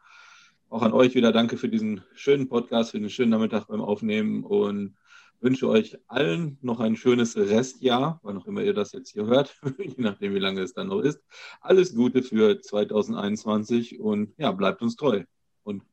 [0.69, 4.43] auch an euch wieder danke für diesen schönen Podcast, für den schönen Nachmittag beim Aufnehmen
[4.43, 4.97] und
[5.39, 9.55] wünsche euch allen noch ein schönes Restjahr, wann auch immer ihr das jetzt hier hört,
[9.77, 11.21] je nachdem, wie lange es dann noch ist.
[11.61, 15.23] Alles Gute für 2021 und ja, bleibt uns treu.
[15.63, 15.83] Und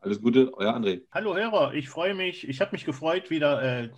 [0.00, 1.02] alles Gute, euer André.
[1.12, 3.90] Hallo Hörer, ich freue mich, ich habe mich gefreut, wieder äh,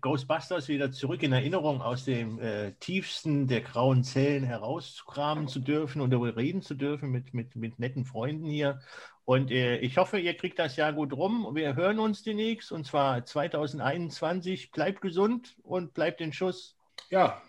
[0.00, 6.00] Ghostbusters wieder zurück in Erinnerung aus dem äh, tiefsten der grauen Zellen herauskramen zu dürfen
[6.00, 8.80] und darüber reden zu dürfen mit, mit, mit netten Freunden hier.
[9.24, 11.50] Und äh, ich hoffe, ihr kriegt das Jahr gut rum.
[11.54, 14.70] Wir hören uns demnächst und zwar 2021.
[14.70, 16.76] Bleibt gesund und bleibt in Schuss.
[17.10, 17.40] Ja,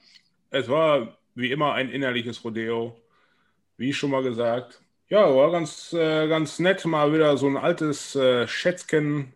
[0.52, 2.96] es war wie immer ein innerliches Rodeo.
[3.78, 4.82] Wie schon mal gesagt.
[5.10, 9.34] Ja, war ganz, äh, ganz nett, mal wieder so ein altes äh, Schätzchen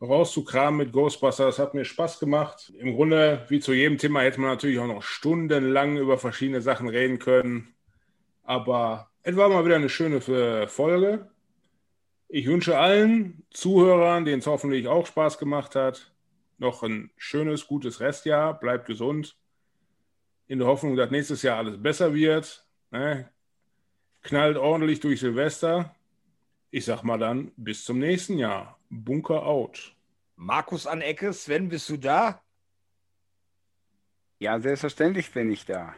[0.00, 1.58] rauszukramen mit Ghostbusters.
[1.58, 2.72] Hat mir Spaß gemacht.
[2.78, 6.88] Im Grunde, wie zu jedem Thema, hätte man natürlich auch noch stundenlang über verschiedene Sachen
[6.88, 7.74] reden können.
[8.42, 10.20] Aber es war mal wieder eine schöne
[10.68, 11.30] Folge.
[12.28, 16.12] Ich wünsche allen Zuhörern, denen es hoffentlich auch Spaß gemacht hat,
[16.58, 18.58] noch ein schönes, gutes Restjahr.
[18.58, 19.36] Bleibt gesund.
[20.46, 22.66] In der Hoffnung, dass nächstes Jahr alles besser wird.
[22.90, 23.30] Ne?
[24.22, 25.94] Knallt ordentlich durch Silvester.
[26.70, 28.78] Ich sag mal dann, bis zum nächsten Jahr.
[29.02, 29.94] Bunker out.
[30.36, 32.40] Markus an Ecke, Sven, bist du da?
[34.38, 35.94] Ja, selbstverständlich bin ich da.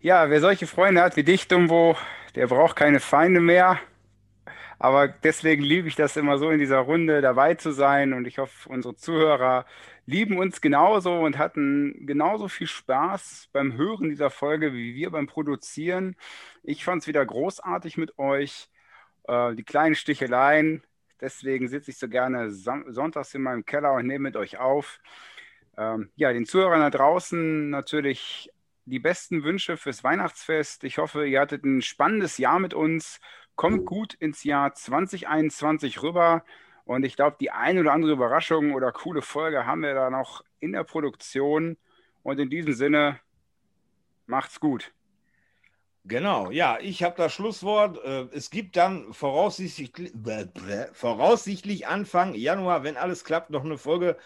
[0.00, 1.96] Ja, wer solche Freunde hat wie dich, Dumbo,
[2.34, 3.78] der braucht keine Feinde mehr.
[4.78, 8.12] Aber deswegen liebe ich das immer so, in dieser Runde dabei zu sein.
[8.12, 9.64] Und ich hoffe, unsere Zuhörer
[10.06, 15.28] lieben uns genauso und hatten genauso viel Spaß beim Hören dieser Folge wie wir beim
[15.28, 16.16] Produzieren.
[16.64, 18.68] Ich fand es wieder großartig mit euch.
[19.28, 20.82] Äh, die kleinen Sticheleien.
[21.22, 25.00] Deswegen sitze ich so gerne sonntags in meinem Keller und nehme mit euch auf.
[25.78, 28.50] Ähm, ja, den Zuhörern da draußen natürlich
[28.84, 30.84] die besten Wünsche fürs Weihnachtsfest.
[30.84, 33.20] Ich hoffe, ihr hattet ein spannendes Jahr mit uns
[33.54, 36.44] kommt gut ins Jahr 2021 rüber.
[36.84, 40.44] Und ich glaube, die eine oder andere Überraschung oder coole Folge haben wir da noch
[40.58, 41.76] in der Produktion.
[42.22, 43.20] Und in diesem Sinne,
[44.26, 44.92] macht's gut.
[46.04, 48.02] Genau, ja, ich habe das Schlusswort.
[48.04, 50.12] Äh, es gibt dann voraussichtlich,
[50.92, 54.16] voraussichtlich Anfang Januar, wenn alles klappt, noch eine Folge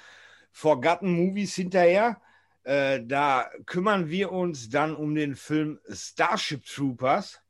[0.52, 2.20] Forgotten Movies hinterher.
[2.64, 7.42] Äh, da kümmern wir uns dann um den Film Starship Troopers.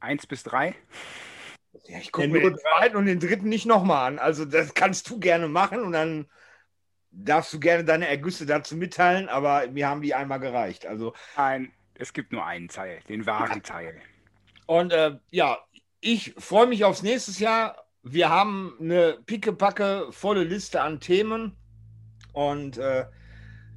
[0.00, 0.76] 1 bis 3?
[1.86, 4.18] Ja, ich gucke mir den zweiten und den dritten nicht nochmal an.
[4.20, 6.26] Also das kannst du gerne machen und dann
[7.10, 10.86] darfst du gerne deine Ergüsse dazu mitteilen, aber mir haben die einmal gereicht.
[10.86, 14.00] Also Nein, es gibt nur einen Teil, den wahren Teil.
[14.66, 15.58] Und äh, ja,
[16.00, 17.76] ich freue mich aufs nächste Jahr.
[18.02, 21.56] Wir haben eine pickepacke volle Liste an Themen
[22.32, 23.04] und äh,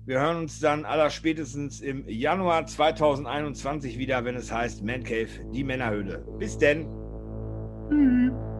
[0.05, 5.29] wir hören uns dann aller spätestens im Januar 2021 wieder, wenn es heißt Man Cave,
[5.51, 6.25] die Männerhöhle.
[6.39, 6.87] Bis denn.
[7.89, 8.50] Tschüss.